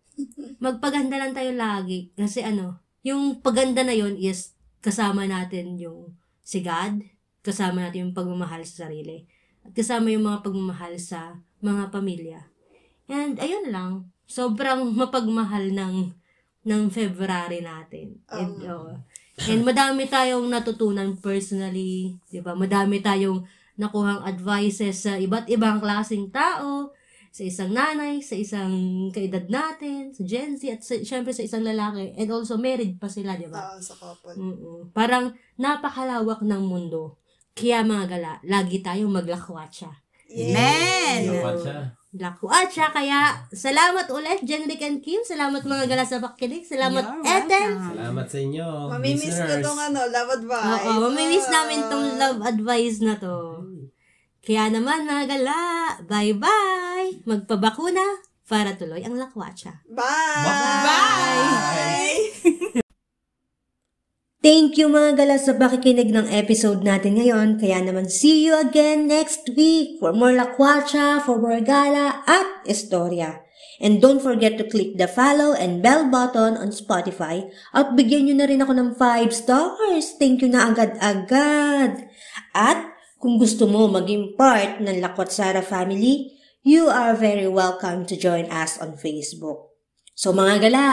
magpaganda 0.64 1.18
lang 1.18 1.30
tayo 1.30 1.54
lagi. 1.54 2.10
Kasi 2.18 2.42
ano, 2.42 2.82
yung 3.06 3.38
paganda 3.38 3.86
na 3.86 3.94
yon 3.94 4.18
is 4.18 4.58
kasama 4.82 5.30
natin 5.30 5.78
yung 5.78 6.14
si 6.46 6.62
God, 6.62 7.02
kasama 7.42 7.82
natin 7.82 8.08
yung 8.10 8.14
pagmamahal 8.14 8.62
sa 8.62 8.86
sarili, 8.86 9.26
at 9.66 9.74
kasama 9.74 10.14
yung 10.14 10.30
mga 10.30 10.46
pagmamahal 10.46 10.94
sa 11.02 11.42
mga 11.58 11.90
pamilya. 11.90 12.40
And 13.10 13.42
ayun 13.42 13.74
lang, 13.74 14.14
sobrang 14.30 14.94
mapagmahal 14.94 15.74
ng 15.74 16.14
ng 16.66 16.82
February 16.90 17.62
natin. 17.62 18.22
And, 18.30 18.58
oo. 18.62 18.94
And 19.46 19.62
madami 19.62 20.10
tayong 20.10 20.46
natutunan 20.50 21.18
personally, 21.18 22.18
'di 22.30 22.42
ba? 22.42 22.54
Madami 22.56 23.02
tayong 23.02 23.46
nakuhang 23.76 24.24
advices 24.24 25.04
sa 25.04 25.20
iba't 25.20 25.46
ibang 25.52 25.78
klaseng 25.78 26.32
tao, 26.32 26.90
sa 27.36 27.44
isang 27.44 27.68
nanay, 27.68 28.24
sa 28.24 28.32
isang 28.32 28.72
kaedad 29.12 29.44
natin, 29.52 30.08
sa 30.08 30.24
Gen 30.24 30.56
Z, 30.56 30.72
at 30.72 30.80
sa, 30.80 30.96
syempre 30.96 31.36
sa 31.36 31.44
isang 31.44 31.60
lalaki. 31.60 32.16
And 32.16 32.32
also, 32.32 32.56
married 32.56 32.96
pa 32.96 33.12
sila, 33.12 33.36
di 33.36 33.44
ba? 33.44 33.60
Ah, 33.60 33.76
sa 33.76 33.92
couple. 33.92 34.32
Mm-mm. 34.32 34.96
Parang 34.96 35.36
napakalawak 35.60 36.40
ng 36.40 36.64
mundo. 36.64 37.20
Kaya 37.52 37.84
mga 37.84 38.04
gala, 38.08 38.32
lagi 38.40 38.80
tayong 38.80 39.12
maglakwatsa. 39.12 39.92
Amen! 40.32 41.18
Dapat 41.28 41.54
siya. 41.60 41.78
Lakwatsa, 42.16 42.88
kaya 42.88 43.36
salamat 43.52 44.08
ulit, 44.08 44.40
Jenrick 44.40 44.80
and 44.80 45.04
Kim. 45.04 45.20
Salamat 45.20 45.60
mga 45.60 45.84
gala 45.84 46.08
sa 46.08 46.16
pakinig. 46.16 46.64
Salamat, 46.64 47.04
You're 47.04 47.28
Ethel. 47.28 47.70
Salamat 47.92 48.26
sa 48.26 48.38
inyo. 48.40 48.66
Mamimiss 48.88 49.36
ko 49.36 49.44
listeners. 49.44 49.60
tong 49.60 49.80
ano, 49.82 50.00
love 50.08 50.30
advice. 50.32 50.64
Oo, 50.80 50.90
mamimiss 51.04 51.46
Ah. 51.48 51.52
namin 51.52 51.80
tong 51.84 52.06
love 52.16 52.40
advice 52.42 53.04
na 53.04 53.20
to. 53.20 53.36
Kaya 54.46 54.70
naman 54.70 55.10
mga 55.10 55.26
gala, 55.26 55.58
bye-bye! 56.06 57.26
Magpabakuna 57.26 58.22
para 58.46 58.78
tuloy 58.78 59.02
ang 59.02 59.18
lakwatsa. 59.18 59.82
Bye! 59.90 60.86
Bye! 60.86 62.22
Thank 64.46 64.78
you 64.78 64.86
mga 64.86 65.18
gala 65.18 65.42
sa 65.42 65.58
pakikinig 65.58 66.14
ng 66.14 66.30
episode 66.30 66.86
natin 66.86 67.18
ngayon. 67.18 67.58
Kaya 67.58 67.82
naman 67.82 68.06
see 68.06 68.46
you 68.46 68.54
again 68.54 69.10
next 69.10 69.50
week 69.58 69.98
for 69.98 70.14
more 70.14 70.30
lakwatsa, 70.30 71.26
for 71.26 71.42
more 71.42 71.58
gala 71.58 72.22
at 72.30 72.62
istorya. 72.70 73.42
And 73.82 73.98
don't 73.98 74.22
forget 74.22 74.54
to 74.62 74.64
click 74.70 74.94
the 74.94 75.10
follow 75.10 75.58
and 75.58 75.82
bell 75.82 76.06
button 76.06 76.54
on 76.54 76.70
Spotify 76.70 77.50
at 77.74 77.98
bigyan 77.98 78.30
nyo 78.30 78.34
na 78.38 78.46
rin 78.46 78.62
ako 78.62 78.72
ng 78.78 78.90
5 78.94 79.26
stars. 79.34 80.14
Thank 80.22 80.46
you 80.46 80.54
na 80.54 80.70
agad-agad. 80.70 82.06
At 82.54 82.95
kung 83.16 83.40
gusto 83.40 83.64
mo 83.64 83.88
maging 83.88 84.36
part 84.36 84.80
ng 84.80 85.00
Lakwatsara 85.00 85.64
family, 85.64 86.36
you 86.66 86.90
are 86.90 87.16
very 87.16 87.48
welcome 87.48 88.04
to 88.04 88.18
join 88.18 88.50
us 88.52 88.76
on 88.82 88.98
Facebook. 88.98 89.72
So 90.16 90.32
mga 90.32 90.68
gala, 90.68 90.86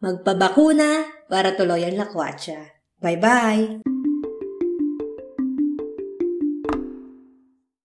magpabakuna 0.00 1.06
para 1.28 1.54
tuloy 1.54 1.84
ang 1.86 2.00
lakwatsa. 2.00 2.74
Bye-bye! 3.00 3.99